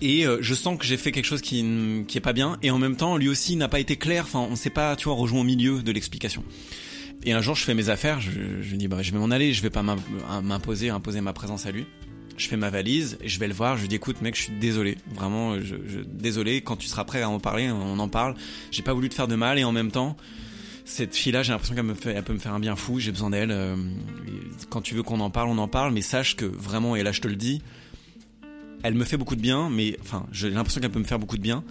Et 0.00 0.26
euh, 0.26 0.38
je 0.40 0.54
sens 0.54 0.78
que 0.78 0.86
j'ai 0.86 0.96
fait 0.96 1.12
quelque 1.12 1.26
chose 1.26 1.42
qui 1.42 2.04
qui 2.06 2.16
est 2.16 2.22
pas 2.22 2.32
bien. 2.32 2.58
Et 2.62 2.70
en 2.70 2.78
même 2.78 2.96
temps, 2.96 3.16
lui 3.16 3.28
aussi 3.28 3.56
n'a 3.56 3.68
pas 3.68 3.80
été 3.80 3.96
clair. 3.96 4.24
Enfin, 4.24 4.46
on 4.50 4.56
s'est 4.56 4.70
pas, 4.70 4.96
tu 4.96 5.06
vois, 5.06 5.14
rejoint 5.14 5.40
au 5.40 5.44
milieu 5.44 5.82
de 5.82 5.92
l'explication. 5.92 6.44
Et 7.24 7.32
un 7.32 7.40
jour, 7.42 7.54
je 7.54 7.64
fais 7.64 7.74
mes 7.74 7.88
affaires. 7.90 8.20
Je, 8.20 8.30
je 8.62 8.76
dis 8.76 8.88
bah 8.88 9.02
je 9.02 9.12
vais 9.12 9.18
m'en 9.18 9.30
aller. 9.30 9.52
Je 9.52 9.62
vais 9.62 9.70
pas 9.70 9.82
m'im- 9.82 9.96
m'imposer, 10.42 10.88
imposer 10.90 11.20
ma 11.20 11.32
présence 11.32 11.66
à 11.66 11.70
lui. 11.72 11.86
Je 12.38 12.48
fais 12.48 12.56
ma 12.56 12.70
valise 12.70 13.18
et 13.20 13.28
je 13.28 13.38
vais 13.38 13.48
le 13.48 13.52
voir. 13.52 13.76
Je 13.76 13.82
lui 13.82 13.88
dis 13.88 13.96
écoute 13.96 14.22
mec, 14.22 14.34
je 14.34 14.44
suis 14.44 14.52
désolé, 14.58 14.96
vraiment, 15.14 15.60
je, 15.60 15.76
je 15.86 16.00
désolé. 16.00 16.62
Quand 16.62 16.76
tu 16.76 16.86
seras 16.88 17.04
prêt 17.04 17.20
à 17.20 17.28
en 17.28 17.38
parler, 17.38 17.70
on 17.70 17.98
en 17.98 18.08
parle. 18.08 18.34
J'ai 18.70 18.82
pas 18.82 18.94
voulu 18.94 19.10
te 19.10 19.14
faire 19.14 19.28
de 19.28 19.34
mal 19.36 19.58
et 19.58 19.64
en 19.64 19.72
même 19.72 19.90
temps, 19.90 20.16
cette 20.86 21.14
fille-là, 21.14 21.42
j'ai 21.42 21.52
l'impression 21.52 21.74
qu'elle 21.74 21.84
me 21.84 21.92
fait, 21.94 22.12
elle 22.14 22.22
peut 22.22 22.32
me 22.32 22.38
faire 22.38 22.54
un 22.54 22.60
bien 22.60 22.76
fou. 22.76 22.98
J'ai 22.98 23.12
besoin 23.12 23.28
d'elle. 23.28 23.50
euh, 23.50 23.76
quand 24.70 24.80
tu 24.80 24.94
veux 24.94 25.02
qu'on 25.02 25.20
en 25.20 25.28
parle, 25.28 25.50
on 25.50 25.58
en 25.58 25.68
parle. 25.68 25.92
Mais 25.92 26.00
sache 26.00 26.34
que 26.36 26.46
vraiment, 26.46 26.96
et 26.96 27.02
là 27.02 27.12
je 27.12 27.20
te 27.20 27.28
le 27.28 27.36
dis, 27.36 27.60
elle 28.82 28.94
me 28.94 29.04
fait 29.04 29.18
beaucoup 29.18 29.36
de 29.36 29.42
bien. 29.42 29.68
Mais 29.68 29.98
enfin, 30.00 30.24
j'ai 30.32 30.48
l'impression 30.48 30.80
qu'elle 30.80 30.90
peut 30.92 30.98
me 30.98 31.04
faire 31.04 31.18
beaucoup 31.18 31.36
de 31.36 31.42
bien. 31.42 31.62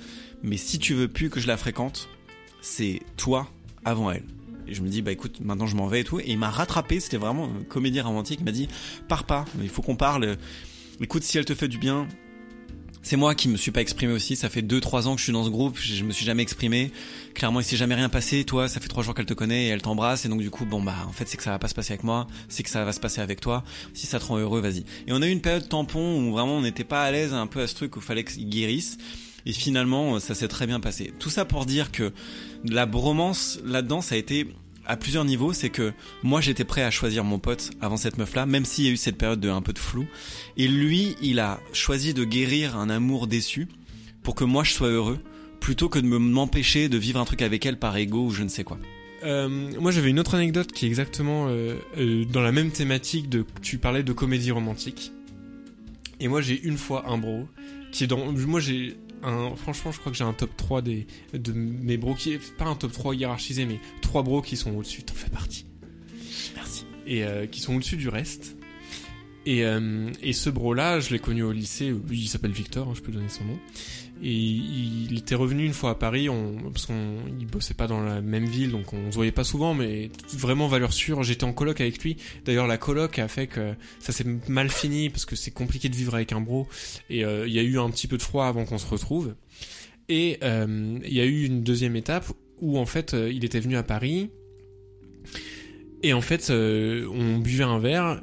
Mais 0.44 0.58
si 0.58 0.78
tu 0.78 0.94
veux 0.94 1.08
plus 1.08 1.32
que 1.32 1.40
je 1.40 1.48
la 1.48 1.58
fréquente, 1.58 2.08
c'est 2.62 3.00
toi 3.18 3.50
avant 3.84 4.12
elle. 4.12 4.24
Et 4.70 4.76
je 4.76 4.82
me 4.82 4.88
dis 4.88 5.02
bah 5.02 5.12
écoute, 5.12 5.40
maintenant 5.42 5.68
je 5.68 5.76
m'en 5.76 5.88
vais 5.88 6.02
et 6.02 6.04
tout. 6.04 6.20
Et 6.20 6.26
il 6.28 6.38
m'a 6.38 6.50
rattrapé. 6.50 7.00
C'était 7.00 7.18
vraiment 7.18 7.48
une 7.48 7.66
comédie 7.66 8.00
romantique. 8.00 8.40
Il 8.42 8.46
m'a 8.46 8.52
dit 8.52 8.70
pars 9.08 9.26
pas. 9.26 9.46
Il 9.62 9.70
faut 9.70 9.82
qu'on 9.82 9.96
parle. 9.96 10.38
Écoute, 11.02 11.24
si 11.24 11.38
elle 11.38 11.46
te 11.46 11.56
fait 11.56 11.68
du 11.68 11.78
bien, 11.78 12.08
c'est 13.02 13.16
moi 13.16 13.34
qui 13.34 13.48
me 13.48 13.56
suis 13.56 13.72
pas 13.72 13.82
exprimé 13.82 14.14
aussi. 14.14 14.36
Ça 14.36 14.50
fait 14.50 14.62
2-3 14.62 15.08
ans 15.08 15.14
que 15.16 15.20
je 15.20 15.24
suis 15.24 15.34
dans 15.34 15.46
ce 15.46 15.50
groupe. 15.50 15.78
Je 15.80 16.04
me 16.04 16.12
suis 16.12 16.26
jamais 16.26 16.44
exprimé. 16.44 16.92
Clairement, 17.34 17.62
il 17.62 17.64
s'est 17.64 17.78
jamais 17.78 17.96
rien 17.96 18.10
passé. 18.10 18.44
Toi, 18.44 18.68
ça 18.68 18.80
fait 18.80 18.90
3 18.90 19.04
jours 19.04 19.16
qu'elle 19.16 19.26
te 19.26 19.34
connaît 19.34 19.66
et 19.66 19.68
elle 19.70 19.82
t'embrasse. 19.82 20.26
Et 20.26 20.30
donc, 20.30 20.42
du 20.42 20.50
coup, 20.50 20.66
bon, 20.66 20.84
bah, 20.84 20.96
en 21.08 21.14
fait, 21.14 21.28
c'est 21.28 21.38
que 21.38 21.44
ça 21.44 21.52
va 21.52 21.60
pas 21.60 21.70
se 21.70 21.74
passer 21.74 21.94
avec 21.94 22.04
moi. 22.04 22.28
C'est 22.50 22.62
que 22.62 22.70
ça 22.70 22.84
va 22.84 22.92
se 22.92 23.00
passer 23.00 23.22
avec 23.22 23.40
toi. 23.40 23.64
Si 23.94 24.06
ça 24.06 24.20
te 24.20 24.26
rend 24.26 24.38
heureux, 24.38 24.60
vas-y. 24.60 24.80
Et 25.08 25.14
on 25.14 25.22
a 25.22 25.28
eu 25.28 25.32
une 25.32 25.42
période 25.42 25.68
tampon 25.70 26.22
où 26.22 26.34
vraiment 26.34 26.58
on 26.58 26.62
n'était 26.62 26.84
pas 26.84 27.04
à 27.04 27.12
l'aise 27.12 27.34
un 27.34 27.48
peu 27.48 27.62
à 27.62 27.68
ce 27.68 27.76
truc 27.76 27.96
où 27.96 28.02
fallait 28.02 28.26
qu'il 28.26 28.50
guérisse. 28.50 28.98
Et 29.46 29.54
finalement, 29.54 30.20
ça 30.20 30.36
s'est 30.36 30.48
très 30.48 30.68
bien 30.68 30.80
passé. 30.80 31.14
Tout 31.20 31.30
ça 31.30 31.46
pour 31.46 31.66
dire 31.66 31.92
que 31.92 32.12
la 32.66 32.86
bromance 32.86 33.60
là-dedans, 33.64 34.02
ça 34.02 34.16
a 34.16 34.18
été 34.18 34.48
à 34.86 34.98
plusieurs 34.98 35.26
niveaux. 35.26 35.54
C'est 35.54 35.70
que 35.70 35.94
moi, 36.24 36.42
j'étais 36.42 36.66
prêt 36.66 36.84
à 36.84 36.92
choisir 36.92 37.24
mon 37.24 37.40
pote 37.40 37.72
avant 37.82 37.98
cette 37.98 38.18
meuf-là, 38.18 38.46
même 38.46 38.66
s'il 38.66 38.86
y 38.86 38.88
a 38.88 38.92
eu 38.92 38.98
cette 38.98 39.18
période 39.18 39.40
de 39.40 39.50
un 39.50 39.62
peu 39.62 39.74
de 39.74 39.80
flou. 39.80 40.08
Et 40.58 40.68
lui, 40.68 41.16
il 41.22 41.40
a 41.40 41.60
choisi 41.74 42.14
de 42.14 42.24
guérir 42.24 42.78
un 42.78 42.90
amour 42.90 43.28
déçu 43.28 43.68
pour 44.24 44.36
que 44.36 44.44
moi 44.44 44.64
je 44.64 44.74
sois 44.74 44.90
heureux, 44.90 45.20
plutôt 45.60 45.90
que 45.90 46.00
de 46.00 46.06
me 46.06 46.20
m'empêcher 46.20 46.90
de 46.90 46.98
vivre 46.98 47.20
un 47.20 47.26
truc 47.26 47.42
avec 47.42 47.66
elle 47.66 47.78
par 47.78 47.96
ego 47.98 48.26
ou 48.26 48.32
je 48.32 48.44
ne 48.44 48.50
sais 48.50 48.64
quoi. 48.64 48.78
Euh, 49.24 49.50
moi 49.80 49.92
j'avais 49.92 50.10
une 50.10 50.20
autre 50.20 50.36
anecdote 50.36 50.72
qui 50.72 50.86
est 50.86 50.88
exactement 50.88 51.48
euh, 51.50 51.76
euh, 51.98 52.26
dans 52.26 52.42
la 52.42 52.52
même 52.52 52.72
thématique 52.72 53.28
de 53.28 53.46
tu 53.62 53.78
parlais 53.78 54.04
de 54.04 54.14
comédie 54.14 54.52
romantique. 54.52 55.12
Et 56.20 56.28
moi 56.28 56.42
j'ai 56.42 56.62
une 56.62 56.78
fois 56.78 57.10
un 57.10 57.18
bro 57.18 57.48
qui 57.92 58.04
est 58.04 58.08
dans 58.08 58.32
moi 58.32 58.60
j'ai 58.60 58.98
un 59.24 59.56
franchement 59.56 59.92
je 59.92 60.00
crois 60.00 60.12
que 60.12 60.18
j'ai 60.18 60.24
un 60.24 60.34
top 60.34 60.56
3 60.56 60.82
des 60.82 61.08
de 61.34 61.52
mes 61.54 61.98
bros 61.98 62.16
qui 62.16 62.38
pas 62.58 62.66
un 62.66 62.76
top 62.76 62.92
3 62.92 63.16
hiérarchisé 63.16 63.66
mais 63.66 63.80
trois 64.02 64.24
bros 64.24 64.42
qui 64.42 64.58
sont 64.58 64.76
au-dessus, 64.76 65.04
t'en 65.04 65.14
fais 65.14 65.30
partie. 65.30 65.66
Merci. 66.56 66.86
Et 67.06 67.24
euh, 67.24 67.46
qui 67.46 67.62
sont 67.62 67.76
au-dessus 67.76 67.98
du 67.98 68.10
reste. 68.10 68.56
Et, 69.46 69.64
euh, 69.66 70.12
et 70.22 70.34
ce 70.34 70.50
bro 70.50 70.74
là, 70.74 71.00
je 71.00 71.12
l'ai 71.12 71.20
connu 71.20 71.44
au 71.44 71.52
lycée, 71.52 71.94
il 72.12 72.28
s'appelle 72.28 72.52
Victor, 72.52 72.88
hein, 72.88 72.94
je 72.96 73.02
peux 73.02 73.12
donner 73.12 73.30
son 73.30 73.46
nom. 73.46 73.60
Et 74.22 74.34
il 74.34 75.18
était 75.18 75.36
revenu 75.36 75.66
une 75.66 75.74
fois 75.74 75.92
à 75.92 75.96
Paris, 75.96 76.28
on, 76.28 76.58
parce 76.74 76.86
qu'on 76.86 77.20
il 77.40 77.46
bossait 77.46 77.74
pas 77.74 77.88
dans 77.88 78.02
la 78.02 78.20
même 78.22 78.46
ville, 78.46 78.72
donc 78.72 78.92
on 78.92 79.12
se 79.12 79.16
voyait 79.16 79.32
pas 79.32 79.46
souvent, 79.46 79.74
mais 79.74 80.12
vraiment 80.34 80.68
valeur 80.68 80.92
sûre. 80.92 81.24
J'étais 81.24 81.46
en 81.46 81.54
coloc 81.54 81.80
avec 81.80 82.04
lui. 82.04 82.18
D'ailleurs, 82.44 82.68
la 82.68 82.78
coloc 82.78 83.18
a 83.18 83.30
fait 83.30 83.48
que 83.48 83.74
ça 84.00 84.12
s'est 84.12 84.26
mal 84.48 84.70
fini 84.70 85.10
parce 85.10 85.26
que 85.26 85.38
c'est 85.38 85.52
compliqué 85.52 85.88
de 85.88 85.96
vivre 85.96 86.16
avec 86.16 86.34
un 86.34 86.42
bro. 86.42 86.68
Et 87.10 87.24
euh, 87.24 87.48
il 87.48 87.54
y 87.54 87.60
a 87.60 87.64
eu 87.64 87.80
un 87.80 87.90
petit 87.90 88.08
peu 88.08 88.18
de 88.18 88.22
froid 88.22 88.46
avant 88.46 88.66
qu'on 88.66 88.78
se 88.78 88.88
retrouve. 88.88 89.36
Et 90.10 90.38
euh, 90.44 91.00
il 91.06 91.14
y 91.14 91.22
a 91.22 91.26
eu 91.26 91.46
une 91.46 91.64
deuxième 91.64 91.96
étape 91.96 92.26
où 92.60 92.78
en 92.78 92.86
fait 92.86 93.14
euh, 93.14 93.32
il 93.32 93.46
était 93.46 93.62
venu 93.62 93.78
à 93.78 93.84
Paris. 93.84 94.30
Et 96.04 96.14
en 96.14 96.22
fait, 96.22 96.50
on 96.50 97.38
buvait 97.40 97.66
un 97.66 97.78
verre 97.78 98.22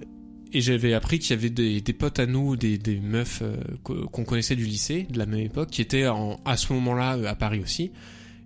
et 0.52 0.60
j'avais 0.60 0.94
appris 0.94 1.18
qu'il 1.18 1.30
y 1.30 1.38
avait 1.38 1.50
des, 1.50 1.92
potes 1.92 2.18
à 2.18 2.26
nous, 2.26 2.56
des, 2.56 3.00
meufs 3.02 3.42
euh, 3.42 3.56
qu'on 3.82 4.24
connaissait 4.24 4.56
du 4.56 4.64
lycée, 4.64 5.06
de 5.10 5.18
la 5.18 5.26
même 5.26 5.40
époque, 5.40 5.70
qui 5.70 5.82
étaient 5.82 6.06
en, 6.06 6.40
à 6.44 6.56
ce 6.56 6.72
moment-là 6.74 7.16
euh, 7.16 7.26
à 7.26 7.34
Paris 7.34 7.60
aussi. 7.60 7.90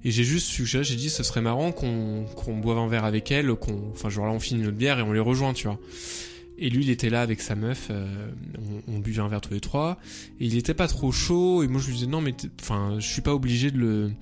Et 0.03 0.11
j'ai 0.11 0.25
juste 0.25 0.47
suggéré, 0.47 0.83
j'ai 0.83 0.97
dit, 0.97 1.11
ce 1.11 1.23
serait 1.23 1.43
marrant 1.43 1.73
qu'on 1.73 2.57
boive 2.57 2.79
un 2.79 2.89
verre 2.89 3.05
avec 3.05 3.31
elles, 3.31 3.55
qu'on, 3.55 3.91
enfin 3.93 4.09
genre 4.09 4.27
là 4.27 4.33
on 4.33 4.41
finit 4.41 4.63
notre 4.63 4.79
bière 4.79 4.99
et 4.99 5.03
on 5.03 5.13
les 5.13 5.21
rejoint, 5.21 5.53
tu 5.53 5.67
vois. 5.67 5.79
Et 6.57 6.69
lui, 6.69 6.85
il 6.85 6.91
était 6.91 7.11
là 7.11 7.23
avec 7.23 7.41
sa 7.41 7.55
meuf, 7.55 7.89
euh, 7.91 8.31
on, 8.89 8.95
on 8.95 8.99
buvait 8.99 9.23
un 9.23 9.29
verre 9.29 9.41
tous 9.41 9.55
les 9.55 9.61
trois, 9.61 9.99
et 10.41 10.47
il 10.47 10.57
était 10.57 10.75
pas 10.75 10.89
trop 10.89 11.13
chaud, 11.13 11.63
et 11.63 11.69
moi 11.69 11.81
je 11.81 11.87
lui 11.89 11.95
disais, 11.95 12.07
non 12.07 12.21
mais, 12.21 12.35
enfin, 12.61 12.97
je 12.99 13.07
suis 13.07 13.23
pas 13.23 13.35
obligé 13.35 13.71
de 13.71 13.79
le, 13.79 14.13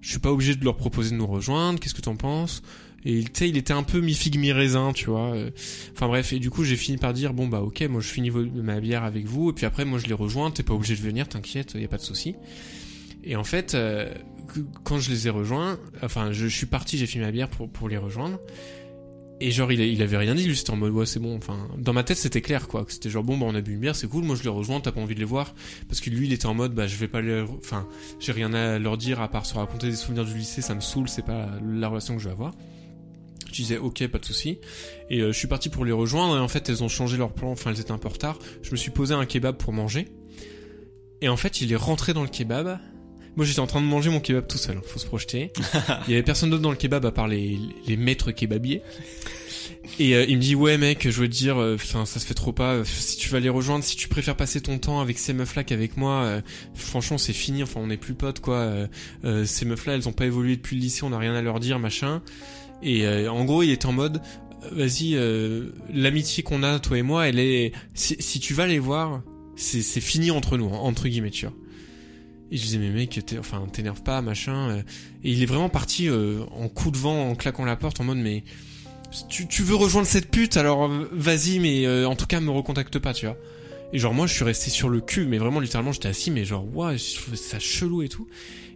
je 0.00 0.10
suis 0.10 0.18
pas 0.18 0.30
obligé 0.30 0.54
de 0.54 0.64
leur 0.64 0.76
proposer 0.76 1.10
de 1.10 1.16
nous 1.16 1.26
rejoindre, 1.26 1.80
qu'est-ce 1.80 1.94
que 1.94 2.02
t'en 2.02 2.16
penses? 2.16 2.62
Et 3.06 3.22
tu 3.22 3.30
sais, 3.34 3.48
il 3.48 3.56
était 3.56 3.72
un 3.72 3.82
peu 3.82 4.00
mi 4.00 4.14
figue 4.14 4.38
mi 4.38 4.52
raisin, 4.52 4.92
tu 4.92 5.10
vois. 5.10 5.34
euh. 5.34 5.50
Enfin 5.92 6.08
bref, 6.08 6.32
et 6.32 6.38
du 6.38 6.50
coup 6.50 6.64
j'ai 6.64 6.76
fini 6.76 6.96
par 6.96 7.12
dire 7.12 7.34
bon 7.34 7.48
bah 7.48 7.60
ok, 7.60 7.82
moi 7.82 8.00
je 8.00 8.08
finis 8.08 8.30
ma 8.30 8.80
bière 8.80 9.04
avec 9.04 9.26
vous, 9.26 9.50
et 9.50 9.52
puis 9.52 9.66
après 9.66 9.84
moi 9.84 9.98
je 9.98 10.06
les 10.06 10.14
rejoins. 10.14 10.50
T'es 10.50 10.62
pas 10.62 10.74
obligé 10.74 10.96
de 10.96 11.00
venir, 11.00 11.28
t'inquiète, 11.28 11.74
y 11.74 11.84
a 11.84 11.88
pas 11.88 11.98
de 11.98 12.02
souci. 12.02 12.34
Et 13.22 13.36
en 13.36 13.44
fait, 13.44 13.74
euh, 13.74 14.12
quand 14.84 14.98
je 14.98 15.10
les 15.10 15.26
ai 15.26 15.30
rejoints, 15.30 15.78
enfin 16.02 16.32
je, 16.32 16.46
suis 16.46 16.66
parti, 16.66 16.98
j'ai 16.98 17.06
fini 17.06 17.24
ma 17.24 17.30
bière 17.30 17.48
pour 17.48 17.68
pour 17.70 17.88
les 17.88 17.98
rejoindre. 17.98 18.38
Et 19.40 19.50
genre 19.50 19.72
il, 19.72 19.80
il 19.80 20.00
avait 20.00 20.16
rien 20.16 20.34
dit, 20.34 20.46
lui 20.46 20.56
c'était 20.56 20.70
en 20.70 20.76
mode 20.76 20.92
ouais 20.92 21.06
c'est 21.06 21.20
bon. 21.20 21.36
Enfin 21.36 21.68
dans 21.76 21.92
ma 21.92 22.04
tête 22.04 22.16
c'était 22.16 22.40
clair 22.40 22.68
quoi, 22.68 22.84
que 22.84 22.92
c'était 22.92 23.10
genre 23.10 23.24
bon 23.24 23.36
bah 23.36 23.46
on 23.46 23.54
a 23.54 23.60
bu 23.60 23.74
une 23.74 23.80
bière, 23.80 23.96
c'est 23.96 24.08
cool. 24.08 24.24
Moi 24.24 24.36
je 24.36 24.42
les 24.42 24.48
rejoins, 24.48 24.80
t'as 24.80 24.92
pas 24.92 25.00
envie 25.00 25.14
de 25.14 25.20
les 25.20 25.26
voir 25.26 25.54
parce 25.88 26.00
que 26.00 26.08
lui 26.08 26.26
il 26.26 26.32
était 26.32 26.46
en 26.46 26.54
mode 26.54 26.74
bah 26.74 26.86
je 26.86 26.96
vais 26.96 27.08
pas 27.08 27.20
les, 27.20 27.42
enfin 27.42 27.86
j'ai 28.20 28.32
rien 28.32 28.54
à 28.54 28.78
leur 28.78 28.96
dire 28.96 29.20
à 29.20 29.28
part 29.28 29.44
se 29.44 29.54
raconter 29.54 29.90
des 29.90 29.96
souvenirs 29.96 30.24
du 30.24 30.34
lycée, 30.34 30.62
ça 30.62 30.74
me 30.74 30.80
saoule, 30.80 31.08
c'est 31.08 31.24
pas 31.24 31.48
la 31.62 31.88
relation 31.88 32.14
que 32.16 32.22
je 32.22 32.28
vais 32.28 32.32
avoir. 32.32 32.54
Je 33.54 33.62
disais 33.62 33.78
ok, 33.78 34.06
pas 34.08 34.18
de 34.18 34.24
souci. 34.24 34.58
Et 35.10 35.20
euh, 35.20 35.30
je 35.32 35.38
suis 35.38 35.46
parti 35.46 35.68
pour 35.68 35.84
les 35.84 35.92
rejoindre 35.92 36.36
et 36.36 36.40
en 36.40 36.48
fait 36.48 36.68
elles 36.68 36.82
ont 36.82 36.88
changé 36.88 37.16
leur 37.16 37.32
plan, 37.32 37.52
enfin 37.52 37.70
elles 37.70 37.80
étaient 37.80 37.92
un 37.92 37.98
peu 37.98 38.08
en 38.08 38.12
retard. 38.12 38.38
Je 38.62 38.72
me 38.72 38.76
suis 38.76 38.90
posé 38.90 39.14
un 39.14 39.24
kebab 39.26 39.56
pour 39.56 39.72
manger. 39.72 40.08
Et 41.20 41.28
en 41.28 41.36
fait 41.36 41.60
il 41.60 41.72
est 41.72 41.76
rentré 41.76 42.12
dans 42.14 42.22
le 42.22 42.28
kebab. 42.28 42.78
Moi 43.36 43.46
j'étais 43.46 43.60
en 43.60 43.66
train 43.66 43.80
de 43.80 43.86
manger 43.86 44.10
mon 44.10 44.20
kebab 44.20 44.46
tout 44.48 44.58
seul, 44.58 44.76
hein, 44.78 44.82
faut 44.84 44.98
se 44.98 45.06
projeter. 45.06 45.52
il 46.06 46.10
y 46.10 46.14
avait 46.14 46.22
personne 46.24 46.50
d'autre 46.50 46.62
dans 46.62 46.70
le 46.70 46.76
kebab 46.76 47.04
à 47.06 47.12
part 47.12 47.28
les, 47.28 47.58
les 47.86 47.96
maîtres 47.96 48.32
kebabiers. 48.32 48.82
Et 49.98 50.14
euh, 50.16 50.24
il 50.28 50.36
me 50.36 50.42
dit 50.42 50.54
ouais 50.54 50.76
mec, 50.78 51.08
je 51.08 51.20
veux 51.20 51.28
te 51.28 51.32
dire, 51.34 51.58
euh, 51.58 51.74
enfin 51.76 52.06
ça 52.06 52.18
se 52.20 52.26
fait 52.26 52.34
trop 52.34 52.52
pas. 52.52 52.72
euh, 52.74 52.84
Si 52.84 53.16
tu 53.16 53.28
vas 53.30 53.40
les 53.40 53.48
rejoindre, 53.48 53.84
si 53.84 53.96
tu 53.96 54.08
préfères 54.08 54.36
passer 54.36 54.60
ton 54.60 54.78
temps 54.78 55.00
avec 55.00 55.18
ces 55.18 55.32
meufs 55.32 55.54
là 55.56 55.62
qu'avec 55.64 55.96
moi, 55.96 56.40
franchement 56.74 57.18
c'est 57.18 57.32
fini. 57.32 57.62
Enfin 57.62 57.80
on 57.80 57.86
n'est 57.86 57.96
plus 57.96 58.14
potes 58.14 58.40
quoi. 58.40 58.88
Ces 59.44 59.64
meufs 59.64 59.86
là 59.86 59.94
elles 59.94 60.08
ont 60.08 60.12
pas 60.12 60.26
évolué 60.26 60.56
depuis 60.56 60.76
le 60.76 60.82
lycée, 60.82 61.04
on 61.04 61.10
n'a 61.10 61.18
rien 61.18 61.34
à 61.34 61.42
leur 61.42 61.60
dire 61.60 61.78
machin. 61.78 62.22
Et 62.82 63.06
euh, 63.06 63.30
en 63.30 63.44
gros 63.44 63.62
il 63.62 63.70
est 63.70 63.84
en 63.86 63.92
mode 63.92 64.20
vas-y 64.72 65.14
euh, 65.14 65.70
l'amitié 65.92 66.42
qu'on 66.42 66.62
a 66.62 66.78
toi 66.78 66.96
et 66.98 67.02
moi, 67.02 67.28
elle 67.28 67.38
est 67.38 67.72
si, 67.92 68.16
si 68.18 68.40
tu 68.40 68.54
vas 68.54 68.66
les 68.66 68.78
voir, 68.78 69.22
c'est 69.56 69.82
fini 70.00 70.30
entre 70.30 70.56
nous 70.56 70.66
entre 70.68 71.08
guillemets 71.08 71.30
tu 71.30 71.46
vois. 71.46 71.54
Et 72.50 72.56
je 72.56 72.62
disais 72.62 72.78
mais 72.78 72.90
mec 72.90 73.20
enfin 73.38 73.66
t'énerve 73.72 74.02
pas 74.02 74.20
machin. 74.22 74.70
euh. 74.70 74.82
Et 75.22 75.32
il 75.32 75.42
est 75.42 75.46
vraiment 75.46 75.68
parti 75.68 76.08
euh, 76.08 76.44
en 76.52 76.68
coup 76.68 76.90
de 76.90 76.98
vent 76.98 77.30
en 77.30 77.34
claquant 77.34 77.64
la 77.64 77.76
porte 77.76 78.00
en 78.00 78.04
mode 78.04 78.18
mais 78.18 78.44
tu, 79.28 79.46
tu 79.46 79.62
veux 79.62 79.76
rejoindre 79.76 80.08
cette 80.08 80.28
pute, 80.30 80.56
alors 80.56 80.86
euh, 80.86 81.08
vas-y, 81.12 81.60
mais 81.60 81.86
euh, 81.86 82.08
en 82.08 82.16
tout 82.16 82.26
cas 82.26 82.40
me 82.40 82.50
recontacte 82.50 82.98
pas, 82.98 83.14
tu 83.14 83.26
vois. 83.26 83.36
Et 83.92 83.98
genre 83.98 84.12
moi 84.12 84.26
je 84.26 84.34
suis 84.34 84.42
resté 84.44 84.70
sur 84.70 84.88
le 84.88 85.00
cul, 85.00 85.26
mais 85.26 85.38
vraiment 85.38 85.60
littéralement 85.60 85.92
j'étais 85.92 86.08
assis, 86.08 86.30
mais 86.32 86.44
genre 86.44 86.66
ouais, 86.74 86.98
je 86.98 87.14
trouvais 87.16 87.36
ça 87.36 87.60
chelou 87.60 88.02
et 88.02 88.08
tout. 88.08 88.26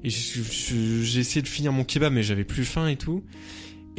Et 0.05 0.11
j'ai 0.11 1.19
essayé 1.19 1.43
de 1.43 1.49
finir 1.49 1.73
mon 1.73 1.83
kebab, 1.83 2.13
mais 2.13 2.23
j'avais 2.23 2.45
plus 2.45 2.65
faim 2.65 2.87
et 2.87 2.95
tout. 2.97 3.25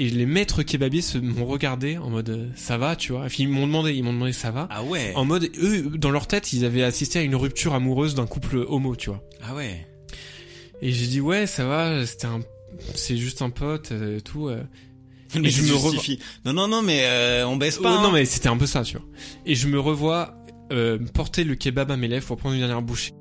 Et 0.02 0.10
les 0.10 0.26
maîtres 0.26 0.64
kebabiers 0.64 1.02
se 1.02 1.18
m'ont 1.18 1.46
regardé 1.46 1.98
en 1.98 2.10
mode 2.10 2.30
euh, 2.30 2.48
ça 2.56 2.78
va, 2.78 2.96
tu 2.96 3.12
vois. 3.12 3.26
Enfin, 3.26 3.36
ils 3.40 3.50
m'ont 3.50 3.68
demandé, 3.68 3.94
ils 3.94 4.02
m'ont 4.04 4.14
demandé 4.14 4.32
ça 4.32 4.50
va. 4.50 4.68
Ah 4.72 4.82
ouais. 4.84 5.12
En 5.16 5.26
mode 5.26 5.50
eux 5.62 5.92
dans 5.98 6.12
leur 6.12 6.26
tête 6.28 6.54
ils 6.54 6.64
avaient 6.64 6.84
assisté 6.84 7.20
à 7.20 7.22
une 7.22 7.36
rupture 7.36 7.74
amoureuse 7.74 8.16
d'un 8.16 8.26
couple 8.26 8.58
homo, 8.68 8.96
tu 8.96 9.10
vois. 9.10 9.22
Ah 9.44 9.54
ouais. 9.56 9.86
Et 10.82 10.92
j'ai 10.94 11.08
dit 11.08 11.20
ouais 11.20 11.48
ça 11.48 11.66
va, 11.66 12.06
c'était 12.06 12.28
un, 12.28 12.40
c'est 12.96 13.18
juste 13.18 13.42
un 13.42 13.50
pote 13.50 13.92
euh, 13.92 14.20
et 14.20 14.22
tout. 14.22 14.48
euh. 14.48 14.64
Mais 15.36 15.50
je 15.50 15.64
je 15.64 15.68
me 15.68 15.74
me 15.74 15.82
re- 15.82 15.92
justifie. 15.92 16.20
Non 16.46 16.54
non 16.54 16.68
non 16.70 16.82
mais 16.82 17.02
euh, 17.04 17.46
on 17.48 17.58
baisse 17.58 17.78
pas. 17.78 17.92
Ouais, 17.92 17.98
hein. 18.00 18.04
non 18.04 18.12
mais 18.12 18.24
c'était 18.26 18.48
un 18.50 18.58
peu 18.58 18.66
ça, 18.68 18.84
tu 18.84 18.98
vois. 18.98 19.06
Et 19.46 19.54
je 19.56 19.68
me 19.68 19.80
revois 19.80 20.34
euh, 20.72 20.98
porter 21.14 21.44
le 21.44 21.56
kebab 21.56 21.92
à 21.92 21.98
mes 21.98 22.08
lèvres 22.08 22.26
pour 22.26 22.38
prendre 22.38 22.54
une 22.56 22.62
dernière 22.62 22.82
bouchée. 22.82 23.12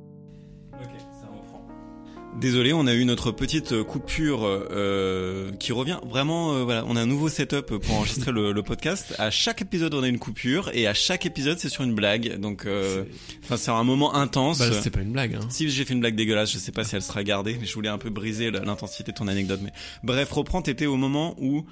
Désolé, 2.37 2.73
on 2.73 2.87
a 2.87 2.95
eu 2.95 3.05
notre 3.05 3.33
petite 3.33 3.83
coupure 3.83 4.43
euh, 4.45 5.51
qui 5.59 5.73
revient. 5.73 5.99
Vraiment, 6.09 6.55
euh, 6.55 6.63
voilà, 6.63 6.85
on 6.87 6.95
a 6.95 7.01
un 7.01 7.07
nouveau 7.07 7.29
setup 7.29 7.77
pour 7.79 7.95
enregistrer 7.97 8.31
le, 8.31 8.53
le 8.53 8.63
podcast. 8.63 9.13
À 9.19 9.31
chaque 9.31 9.61
épisode, 9.61 9.93
on 9.95 10.05
a 10.05 10.09
une 10.09 10.21
coupure 10.21 10.71
et 10.73 10.87
à 10.87 10.95
chaque 10.95 11.27
épisode, 11.27 11.59
c'est 11.59 11.69
sur 11.69 11.83
une 11.83 11.95
blague. 11.95 12.39
Donc, 12.39 12.65
euh, 12.65 13.03
enfin, 13.43 13.57
c'est 13.57 13.73
un 13.73 13.83
moment 13.83 14.15
intense. 14.15 14.61
Bah 14.61 14.67
c'était 14.73 14.91
pas 14.91 15.01
une 15.01 15.11
blague. 15.11 15.35
Hein. 15.35 15.47
Si 15.49 15.69
j'ai 15.69 15.85
fait 15.85 15.95
une 15.95 16.01
blague 16.01 16.15
dégueulasse, 16.15 16.53
je 16.53 16.59
sais 16.59 16.71
pas 16.71 16.85
si 16.85 16.95
elle 16.95 17.03
sera 17.03 17.25
gardée, 17.25 17.57
mais 17.59 17.67
je 17.67 17.75
voulais 17.75 17.89
un 17.89 17.99
peu 17.99 18.11
briser 18.11 18.53
l'intensité 18.53 19.11
de 19.11 19.17
ton 19.17 19.27
anecdote. 19.27 19.59
Mais 19.65 19.73
bref, 20.05 20.31
reprends. 20.31 20.63
T'étais 20.63 20.87
au 20.87 20.97
moment 20.97 21.35
où 21.41 21.65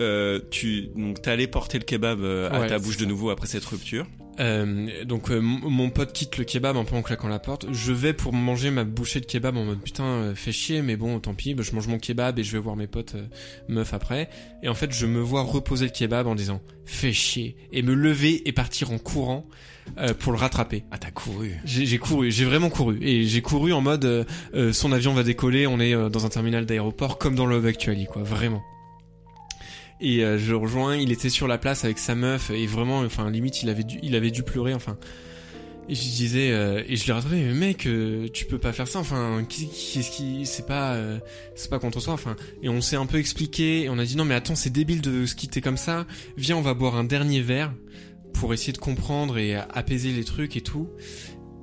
euh, 0.00 0.38
tu 0.50 0.88
donc 0.96 1.22
t'allais 1.22 1.46
porter 1.46 1.78
le 1.78 1.84
kebab 1.84 2.20
euh, 2.20 2.50
à 2.50 2.60
Ouais, 2.60 2.66
ta 2.66 2.78
c'est 2.78 2.84
bouche 2.84 2.96
de 2.98 3.06
nouveau 3.06 3.30
après 3.30 3.46
cette 3.46 3.64
rupture. 3.64 4.06
Euh, 4.40 5.04
donc 5.04 5.30
euh, 5.30 5.40
mon 5.40 5.90
pote 5.90 6.12
quitte 6.12 6.38
le 6.38 6.44
kebab 6.44 6.76
un 6.76 6.84
peu 6.84 6.96
en 6.96 7.02
claquant 7.02 7.28
la 7.28 7.38
porte. 7.38 7.66
Je 7.72 7.92
vais 7.92 8.12
pour 8.12 8.32
manger 8.32 8.70
ma 8.70 8.84
bouchée 8.84 9.20
de 9.20 9.26
kebab 9.26 9.56
en 9.56 9.64
mode 9.64 9.80
putain 9.80 10.04
euh, 10.04 10.34
fait 10.34 10.52
chier 10.52 10.82
mais 10.82 10.96
bon 10.96 11.18
tant 11.20 11.34
pis. 11.34 11.54
Bah, 11.54 11.62
je 11.62 11.72
mange 11.74 11.86
mon 11.86 11.98
kebab 11.98 12.38
et 12.38 12.44
je 12.44 12.52
vais 12.52 12.58
voir 12.58 12.76
mes 12.76 12.86
potes 12.86 13.14
euh, 13.14 13.26
meufs 13.68 13.94
après. 13.94 14.28
Et 14.62 14.68
en 14.68 14.74
fait 14.74 14.92
je 14.92 15.06
me 15.06 15.20
vois 15.20 15.42
reposer 15.42 15.86
le 15.86 15.92
kebab 15.92 16.26
en 16.26 16.34
disant 16.34 16.60
fait 16.84 17.12
chier 17.12 17.56
et 17.72 17.82
me 17.82 17.94
lever 17.94 18.46
et 18.48 18.52
partir 18.52 18.90
en 18.90 18.98
courant 18.98 19.46
euh, 19.98 20.14
pour 20.14 20.32
le 20.32 20.38
rattraper. 20.38 20.84
Ah, 20.90 20.98
t'as 20.98 21.10
couru. 21.10 21.54
J'ai 21.64 21.86
j'ai 21.86 21.98
couru, 21.98 22.30
j'ai 22.30 22.44
vraiment 22.44 22.70
couru. 22.70 22.98
Et 23.02 23.24
j'ai 23.24 23.42
couru 23.42 23.72
en 23.72 23.80
mode 23.80 24.26
son 24.72 24.92
avion 24.92 25.14
va 25.14 25.22
décoller, 25.22 25.66
on 25.66 25.78
est 25.80 25.94
dans 26.10 26.26
un 26.26 26.28
terminal 26.28 26.66
d'aéroport 26.66 27.18
comme 27.18 27.34
dans 27.34 27.46
Love 27.46 27.66
Actually, 27.66 28.06
quoi, 28.06 28.22
vraiment. 28.22 28.62
Et 30.06 30.22
euh, 30.22 30.38
je 30.38 30.52
rejoins, 30.54 30.96
il 30.96 31.10
était 31.12 31.30
sur 31.30 31.48
la 31.48 31.56
place 31.56 31.84
avec 31.84 31.98
sa 31.98 32.14
meuf 32.14 32.50
et 32.50 32.66
vraiment, 32.66 33.00
enfin 33.00 33.30
limite 33.30 33.62
il 33.62 33.70
avait 33.70 33.84
dû, 33.84 33.98
il 34.02 34.14
avait 34.14 34.30
dû 34.30 34.42
pleurer, 34.42 34.74
enfin. 34.74 34.98
Et 35.88 35.94
je 35.94 36.00
disais 36.00 36.50
euh, 36.50 36.82
et 36.88 36.96
je 36.96 37.04
lui 37.04 37.12
rattrapé 37.12 37.36
mais 37.36 37.52
mec 37.52 37.86
euh, 37.86 38.28
tu 38.32 38.46
peux 38.46 38.56
pas 38.58 38.72
faire 38.72 38.88
ça 38.88 39.00
enfin 39.00 39.44
qu'est- 39.46 39.66
qu'est-ce 39.66 40.10
qui 40.10 40.46
c'est 40.46 40.64
pas 40.66 40.94
euh, 40.94 41.18
c'est 41.54 41.68
pas 41.68 41.78
contre 41.78 42.00
soi 42.00 42.14
enfin. 42.14 42.36
Et 42.62 42.70
on 42.70 42.80
s'est 42.80 42.96
un 42.96 43.04
peu 43.06 43.18
expliqué 43.18 43.82
et 43.82 43.88
on 43.90 43.98
a 43.98 44.04
dit 44.06 44.16
non 44.16 44.24
mais 44.24 44.34
attends 44.34 44.54
c'est 44.54 44.70
débile 44.70 45.02
de 45.02 45.26
se 45.26 45.34
quitter 45.34 45.60
comme 45.60 45.76
ça. 45.76 46.06
Viens 46.38 46.56
on 46.56 46.62
va 46.62 46.72
boire 46.72 46.96
un 46.96 47.04
dernier 47.04 47.42
verre 47.42 47.70
pour 48.32 48.54
essayer 48.54 48.72
de 48.72 48.78
comprendre 48.78 49.36
et 49.38 49.54
apaiser 49.56 50.10
les 50.12 50.24
trucs 50.24 50.56
et 50.56 50.62
tout 50.62 50.88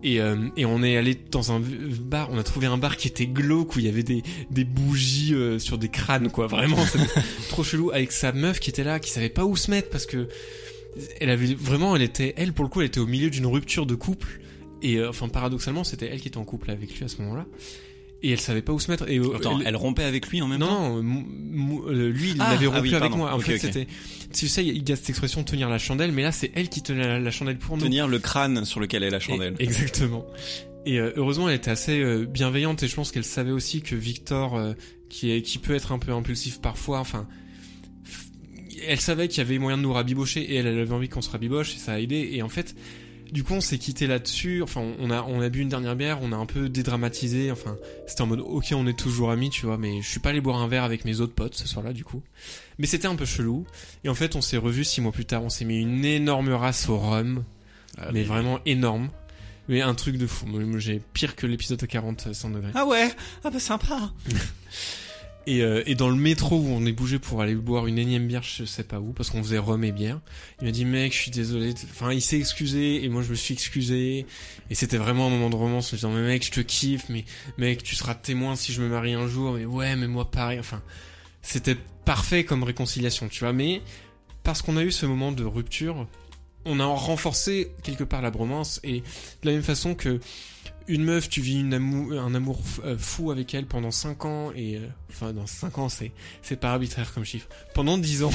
et, 0.04 0.20
euh, 0.20 0.50
et 0.58 0.66
on 0.66 0.82
est 0.84 0.98
allé 0.98 1.16
dans 1.30 1.52
un 1.52 1.62
bar, 1.62 2.30
on 2.32 2.38
a 2.38 2.44
trouvé 2.44 2.68
un 2.68 2.78
bar 2.78 2.98
qui 2.98 3.08
était 3.08 3.28
glauque 3.28 3.76
où 3.76 3.80
il 3.80 3.86
y 3.86 3.90
avait 3.90 4.04
des, 4.04 4.24
des 4.50 4.64
bougies 4.64 5.34
euh, 5.34 5.60
sur 5.60 5.78
des 5.78 5.90
crânes 5.90 6.32
quoi, 6.32 6.48
vraiment 6.48 6.84
c'était 6.86 7.22
trop 7.50 7.64
chelou. 7.64 7.92
Avec 7.92 8.12
sa 8.12 8.32
meuf 8.32 8.60
qui 8.60 8.70
était 8.70 8.84
là, 8.84 9.00
qui 9.00 9.12
savait 9.12 9.30
pas 9.30 9.46
où 9.46 9.56
se 9.56 9.70
mettre 9.70 9.90
parce 9.90 10.06
que 10.06 10.28
elle 11.20 11.30
avait 11.30 11.54
vraiment, 11.54 11.96
elle 11.96 12.02
était, 12.02 12.34
elle 12.36 12.52
pour 12.52 12.66
le 12.66 12.70
coup, 12.70 12.82
elle 12.82 12.88
était 12.88 13.00
au 13.00 13.08
milieu 13.08 13.30
d'une 13.30 13.46
rupture 13.46 13.86
de 13.86 13.96
couple. 13.96 14.42
Et 14.82 14.98
euh, 14.98 15.10
enfin 15.10 15.30
paradoxalement 15.30 15.84
c'était 15.84 16.08
elle 16.08 16.20
qui 16.20 16.28
était 16.28 16.38
en 16.38 16.44
couple 16.44 16.72
avec 16.72 16.98
lui 16.98 17.06
à 17.06 17.08
ce 17.08 17.22
moment-là 17.22 17.46
et 18.24 18.32
elle 18.32 18.40
savait 18.40 18.62
pas 18.62 18.72
où 18.74 18.80
se 18.80 18.90
mettre 18.92 19.10
et 19.10 19.20
Attends, 19.36 19.60
elle 19.66 19.76
rompait 19.76 20.04
avec 20.04 20.28
lui 20.28 20.42
en 20.42 20.48
même 20.48 20.60
temps. 20.60 21.02
non, 21.02 21.26
euh, 21.88 22.10
lui, 22.10 22.32
il 22.32 22.38
Ah, 22.40 22.52
l'avait 22.54 22.68
ah 22.68 22.70
rompu 22.78 22.90
oui, 22.90 22.96
avec 22.96 23.16
moi. 23.16 23.34
En 23.34 23.40
fait, 23.40 23.56
ok. 23.56 23.60
c'était, 23.62 23.88
tu 24.34 24.48
sais, 24.48 24.66
il 24.66 24.88
y 24.88 24.92
a 24.92 24.96
cette 24.96 25.10
expression 25.10 25.44
tenir 25.44 25.70
la 25.70 25.78
chandelle, 25.80 26.12
mais 26.12 26.22
là, 26.24 26.32
c'est 26.32 26.52
elle 26.56 26.70
qui 26.70 26.82
tenait 26.84 27.08
la, 27.08 27.20
la 27.20 27.32
chandelle 27.32 27.58
pour 27.58 27.78
nous. 27.78 27.84
Tenir 27.84 28.08
le 28.08 28.20
crâne 28.20 28.64
sur 28.66 28.80
lequel 28.80 29.04
est 29.04 29.10
la 29.10 29.20
chandelle. 29.20 29.56
Et- 29.60 29.64
exactement. 29.64 30.26
Et 30.86 31.00
euh, 31.00 31.12
heureusement, 31.16 31.48
elle 31.50 31.56
était 31.56 31.72
assez 31.72 32.00
euh, 32.02 32.26
bienveillante 32.26 32.82
et 32.84 32.88
je 32.88 32.96
pense 32.96 33.12
qu'elle 33.12 33.24
savait 33.24 33.52
aussi 33.52 33.82
que 33.82 33.96
Victor, 33.96 34.56
euh, 34.58 34.74
qui 35.10 35.32
est, 35.32 35.42
qui 35.44 35.58
peut 35.60 35.74
être 35.76 35.92
un 35.92 36.00
peu 36.00 36.12
impulsif 36.12 36.60
parfois, 36.62 37.00
enfin, 37.00 37.28
elle 38.88 39.00
savait 39.00 39.28
qu'il 39.28 39.40
y 39.40 39.42
avait 39.46 39.60
moyen 39.60 39.78
de 39.78 39.84
nous 39.84 39.94
rabibocher 39.94 40.42
et 40.42 40.56
elle, 40.56 40.68
elle 40.68 40.80
avait 40.80 40.92
envie 40.94 41.10
qu'on 41.10 41.22
se 41.22 41.30
rabiboche 41.30 41.76
et 41.76 41.78
ça 41.78 41.94
a 41.94 42.00
aidé. 42.00 42.30
Et 42.34 42.42
en 42.42 42.50
fait, 42.50 42.76
du 43.32 43.44
coup, 43.44 43.54
on 43.54 43.62
s'est 43.62 43.78
quitté 43.78 44.08
là-dessus. 44.08 44.62
Enfin, 44.62 44.82
on 45.00 45.10
a, 45.10 45.22
on 45.24 45.42
a 45.42 45.50
bu 45.50 45.62
une 45.62 45.70
dernière 45.70 45.96
bière, 45.96 46.20
on 46.22 46.32
a 46.32 46.36
un 46.36 46.46
peu 46.46 46.70
dédramatisé. 46.70 47.52
Enfin, 47.52 47.78
c'était 48.08 48.22
en 48.22 48.28
mode, 48.28 48.42
ok, 48.42 48.74
on 48.74 48.88
est 48.88 48.98
toujours 48.98 49.32
amis, 49.32 49.50
tu 49.50 49.66
vois, 49.66 49.78
mais 49.78 50.02
je 50.02 50.08
suis 50.08 50.20
pas 50.20 50.30
allé 50.30 50.42
boire 50.42 50.58
un 50.58 50.68
verre 50.68 50.84
avec 50.84 51.06
mes 51.06 51.20
autres 51.20 51.34
potes 51.34 51.56
ce 51.56 51.68
soir-là, 51.68 51.94
du 51.94 52.04
coup. 52.04 52.22
Mais 52.78 52.88
c'était 52.88 53.08
un 53.08 53.16
peu 53.16 53.26
chelou. 53.26 53.66
Et 54.04 54.10
en 54.10 54.16
fait, 54.16 54.36
on 54.36 54.42
s'est 54.42 54.58
revus 54.58 54.84
six 54.84 55.02
mois 55.02 55.12
plus 55.12 55.26
tard. 55.26 55.44
On 55.44 55.50
s'est 55.50 55.66
mis 55.66 55.80
une 55.80 56.06
énorme 56.06 56.52
race 56.54 56.90
au 56.90 56.98
rhum 56.98 57.44
mais 58.14 58.24
vraiment 58.24 58.60
énorme. 58.66 59.10
Mais 59.68 59.82
un 59.82 59.94
truc 59.94 60.18
de 60.18 60.28
fou. 60.28 60.48
J'ai 60.80 61.02
pire 61.14 61.36
que 61.36 61.48
l'épisode 61.48 61.86
40 61.86 62.34
100 62.34 62.50
degrés. 62.50 62.72
Ah 62.74 62.86
ouais, 62.86 63.10
ah 63.44 63.50
bah 63.50 63.60
sympa. 63.60 64.12
Et, 65.48 65.64
euh, 65.64 65.82
et 65.88 65.96
dans 65.96 66.10
le 66.10 66.16
métro 66.16 66.58
où 66.58 66.68
on 66.68 66.86
est 66.86 66.92
bougé 66.92 67.18
pour 67.18 67.42
aller 67.42 67.56
boire 67.56 67.88
une 67.88 67.98
énième 67.98 68.28
bière, 68.28 68.44
je 68.44 68.64
sais 68.64 68.84
pas 68.84 69.00
où, 69.00 69.12
parce 69.12 69.32
qu'on 69.32 69.42
faisait 69.42 69.58
rhum 69.58 69.84
et 69.84 69.92
bière. 69.92 70.20
Il 70.60 70.66
m'a 70.66 70.72
dit 70.72 70.86
mec, 70.86 71.14
je 71.14 71.18
suis 71.18 71.32
désolé. 71.32 71.74
Enfin, 71.90 72.14
il 72.14 72.22
s'est 72.22 72.38
excusé 72.38 73.04
et 73.04 73.10
moi 73.10 73.24
je 73.24 73.30
me 73.30 73.36
suis 73.36 73.54
excusé. 73.54 74.26
Et 74.70 74.76
c'était 74.76 74.98
vraiment 74.98 75.28
un 75.28 75.30
moment 75.30 75.50
de 75.50 75.56
romance 75.56 75.88
en 75.88 75.96
me 75.96 75.98
disant 75.98 76.12
mais 76.12 76.22
mec, 76.22 76.46
je 76.46 76.52
te 76.52 76.62
kiffe, 76.62 77.10
mais 77.10 77.26
mec, 77.58 77.82
tu 77.82 77.96
seras 77.96 78.14
témoin 78.14 78.56
si 78.56 78.72
je 78.72 78.82
me 78.82 78.88
marie 78.88 79.14
un 79.14 79.28
jour. 79.28 79.54
Mais 79.54 79.66
ouais, 79.66 79.96
mais 79.96 80.08
moi 80.08 80.30
pareil. 80.30 80.60
Enfin, 80.60 80.82
c'était 81.42 81.78
parfait 82.06 82.44
comme 82.44 82.64
réconciliation, 82.64 83.28
tu 83.28 83.40
vois. 83.40 83.54
Mais 83.54 83.82
parce 84.44 84.62
qu'on 84.62 84.78
a 84.78 84.84
eu 84.84 84.92
ce 84.92 85.08
moment 85.08 85.32
de 85.32 85.44
rupture, 85.44 86.08
on 86.66 86.80
a 86.80 86.86
renforcé 86.86 87.72
quelque 87.84 88.04
part 88.04 88.22
la 88.22 88.32
bromance 88.32 88.80
et 88.84 89.00
de 89.00 89.48
la 89.48 89.54
même 89.54 89.64
façon 89.64 89.96
que 89.96 90.20
une 90.88 91.04
meuf, 91.04 91.30
tu 91.30 91.42
vis 91.42 91.60
une 91.60 91.74
amou- 91.74 92.14
un 92.18 92.34
amour 92.36 92.60
euh, 92.86 92.98
fou 92.98 93.32
avec 93.32 93.54
elle 93.54 93.66
pendant 93.66 93.92
5 93.92 94.26
ans 94.26 94.52
et 94.56 94.78
euh, 94.78 94.82
enfin 95.10 95.32
dans 95.34 95.48
5 95.48 95.78
ans 95.78 95.90
c'est 95.90 96.12
c'est 96.42 96.60
pas 96.60 96.72
arbitraire 96.72 97.14
comme 97.14 97.24
chiffre. 97.26 97.48
Pendant 97.74 97.98
10 97.98 98.24
ans. 98.24 98.32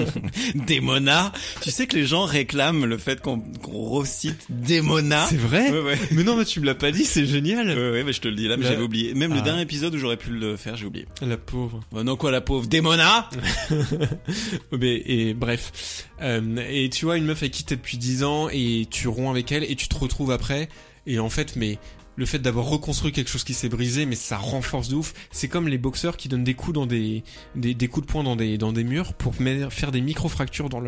Démona. 0.54 1.32
Tu 1.62 1.70
sais 1.70 1.86
que 1.86 1.96
les 1.96 2.06
gens 2.06 2.24
réclament 2.24 2.84
le 2.84 2.98
fait 2.98 3.20
qu'on 3.20 3.40
qu'on 3.40 3.82
recite 3.88 4.46
Démona. 4.50 5.26
c'est 5.26 5.36
vrai 5.36 5.70
Ouais, 5.70 5.80
ouais. 5.82 5.98
Mais 6.12 6.24
non, 6.24 6.36
mais 6.36 6.44
tu 6.44 6.60
me 6.60 6.66
l'as 6.66 6.74
pas 6.74 6.90
dit, 6.92 7.04
c'est 7.04 7.26
génial. 7.26 7.68
Ouais, 7.68 7.90
ouais, 7.90 8.04
mais 8.04 8.12
je 8.12 8.20
te 8.20 8.28
le 8.28 8.34
dis 8.36 8.48
là, 8.48 8.56
mais 8.56 8.64
j'avais 8.66 8.82
oublié. 8.82 9.14
Même 9.14 9.32
le 9.32 9.38
Ah. 9.40 9.42
dernier 9.42 9.62
épisode 9.62 9.94
où 9.94 9.98
j'aurais 9.98 10.16
pu 10.16 10.30
le 10.30 10.56
faire, 10.56 10.76
j'ai 10.76 10.86
oublié. 10.86 11.06
La 11.22 11.36
pauvre. 11.36 11.80
Bah 11.92 12.02
non 12.04 12.16
quoi, 12.16 12.30
la 12.30 12.40
pauvre 12.40 12.66
Démona 12.66 13.28
Mais, 14.72 15.02
et 15.06 15.34
bref. 15.34 16.06
Euh, 16.22 16.56
et 16.68 16.90
tu 16.90 17.04
vois 17.04 17.16
une 17.16 17.24
meuf 17.24 17.38
avec 17.42 17.52
qui 17.52 17.64
t'es 17.64 17.76
depuis 17.76 17.96
10 17.98 18.24
ans 18.24 18.48
et 18.52 18.86
tu 18.90 19.08
romps 19.08 19.30
avec 19.30 19.50
elle 19.52 19.64
et 19.64 19.74
tu 19.74 19.88
te 19.88 19.96
retrouves 19.96 20.30
après 20.30 20.68
et 21.12 21.18
en 21.18 21.30
fait 21.30 21.56
mais 21.56 21.78
le 22.16 22.26
fait 22.26 22.38
d'avoir 22.38 22.66
reconstruit 22.66 23.12
quelque 23.12 23.30
chose 23.30 23.44
qui 23.44 23.54
s'est 23.54 23.68
brisé 23.68 24.04
mais 24.04 24.16
ça 24.16 24.36
renforce 24.36 24.88
de 24.88 24.96
ouf. 24.96 25.14
C'est 25.30 25.48
comme 25.48 25.68
les 25.68 25.78
boxeurs 25.78 26.16
qui 26.16 26.28
donnent 26.28 26.44
des 26.44 26.54
coups 26.54 26.74
dans 26.74 26.86
des 26.86 27.22
des, 27.54 27.88
coups 27.88 28.06
de 28.06 28.12
poing 28.12 28.22
dans 28.22 28.36
des 28.36 28.58
dans 28.58 28.72
des 28.72 28.84
murs 28.84 29.14
pour 29.14 29.34
faire 29.34 29.90
des 29.90 30.00
micro 30.00 30.28
fractures 30.28 30.68
dans 30.68 30.82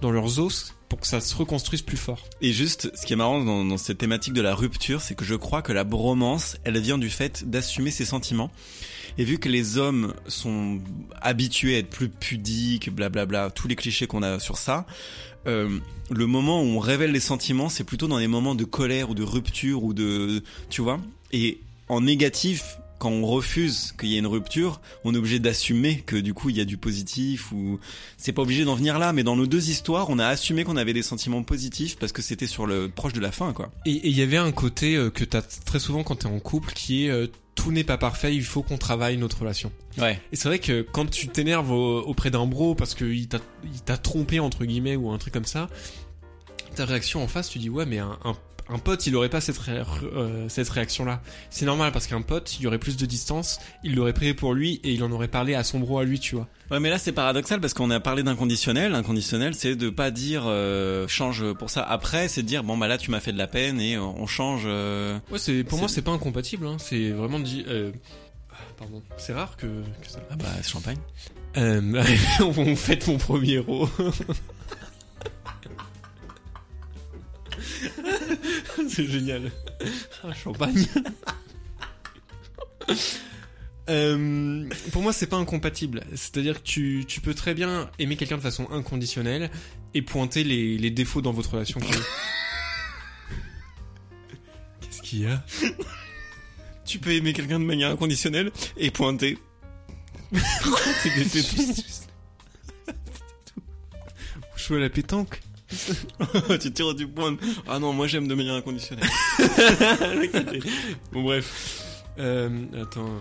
dans 0.00 0.10
leurs 0.10 0.40
os 0.40 0.74
pour 0.88 1.00
que 1.00 1.06
ça 1.06 1.20
se 1.20 1.34
reconstruise 1.34 1.82
plus 1.82 1.96
fort. 1.96 2.24
Et 2.40 2.52
juste, 2.52 2.90
ce 2.94 3.06
qui 3.06 3.14
est 3.14 3.16
marrant 3.16 3.42
dans, 3.42 3.64
dans 3.64 3.78
cette 3.78 3.98
thématique 3.98 4.32
de 4.32 4.42
la 4.42 4.54
rupture, 4.54 5.00
c'est 5.00 5.14
que 5.14 5.24
je 5.24 5.34
crois 5.34 5.62
que 5.62 5.72
la 5.72 5.82
bromance, 5.82 6.56
elle 6.62 6.78
vient 6.78 6.98
du 6.98 7.10
fait 7.10 7.48
d'assumer 7.48 7.90
ses 7.90 8.04
sentiments. 8.04 8.52
Et 9.18 9.24
vu 9.24 9.38
que 9.38 9.48
les 9.48 9.78
hommes 9.78 10.14
sont 10.26 10.80
habitués 11.20 11.76
à 11.76 11.78
être 11.78 11.90
plus 11.90 12.08
pudiques, 12.08 12.90
blablabla, 12.90 13.50
tous 13.50 13.68
les 13.68 13.76
clichés 13.76 14.06
qu'on 14.06 14.22
a 14.22 14.40
sur 14.40 14.58
ça, 14.58 14.86
euh, 15.46 15.78
le 16.10 16.26
moment 16.26 16.62
où 16.62 16.66
on 16.66 16.78
révèle 16.78 17.12
les 17.12 17.20
sentiments, 17.20 17.68
c'est 17.68 17.84
plutôt 17.84 18.08
dans 18.08 18.18
les 18.18 18.28
moments 18.28 18.54
de 18.54 18.64
colère 18.64 19.10
ou 19.10 19.14
de 19.14 19.22
rupture 19.22 19.84
ou 19.84 19.94
de, 19.94 20.42
tu 20.68 20.82
vois. 20.82 21.00
Et 21.32 21.60
en 21.88 22.00
négatif, 22.00 22.78
quand 22.98 23.10
on 23.10 23.26
refuse 23.26 23.92
qu'il 23.98 24.08
y 24.08 24.16
ait 24.16 24.18
une 24.18 24.26
rupture, 24.26 24.80
on 25.04 25.14
est 25.14 25.18
obligé 25.18 25.38
d'assumer 25.38 26.02
que 26.06 26.16
du 26.16 26.32
coup 26.32 26.48
il 26.48 26.56
y 26.56 26.60
a 26.60 26.64
du 26.64 26.76
positif 26.76 27.52
ou 27.52 27.78
c'est 28.16 28.32
pas 28.32 28.42
obligé 28.42 28.64
d'en 28.64 28.74
venir 28.74 28.98
là. 28.98 29.12
Mais 29.12 29.22
dans 29.22 29.36
nos 29.36 29.46
deux 29.46 29.68
histoires, 29.68 30.08
on 30.10 30.18
a 30.18 30.26
assumé 30.26 30.64
qu'on 30.64 30.76
avait 30.76 30.92
des 30.92 31.02
sentiments 31.02 31.42
positifs 31.42 31.96
parce 31.98 32.12
que 32.12 32.22
c'était 32.22 32.46
sur 32.46 32.66
le 32.66 32.88
proche 32.88 33.12
de 33.12 33.20
la 33.20 33.32
fin, 33.32 33.52
quoi. 33.52 33.70
Et 33.84 33.92
et 33.92 34.08
il 34.08 34.16
y 34.16 34.22
avait 34.22 34.38
un 34.38 34.52
côté 34.52 34.96
euh, 34.96 35.10
que 35.10 35.24
t'as 35.24 35.42
très 35.42 35.78
souvent 35.78 36.02
quand 36.02 36.16
t'es 36.16 36.26
en 36.26 36.40
couple 36.40 36.72
qui 36.72 37.06
est 37.06 37.10
euh, 37.10 37.26
tout 37.54 37.70
n'est 37.72 37.84
pas 37.84 37.98
parfait, 37.98 38.34
il 38.34 38.44
faut 38.44 38.62
qu'on 38.62 38.78
travaille 38.78 39.16
notre 39.16 39.38
relation. 39.40 39.70
Ouais. 39.98 40.20
Et 40.32 40.36
c'est 40.36 40.48
vrai 40.48 40.58
que 40.58 40.82
quand 40.82 41.08
tu 41.10 41.28
t'énerves 41.28 41.70
au- 41.70 42.00
auprès 42.02 42.30
d'un 42.30 42.46
bro 42.46 42.74
parce 42.74 42.94
qu'il 42.94 43.28
t'a 43.28 43.38
il 43.64 43.80
t'a 43.82 43.96
trompé 43.96 44.40
entre 44.40 44.64
guillemets 44.64 44.96
ou 44.96 45.10
un 45.10 45.18
truc 45.18 45.32
comme 45.34 45.44
ça, 45.44 45.68
ta 46.74 46.84
réaction 46.84 47.22
en 47.22 47.28
face, 47.28 47.48
tu 47.48 47.58
dis 47.58 47.70
ouais 47.70 47.86
mais 47.86 47.98
un, 47.98 48.18
un, 48.24 48.36
un 48.68 48.78
pote 48.78 49.06
il 49.06 49.14
aurait 49.16 49.28
pas 49.28 49.40
cette 49.42 49.58
ré- 49.58 49.82
euh, 50.14 50.48
cette 50.48 50.68
réaction 50.70 51.04
là. 51.04 51.20
C'est 51.50 51.66
normal 51.66 51.92
parce 51.92 52.06
qu'un 52.06 52.22
pote 52.22 52.56
il 52.58 52.62
y 52.62 52.66
aurait 52.66 52.78
plus 52.78 52.96
de 52.96 53.04
distance, 53.06 53.58
il 53.82 53.94
l'aurait 53.94 54.12
pris 54.14 54.32
pour 54.34 54.54
lui 54.54 54.80
et 54.84 54.92
il 54.92 55.02
en 55.04 55.10
aurait 55.12 55.28
parlé 55.28 55.54
à 55.54 55.62
son 55.64 55.80
bro 55.80 55.98
à 55.98 56.04
lui 56.04 56.18
tu 56.18 56.34
vois. 56.36 56.48
Ouais, 56.70 56.80
mais 56.80 56.88
là 56.88 56.96
c'est 56.98 57.12
paradoxal 57.12 57.60
parce 57.60 57.74
qu'on 57.74 57.90
a 57.90 58.00
parlé 58.00 58.22
d'inconditionnel. 58.22 58.94
Inconditionnel, 58.94 59.54
c'est 59.54 59.76
de 59.76 59.90
pas 59.90 60.10
dire 60.10 60.44
euh, 60.46 61.06
change 61.08 61.52
pour 61.52 61.68
ça. 61.68 61.82
Après, 61.82 62.26
c'est 62.28 62.42
de 62.42 62.46
dire 62.48 62.64
bon 62.64 62.78
bah 62.78 62.88
là 62.88 62.96
tu 62.96 63.10
m'as 63.10 63.20
fait 63.20 63.32
de 63.32 63.38
la 63.38 63.46
peine 63.46 63.80
et 63.80 63.98
on 63.98 64.26
change. 64.26 64.62
euh, 64.66 65.18
Ouais 65.30 65.38
c'est 65.38 65.62
pour 65.64 65.78
moi 65.78 65.88
c'est 65.88 66.02
pas 66.02 66.12
incompatible 66.12 66.66
hein. 66.66 66.76
c'est 66.78 67.10
vraiment 67.10 67.40
dit. 67.40 67.64
Euh, 67.68 67.92
ah, 68.50 68.56
pardon, 68.78 69.02
c'est 69.18 69.34
rare 69.34 69.56
que, 69.58 69.66
que 69.66 70.08
ça. 70.08 70.20
Ah 70.30 70.36
bah 70.36 70.46
champagne. 70.62 70.96
Euh, 71.56 72.02
on 72.40 72.74
fête 72.76 73.06
mon 73.08 73.18
premier 73.18 73.58
rot. 73.58 73.88
C'est 78.88 79.06
génial. 79.06 79.50
Ah, 80.22 80.34
champagne. 80.34 80.86
Euh, 83.90 84.66
pour 84.92 85.02
moi, 85.02 85.12
c'est 85.12 85.26
pas 85.26 85.36
incompatible. 85.36 86.04
C'est-à-dire 86.14 86.62
que 86.62 86.66
tu, 86.66 87.04
tu 87.06 87.20
peux 87.20 87.34
très 87.34 87.52
bien 87.52 87.90
aimer 87.98 88.16
quelqu'un 88.16 88.38
de 88.38 88.42
façon 88.42 88.66
inconditionnelle 88.70 89.50
et 89.92 90.00
pointer 90.00 90.42
les, 90.42 90.78
les 90.78 90.90
défauts 90.90 91.20
dans 91.20 91.32
votre 91.32 91.50
relation. 91.50 91.80
Qu'est-ce 94.80 95.02
qu'il 95.02 95.20
y 95.20 95.26
a? 95.26 95.44
Tu 96.86 96.98
peux 96.98 97.12
aimer 97.12 97.34
quelqu'un 97.34 97.60
de 97.60 97.64
manière 97.64 97.90
inconditionnelle 97.90 98.52
et 98.78 98.90
pointer. 98.90 99.36
Jouer 104.56 104.78
à 104.78 104.80
la 104.80 104.90
pétanque? 104.90 105.40
tu 106.60 106.72
tires 106.72 106.94
du 106.94 107.06
point. 107.08 107.36
Ah 107.68 107.78
non, 107.78 107.92
moi 107.92 108.06
j'aime 108.06 108.28
de 108.28 108.34
manière 108.34 108.54
inconditionnelle. 108.54 109.08
Bon 111.12 111.22
bref. 111.22 111.92
Euh, 112.18 112.48
attends. 112.82 113.20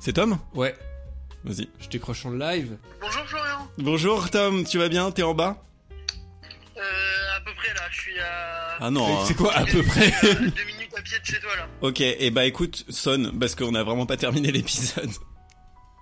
C'est 0.00 0.14
Tom? 0.14 0.38
Ouais, 0.54 0.74
Vas-y. 1.44 1.68
je 1.78 1.88
décroche 1.88 2.24
en 2.26 2.30
live. 2.30 2.76
Bonjour 3.00 3.22
Florian. 3.26 3.68
Bonjour 3.78 4.30
Tom, 4.30 4.64
tu 4.64 4.78
vas 4.78 4.88
bien? 4.88 5.10
T'es 5.10 5.22
en 5.22 5.34
bas? 5.34 5.62
Euh, 6.76 6.80
à 7.36 7.40
peu 7.42 7.52
près 7.54 7.72
là, 7.74 7.82
je 7.90 8.00
suis 8.00 8.18
à. 8.20 8.76
Ah 8.80 8.90
non. 8.90 9.20
hein. 9.20 9.24
C'est 9.26 9.34
quoi 9.34 9.54
à 9.54 9.64
peu 9.66 9.82
près? 9.82 10.10
Deux 10.22 10.38
minutes 10.38 10.94
à 10.96 11.02
pied 11.02 11.18
de 11.18 11.24
chez 11.26 11.38
toi 11.40 11.54
là. 11.56 11.68
Ok, 11.82 12.00
et 12.00 12.30
bah 12.30 12.46
écoute, 12.46 12.84
sonne 12.88 13.38
parce 13.38 13.54
qu'on 13.54 13.74
a 13.74 13.82
vraiment 13.84 14.06
pas 14.06 14.16
terminé 14.16 14.50
l'épisode. 14.50 15.10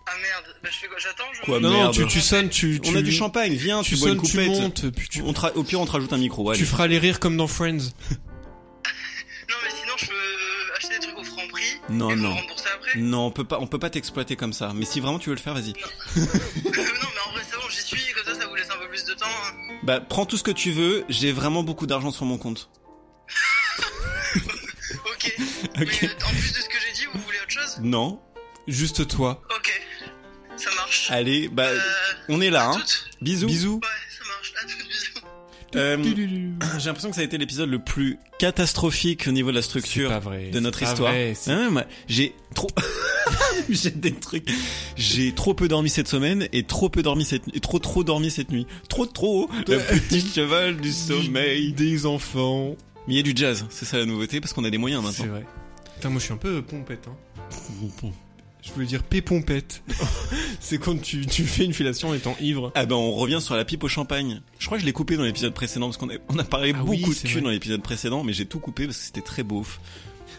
Ah 0.06 0.12
merde, 0.22 0.47
bah, 0.62 0.68
je 0.72 0.76
fais 0.78 0.86
quoi 0.88 0.96
J'attends 0.98 1.24
je 1.34 1.40
Quoi, 1.42 1.60
Non, 1.60 1.70
non, 1.70 1.76
merde. 1.78 1.94
tu, 1.94 2.06
tu 2.06 2.20
sonnes, 2.20 2.48
tu, 2.48 2.80
tu 2.80 2.90
On 2.90 2.96
a 2.96 3.02
du 3.02 3.12
champagne, 3.12 3.54
viens, 3.54 3.82
tu 3.82 3.94
tu, 3.94 4.00
bois 4.00 4.10
une 4.10 4.16
sonnes, 4.16 4.24
tu 4.26 4.30
coupette. 4.32 4.60
montes, 4.60 4.90
puis 4.90 5.08
tu, 5.08 5.22
On 5.22 5.32
te 5.32 5.40
ra- 5.40 5.52
Au 5.56 5.62
pire, 5.64 5.80
on 5.80 5.86
te 5.86 5.92
rajoute 5.92 6.12
un 6.12 6.18
micro. 6.18 6.48
allez. 6.50 6.58
tu 6.58 6.66
feras 6.66 6.86
les 6.86 6.98
rires 6.98 7.20
comme 7.20 7.36
dans 7.36 7.46
Friends. 7.48 7.78
Non, 9.50 9.56
mais 9.64 9.70
sinon 9.70 9.92
je 9.96 10.06
peux 10.06 10.74
acheter 10.76 10.98
des 10.98 11.06
trucs 11.06 11.18
au 11.18 11.24
franc 11.24 11.48
prix. 11.50 11.62
Non, 11.88 12.10
et 12.10 12.16
non. 12.16 12.34
rembourser 12.34 12.66
après. 12.74 12.98
Non, 12.98 13.26
on 13.26 13.30
peut 13.30 13.44
pas, 13.44 13.58
on 13.60 13.66
peut 13.66 13.78
pas 13.78 13.88
t'exploiter 13.88 14.36
comme 14.36 14.52
ça. 14.52 14.72
Mais 14.74 14.84
si 14.84 15.00
vraiment 15.00 15.18
tu 15.18 15.30
veux 15.30 15.34
le 15.36 15.40
faire, 15.40 15.54
vas-y. 15.54 15.72
non, 16.16 16.26
mais 16.66 16.78
en 17.26 17.32
vrai, 17.32 17.42
c'est 17.50 17.56
bon, 17.56 17.62
j'y 17.70 17.80
suis, 17.80 18.12
comme 18.12 18.24
ça, 18.34 18.38
ça 18.38 18.46
vous 18.46 18.54
laisse 18.54 18.68
un 18.70 18.76
peu 18.78 18.88
plus 18.88 19.04
de 19.04 19.14
temps. 19.14 19.24
hein. 19.26 19.54
Bah, 19.84 20.00
prends 20.00 20.26
tout 20.26 20.36
ce 20.36 20.42
que 20.42 20.50
tu 20.50 20.70
veux. 20.70 21.04
J'ai 21.08 21.32
vraiment 21.32 21.62
beaucoup 21.62 21.86
d'argent 21.86 22.10
sur 22.10 22.26
mon 22.26 22.36
compte. 22.36 22.68
Ok. 24.92 25.34
Ok. 25.80 25.98
Mais 26.02 26.08
euh, 26.08 26.26
en 26.26 26.30
plus 26.30 26.52
de 26.52 26.58
ce 26.60 26.68
que 26.68 26.76
j'ai 26.86 26.92
dit, 26.94 27.06
vous 27.12 27.20
voulez 27.20 27.38
autre 27.42 27.50
chose? 27.50 27.78
Non. 27.82 28.20
Juste 28.66 29.06
toi. 29.08 29.42
Ok. 29.56 29.77
Allez, 31.14 31.48
bah, 31.48 31.66
Euh, 31.68 31.78
on 32.28 32.40
est 32.40 32.50
là. 32.50 32.70
à 32.70 32.72
Hein. 32.72 32.82
Bisous. 33.20 33.46
Bisous. 33.46 33.74
Ouais, 33.82 33.88
ça 34.18 34.24
marche. 34.28 34.52
À 34.56 34.66
toutes, 34.66 34.88
bisous. 34.88 35.04
Euh, 35.76 35.98
J'ai 36.78 36.86
l'impression 36.86 37.10
que 37.10 37.14
ça 37.14 37.20
a 37.20 37.24
été 37.24 37.36
l'épisode 37.36 37.68
le 37.68 37.78
plus 37.78 38.16
catastrophique 38.38 39.26
au 39.28 39.32
niveau 39.32 39.50
de 39.50 39.56
la 39.56 39.60
C'est 39.60 39.68
structure 39.68 40.08
pas 40.08 40.18
vrai. 40.18 40.46
de 40.48 40.54
c'est 40.54 40.60
notre 40.62 40.80
pas 40.80 40.86
histoire. 40.86 41.12
vrai, 41.12 41.34
c'est- 41.34 41.50
Hein, 41.50 41.84
j'ai 42.08 42.34
trop, 42.54 42.68
j'ai 43.68 43.90
des 43.90 44.14
trucs. 44.14 44.48
J'ai 44.96 45.32
trop 45.34 45.52
peu 45.52 45.68
dormi 45.68 45.90
cette 45.90 46.08
semaine 46.08 46.48
et 46.54 46.62
trop 46.62 46.88
peu 46.88 47.02
dormi 47.02 47.26
cette, 47.26 47.42
et 47.54 47.60
trop 47.60 47.78
trop 47.80 48.02
dormi 48.02 48.30
cette 48.30 48.50
nuit. 48.50 48.66
Trop 48.88 49.04
trop. 49.04 49.50
Le 49.68 49.76
petit 50.08 50.26
cheval 50.26 50.78
du 50.78 50.90
sommeil. 50.90 51.74
Des 51.74 52.06
enfants. 52.06 52.74
Mais 53.06 53.12
il 53.12 53.16
y 53.18 53.20
a 53.20 53.22
du 53.22 53.34
jazz, 53.36 53.66
c'est 53.68 53.84
ça 53.84 53.98
la 53.98 54.06
nouveauté 54.06 54.40
parce 54.40 54.54
qu'on 54.54 54.64
a 54.64 54.70
des 54.70 54.78
moyens 54.78 55.02
C'est 55.02 55.24
maintenant. 55.24 55.34
vrai. 55.34 55.46
Putain, 55.96 56.08
moi 56.08 56.18
je 56.18 56.24
suis 56.24 56.32
un 56.32 56.38
peu 56.38 56.62
pompette. 56.62 57.06
Hein. 57.08 57.16
Je 58.68 58.74
voulais 58.74 58.86
dire 58.86 59.02
pépompette. 59.02 59.82
c'est 60.60 60.78
quand 60.78 61.00
tu, 61.00 61.26
tu 61.26 61.44
fais 61.44 61.64
une 61.64 61.72
fellation 61.72 62.10
en 62.10 62.14
étant 62.14 62.36
ivre. 62.40 62.70
Ah 62.74 62.86
ben 62.86 62.94
on 62.96 63.12
revient 63.12 63.40
sur 63.40 63.56
la 63.56 63.64
pipe 63.64 63.82
au 63.82 63.88
champagne. 63.88 64.40
Je 64.58 64.66
crois 64.66 64.76
que 64.78 64.82
je 64.82 64.86
l'ai 64.86 64.92
coupé 64.92 65.16
dans 65.16 65.22
l'épisode 65.24 65.54
précédent 65.54 65.86
parce 65.86 65.96
qu'on 65.96 66.10
a, 66.10 66.14
on 66.28 66.38
a 66.38 66.44
parlé 66.44 66.72
Ah 66.76 66.82
beaucoup 66.82 67.12
de 67.12 67.18
cul 67.18 67.28
vrai. 67.32 67.40
dans 67.40 67.50
l'épisode 67.50 67.82
précédent, 67.82 68.22
mais 68.24 68.32
j'ai 68.32 68.46
tout 68.46 68.60
coupé 68.60 68.84
parce 68.86 68.98
que 68.98 69.04
c'était 69.04 69.22
très 69.22 69.42
beauf. 69.42 69.80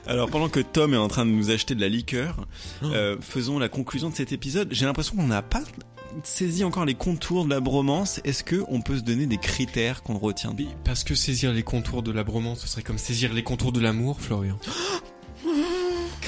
Alors 0.07 0.29
pendant 0.29 0.47
que 0.47 0.59
Tom 0.59 0.93
est 0.93 0.97
en 0.97 1.07
train 1.07 1.25
de 1.25 1.31
nous 1.31 1.49
acheter 1.49 1.75
de 1.75 1.81
la 1.81 1.89
liqueur, 1.89 2.47
Oh. 2.83 2.85
euh, 2.85 3.17
faisons 3.19 3.59
la 3.59 3.67
conclusion 3.67 4.09
de 4.09 4.15
cet 4.15 4.31
épisode. 4.31 4.69
J'ai 4.71 4.85
l'impression 4.85 5.15
qu'on 5.15 5.27
n'a 5.27 5.41
pas 5.41 5.63
saisi 6.23 6.63
encore 6.63 6.85
les 6.85 6.95
contours 6.95 7.45
de 7.45 7.49
la 7.49 7.59
bromance. 7.59 8.21
Est-ce 8.23 8.43
que 8.43 8.63
on 8.69 8.81
peut 8.81 8.97
se 8.97 9.03
donner 9.03 9.25
des 9.25 9.37
critères 9.37 10.01
qu'on 10.03 10.17
retient? 10.17 10.55
Parce 10.83 11.03
que 11.03 11.15
saisir 11.15 11.51
les 11.51 11.63
contours 11.63 12.03
de 12.03 12.11
la 12.11 12.23
bromance, 12.23 12.61
ce 12.61 12.67
serait 12.67 12.83
comme 12.83 12.97
saisir 12.97 13.33
les 13.33 13.43
contours 13.43 13.71
de 13.71 13.79
l'amour, 13.79 14.21
Florian. 14.21 14.57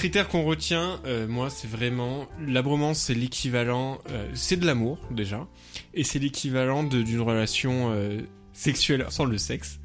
Critère 0.02 0.30
qu'on 0.30 0.44
retient, 0.44 1.00
euh, 1.06 1.28
moi, 1.28 1.52
c'est 1.52 1.70
vraiment 1.70 2.28
la 2.44 2.64
bromance, 2.64 2.98
c'est 2.98 3.14
l'équivalent, 3.14 4.00
euh, 4.10 4.28
c'est 4.34 4.58
de 4.58 4.66
l'amour 4.66 4.98
déjà, 5.12 5.48
et 5.94 6.04
c'est 6.04 6.18
l'équivalent 6.18 6.82
d'une 6.82 7.22
relation 7.22 7.92
euh, 7.94 8.22
sexuelle 8.52 9.06
sans 9.10 9.26
le 9.26 9.38
sexe, 9.38 9.80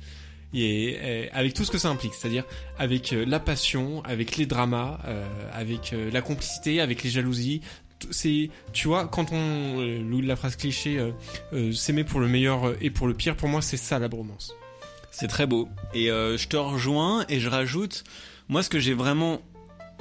et 0.54 1.28
avec 1.34 1.52
tout 1.52 1.66
ce 1.66 1.70
que 1.70 1.76
ça 1.76 1.90
implique, 1.90 2.14
c'est-à-dire 2.14 2.44
avec 2.78 3.10
la 3.10 3.38
passion, 3.38 4.02
avec 4.04 4.38
les 4.38 4.46
dramas, 4.46 5.00
avec 5.52 5.94
la 6.10 6.22
complicité, 6.22 6.80
avec 6.80 7.02
les 7.02 7.10
jalousies. 7.10 7.60
C'est, 8.10 8.48
tu 8.72 8.88
vois, 8.88 9.08
quand 9.08 9.32
on, 9.32 9.82
euh, 9.82 10.22
la 10.22 10.36
phrase 10.36 10.56
cliché, 10.56 10.98
s'aimer 11.74 12.04
pour 12.04 12.20
le 12.20 12.28
meilleur 12.28 12.74
et 12.80 12.88
pour 12.88 13.06
le 13.06 13.12
pire, 13.12 13.36
pour 13.36 13.50
moi, 13.50 13.60
c'est 13.60 13.76
ça 13.76 13.98
la 13.98 14.08
bromance. 14.08 14.54
C'est 15.10 15.28
très 15.28 15.46
beau. 15.46 15.68
Et 15.92 16.06
je 16.06 16.48
te 16.48 16.56
rejoins 16.56 17.26
et 17.28 17.38
je 17.38 17.50
rajoute, 17.50 18.02
moi 18.48 18.62
ce 18.62 18.70
que 18.70 18.78
j'ai 18.78 18.94
vraiment 18.94 19.42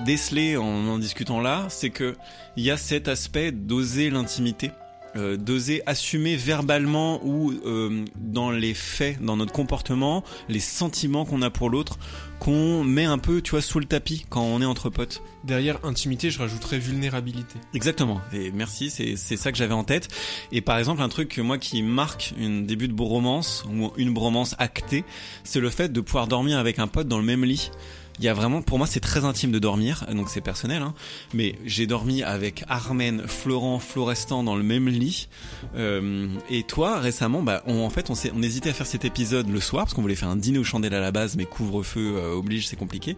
décelé 0.03 0.57
en 0.57 0.65
en 0.87 0.97
discutant 0.99 1.39
là, 1.39 1.67
c'est 1.69 1.89
que 1.89 2.15
il 2.57 2.63
y 2.63 2.71
a 2.71 2.77
cet 2.77 3.07
aspect 3.07 3.51
d'oser 3.51 4.09
l'intimité. 4.09 4.71
euh, 5.15 5.37
d'oser 5.37 5.81
assumer 5.85 6.35
verbalement 6.35 7.21
ou 7.23 7.53
euh, 7.65 8.03
dans 8.17 8.51
les 8.51 8.73
faits, 8.73 9.21
dans 9.21 9.37
notre 9.37 9.53
comportement, 9.53 10.23
les 10.49 10.59
sentiments 10.59 11.23
qu'on 11.25 11.41
a 11.41 11.49
pour 11.49 11.69
l'autre, 11.69 11.97
qu'on 12.39 12.83
met 12.83 13.05
un 13.05 13.17
peu, 13.17 13.41
tu 13.41 13.51
vois, 13.51 13.61
sous 13.61 13.79
le 13.79 13.85
tapis 13.85 14.25
quand 14.29 14.41
on 14.43 14.61
est 14.61 14.65
entre 14.65 14.89
potes. 14.89 15.23
Derrière 15.45 15.79
intimité, 15.85 16.31
je 16.31 16.39
rajouterais 16.39 16.79
vulnérabilité. 16.79 17.59
Exactement. 17.73 18.19
Et 18.33 18.51
merci, 18.51 18.89
c'est 18.89 19.15
c'est 19.15 19.37
ça 19.37 19.51
que 19.51 19.57
j'avais 19.57 19.73
en 19.73 19.85
tête. 19.85 20.09
Et 20.51 20.59
par 20.61 20.77
exemple, 20.77 21.01
un 21.01 21.09
truc 21.09 21.29
que 21.29 21.41
moi 21.41 21.57
qui 21.57 21.81
marque 21.81 22.33
un 22.37 22.61
début 22.61 22.89
de 22.89 22.93
bromance 22.93 23.63
ou 23.71 23.91
une 23.95 24.13
bromance 24.13 24.55
actée, 24.59 25.05
c'est 25.45 25.61
le 25.61 25.69
fait 25.69 25.93
de 25.93 26.01
pouvoir 26.01 26.27
dormir 26.27 26.59
avec 26.59 26.77
un 26.79 26.87
pote 26.87 27.07
dans 27.07 27.19
le 27.19 27.23
même 27.23 27.45
lit. 27.45 27.71
Il 28.19 28.25
y 28.25 28.27
a 28.27 28.33
vraiment, 28.33 28.61
pour 28.61 28.77
moi, 28.77 28.87
c'est 28.87 28.99
très 28.99 29.25
intime 29.25 29.51
de 29.51 29.59
dormir, 29.59 30.05
donc 30.13 30.29
c'est 30.29 30.41
personnel. 30.41 30.81
Hein, 30.81 30.93
mais 31.33 31.55
j'ai 31.65 31.87
dormi 31.87 32.23
avec 32.23 32.63
Armen, 32.67 33.23
Florent, 33.27 33.79
Florestan 33.79 34.43
dans 34.43 34.55
le 34.55 34.63
même 34.63 34.87
lit. 34.87 35.27
Euh, 35.75 36.27
et 36.49 36.63
toi, 36.63 36.99
récemment, 36.99 37.41
bah, 37.41 37.63
on, 37.67 37.83
en 37.83 37.89
fait, 37.89 38.09
on, 38.09 38.13
on 38.33 38.41
hésitait 38.41 38.69
à 38.69 38.73
faire 38.73 38.87
cet 38.87 39.05
épisode 39.05 39.49
le 39.49 39.59
soir 39.59 39.83
parce 39.83 39.93
qu'on 39.93 40.01
voulait 40.01 40.15
faire 40.15 40.29
un 40.29 40.37
dîner 40.37 40.59
aux 40.59 40.63
chandelles 40.63 40.93
à 40.93 41.01
la 41.01 41.11
base, 41.11 41.35
mais 41.35 41.45
couvre-feu 41.45 42.15
euh, 42.15 42.33
oblige, 42.35 42.67
c'est 42.67 42.75
compliqué. 42.77 43.17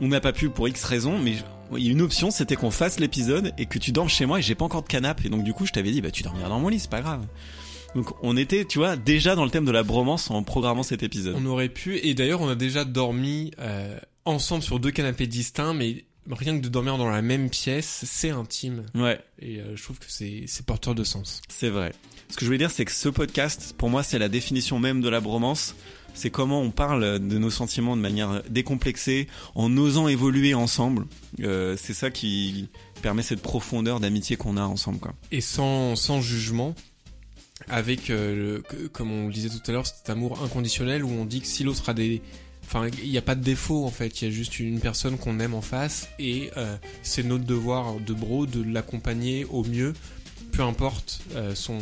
On 0.00 0.08
n'a 0.08 0.20
pas 0.20 0.32
pu 0.32 0.48
pour 0.48 0.68
X 0.68 0.84
raisons, 0.84 1.18
mais 1.18 1.34
une 1.76 2.00
option, 2.00 2.30
c'était 2.30 2.56
qu'on 2.56 2.70
fasse 2.70 3.00
l'épisode 3.00 3.52
et 3.58 3.66
que 3.66 3.78
tu 3.78 3.92
dormes 3.92 4.08
chez 4.08 4.26
moi 4.26 4.38
et 4.38 4.42
j'ai 4.42 4.54
pas 4.54 4.64
encore 4.64 4.82
de 4.82 4.88
canapé. 4.88 5.26
Et 5.26 5.30
donc 5.30 5.42
du 5.42 5.52
coup, 5.52 5.66
je 5.66 5.72
t'avais 5.72 5.90
dit, 5.90 6.00
bah 6.00 6.10
tu 6.10 6.22
dormiras 6.22 6.48
dans 6.48 6.60
mon 6.60 6.68
lit, 6.68 6.78
c'est 6.78 6.90
pas 6.90 7.00
grave. 7.00 7.26
Donc 7.94 8.12
on 8.22 8.36
était, 8.36 8.64
tu 8.64 8.78
vois, 8.78 8.96
déjà 8.96 9.34
dans 9.34 9.44
le 9.44 9.50
thème 9.50 9.64
de 9.64 9.70
la 9.72 9.82
bromance 9.82 10.30
en 10.30 10.42
programmant 10.42 10.82
cet 10.82 11.02
épisode. 11.02 11.36
On 11.38 11.46
aurait 11.46 11.68
pu, 11.68 11.96
et 11.96 12.14
d'ailleurs 12.14 12.40
on 12.40 12.48
a 12.48 12.54
déjà 12.54 12.84
dormi 12.84 13.50
euh, 13.58 13.98
ensemble 14.28 14.62
sur 14.62 14.78
deux 14.80 14.90
canapés 14.90 15.26
distincts, 15.26 15.74
mais 15.74 16.04
rien 16.30 16.56
que 16.58 16.62
de 16.62 16.68
dormir 16.68 16.98
dans 16.98 17.08
la 17.08 17.22
même 17.22 17.48
pièce, 17.50 18.04
c'est 18.06 18.30
intime. 18.30 18.84
Ouais, 18.94 19.20
Et 19.40 19.60
euh, 19.60 19.74
je 19.76 19.82
trouve 19.82 19.98
que 19.98 20.06
c'est 20.08 20.44
c'est 20.46 20.64
porteur 20.66 20.94
de 20.94 21.04
sens. 21.04 21.40
c'est 21.48 21.70
vrai. 21.70 21.92
Ce 22.28 22.34
que 22.36 22.40
je 22.42 22.46
voulais 22.46 22.58
dire, 22.58 22.70
c'est 22.70 22.84
que 22.84 22.92
ce 22.92 23.08
podcast, 23.08 23.74
pour 23.78 23.88
moi, 23.88 24.02
c'est 24.02 24.18
la 24.18 24.28
définition 24.28 24.78
même 24.78 25.00
de 25.00 25.08
la 25.08 25.20
bromance. 25.20 25.74
C'est 26.14 26.30
comment 26.30 26.60
on 26.60 26.70
parle 26.70 27.20
de 27.20 27.38
nos 27.38 27.48
sentiments 27.50 27.96
de 27.96 28.02
manière 28.02 28.42
décomplexée, 28.50 29.28
en 29.54 29.74
osant 29.76 30.08
évoluer 30.08 30.52
ensemble. 30.52 31.06
Euh, 31.40 31.76
c'est 31.78 31.94
ça 31.94 32.10
qui 32.10 32.68
permet 33.02 33.22
cette 33.22 33.40
profondeur 33.40 34.00
d'amitié 34.00 34.36
qu'on 34.36 34.56
a 34.56 34.62
ensemble, 34.62 34.98
quoi. 34.98 35.14
Et 35.30 35.40
sans, 35.40 35.94
sans 35.96 36.20
jugement, 36.20 36.74
avec, 37.68 38.10
euh, 38.10 38.62
le- 38.72 38.88
comme 38.88 39.10
on 39.12 39.26
le 39.28 39.32
disait 39.32 39.48
tout 39.48 39.60
à 39.66 39.72
l'heure, 39.72 39.86
cet 39.86 40.10
amour 40.10 40.42
inconditionnel 40.42 41.04
où 41.04 41.10
on 41.10 41.24
dit 41.24 41.40
que 41.40 41.46
si 41.46 41.64
l'autre 41.64 41.88
a 41.88 41.94
des... 41.94 42.20
Enfin, 42.70 42.86
il 43.02 43.10
n'y 43.10 43.16
a 43.16 43.22
pas 43.22 43.34
de 43.34 43.42
défaut 43.42 43.86
en 43.86 43.90
fait, 43.90 44.20
il 44.20 44.26
y 44.26 44.28
a 44.28 44.30
juste 44.30 44.60
une 44.60 44.78
personne 44.78 45.16
qu'on 45.16 45.40
aime 45.40 45.54
en 45.54 45.62
face 45.62 46.10
et 46.18 46.50
euh, 46.58 46.76
c'est 47.02 47.22
notre 47.22 47.44
devoir 47.44 47.94
de 47.94 48.12
bro 48.12 48.44
de 48.44 48.62
l'accompagner 48.62 49.46
au 49.46 49.64
mieux, 49.64 49.94
peu 50.52 50.60
importe 50.60 51.22
euh, 51.34 51.54
son, 51.54 51.78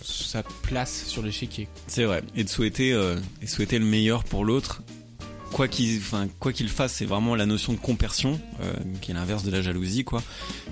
sa 0.00 0.44
place 0.44 1.06
sur 1.08 1.22
l'échiquier. 1.24 1.66
C'est 1.88 2.04
vrai. 2.04 2.22
Et 2.36 2.44
de 2.44 2.48
souhaiter, 2.48 2.92
euh, 2.92 3.16
et 3.42 3.48
souhaiter 3.48 3.80
le 3.80 3.84
meilleur 3.84 4.22
pour 4.22 4.44
l'autre. 4.44 4.84
Quoi 5.50 5.66
qu'il, 5.66 5.98
enfin, 5.98 6.28
quoi 6.38 6.52
qu'il 6.52 6.68
fasse, 6.68 6.92
c'est 6.92 7.06
vraiment 7.06 7.34
la 7.34 7.46
notion 7.46 7.72
de 7.72 7.78
compersion, 7.78 8.38
qui 9.00 9.10
est 9.10 9.14
l'inverse 9.14 9.42
de 9.42 9.50
la 9.50 9.62
jalousie, 9.62 10.04
quoi. 10.04 10.22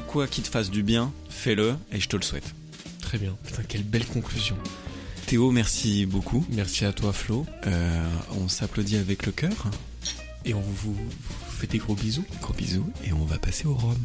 Quoi 0.06 0.28
qu'il 0.28 0.44
te 0.44 0.48
fasse 0.48 0.70
du 0.70 0.82
bien, 0.82 1.12
fais-le, 1.30 1.74
et 1.90 1.98
je 1.98 2.08
te 2.08 2.14
le 2.14 2.22
souhaite. 2.22 2.54
Très 3.00 3.16
bien. 3.16 3.34
Putain, 3.42 3.62
quelle 3.66 3.84
belle 3.84 4.04
conclusion. 4.04 4.56
Théo, 5.26 5.50
merci 5.50 6.06
beaucoup. 6.06 6.44
Merci 6.50 6.84
à 6.84 6.92
toi 6.92 7.12
Flo 7.12 7.46
Euh, 7.66 8.04
on 8.40 8.48
s'applaudit 8.48 8.96
avec 8.96 9.26
le 9.26 9.32
cœur. 9.32 9.70
et 10.44 10.54
on 10.54 10.60
vous, 10.60 10.94
vous 10.94 11.10
fait 11.58 11.66
des 11.66 11.78
gros 11.78 11.94
bisous. 11.96 12.24
Gros 12.40 12.54
bisous, 12.54 12.86
et 13.04 13.12
on 13.12 13.24
va 13.24 13.38
passer 13.38 13.66
au 13.66 13.74
rhum. 13.74 13.96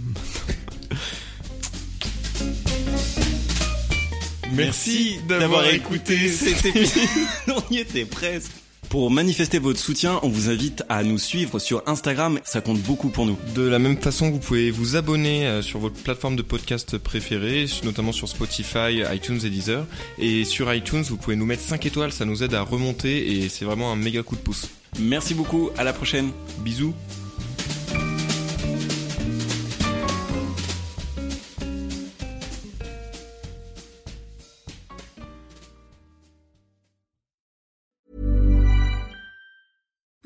Merci 4.54 5.18
d'avoir 5.30 5.66
écouté 5.68 6.28
cet 6.30 6.66
épisode. 6.66 7.08
on 7.48 7.74
y 7.74 7.78
était 7.78 8.06
presque. 8.06 8.52
Pour 8.92 9.10
manifester 9.10 9.58
votre 9.58 9.80
soutien, 9.80 10.20
on 10.22 10.28
vous 10.28 10.50
invite 10.50 10.84
à 10.90 11.02
nous 11.02 11.18
suivre 11.18 11.60
sur 11.60 11.82
Instagram, 11.86 12.42
ça 12.44 12.60
compte 12.60 12.82
beaucoup 12.82 13.08
pour 13.08 13.26
nous. 13.26 13.38
De 13.56 13.62
la 13.62 13.80
même 13.80 13.96
façon, 13.96 14.30
vous 14.30 14.40
pouvez 14.40 14.70
vous 14.70 14.98
abonner 14.98 15.48
euh, 15.48 15.62
sur 15.62 15.80
votre 15.80 15.96
plateforme 15.96 16.36
de 16.36 16.42
podcast 16.42 16.98
préférée, 16.98 17.68
notamment 17.86 18.12
sur 18.12 18.28
Spotify, 18.28 19.02
iTunes 19.14 19.40
et 19.46 19.50
Deezer. 19.50 19.86
Et 20.18 20.44
sur 20.44 20.74
iTunes, 20.74 21.04
vous 21.04 21.16
pouvez 21.16 21.38
nous 21.38 21.46
mettre 21.46 21.64
5 21.64 21.86
étoiles, 21.86 22.12
ça 22.12 22.26
nous 22.26 22.44
aide 22.44 22.54
à 22.54 22.64
remonter 22.64 23.32
et 23.32 23.48
c'est 23.48 23.64
vraiment 23.64 23.94
un 23.94 23.96
méga 23.96 24.24
coup 24.24 24.36
de 24.36 24.42
pouce. 24.42 24.70
Merci 25.00 25.36
beaucoup, 25.36 25.70
à 25.78 25.86
la 25.86 25.94
prochaine. 25.94 26.32
Bisous 26.60 26.94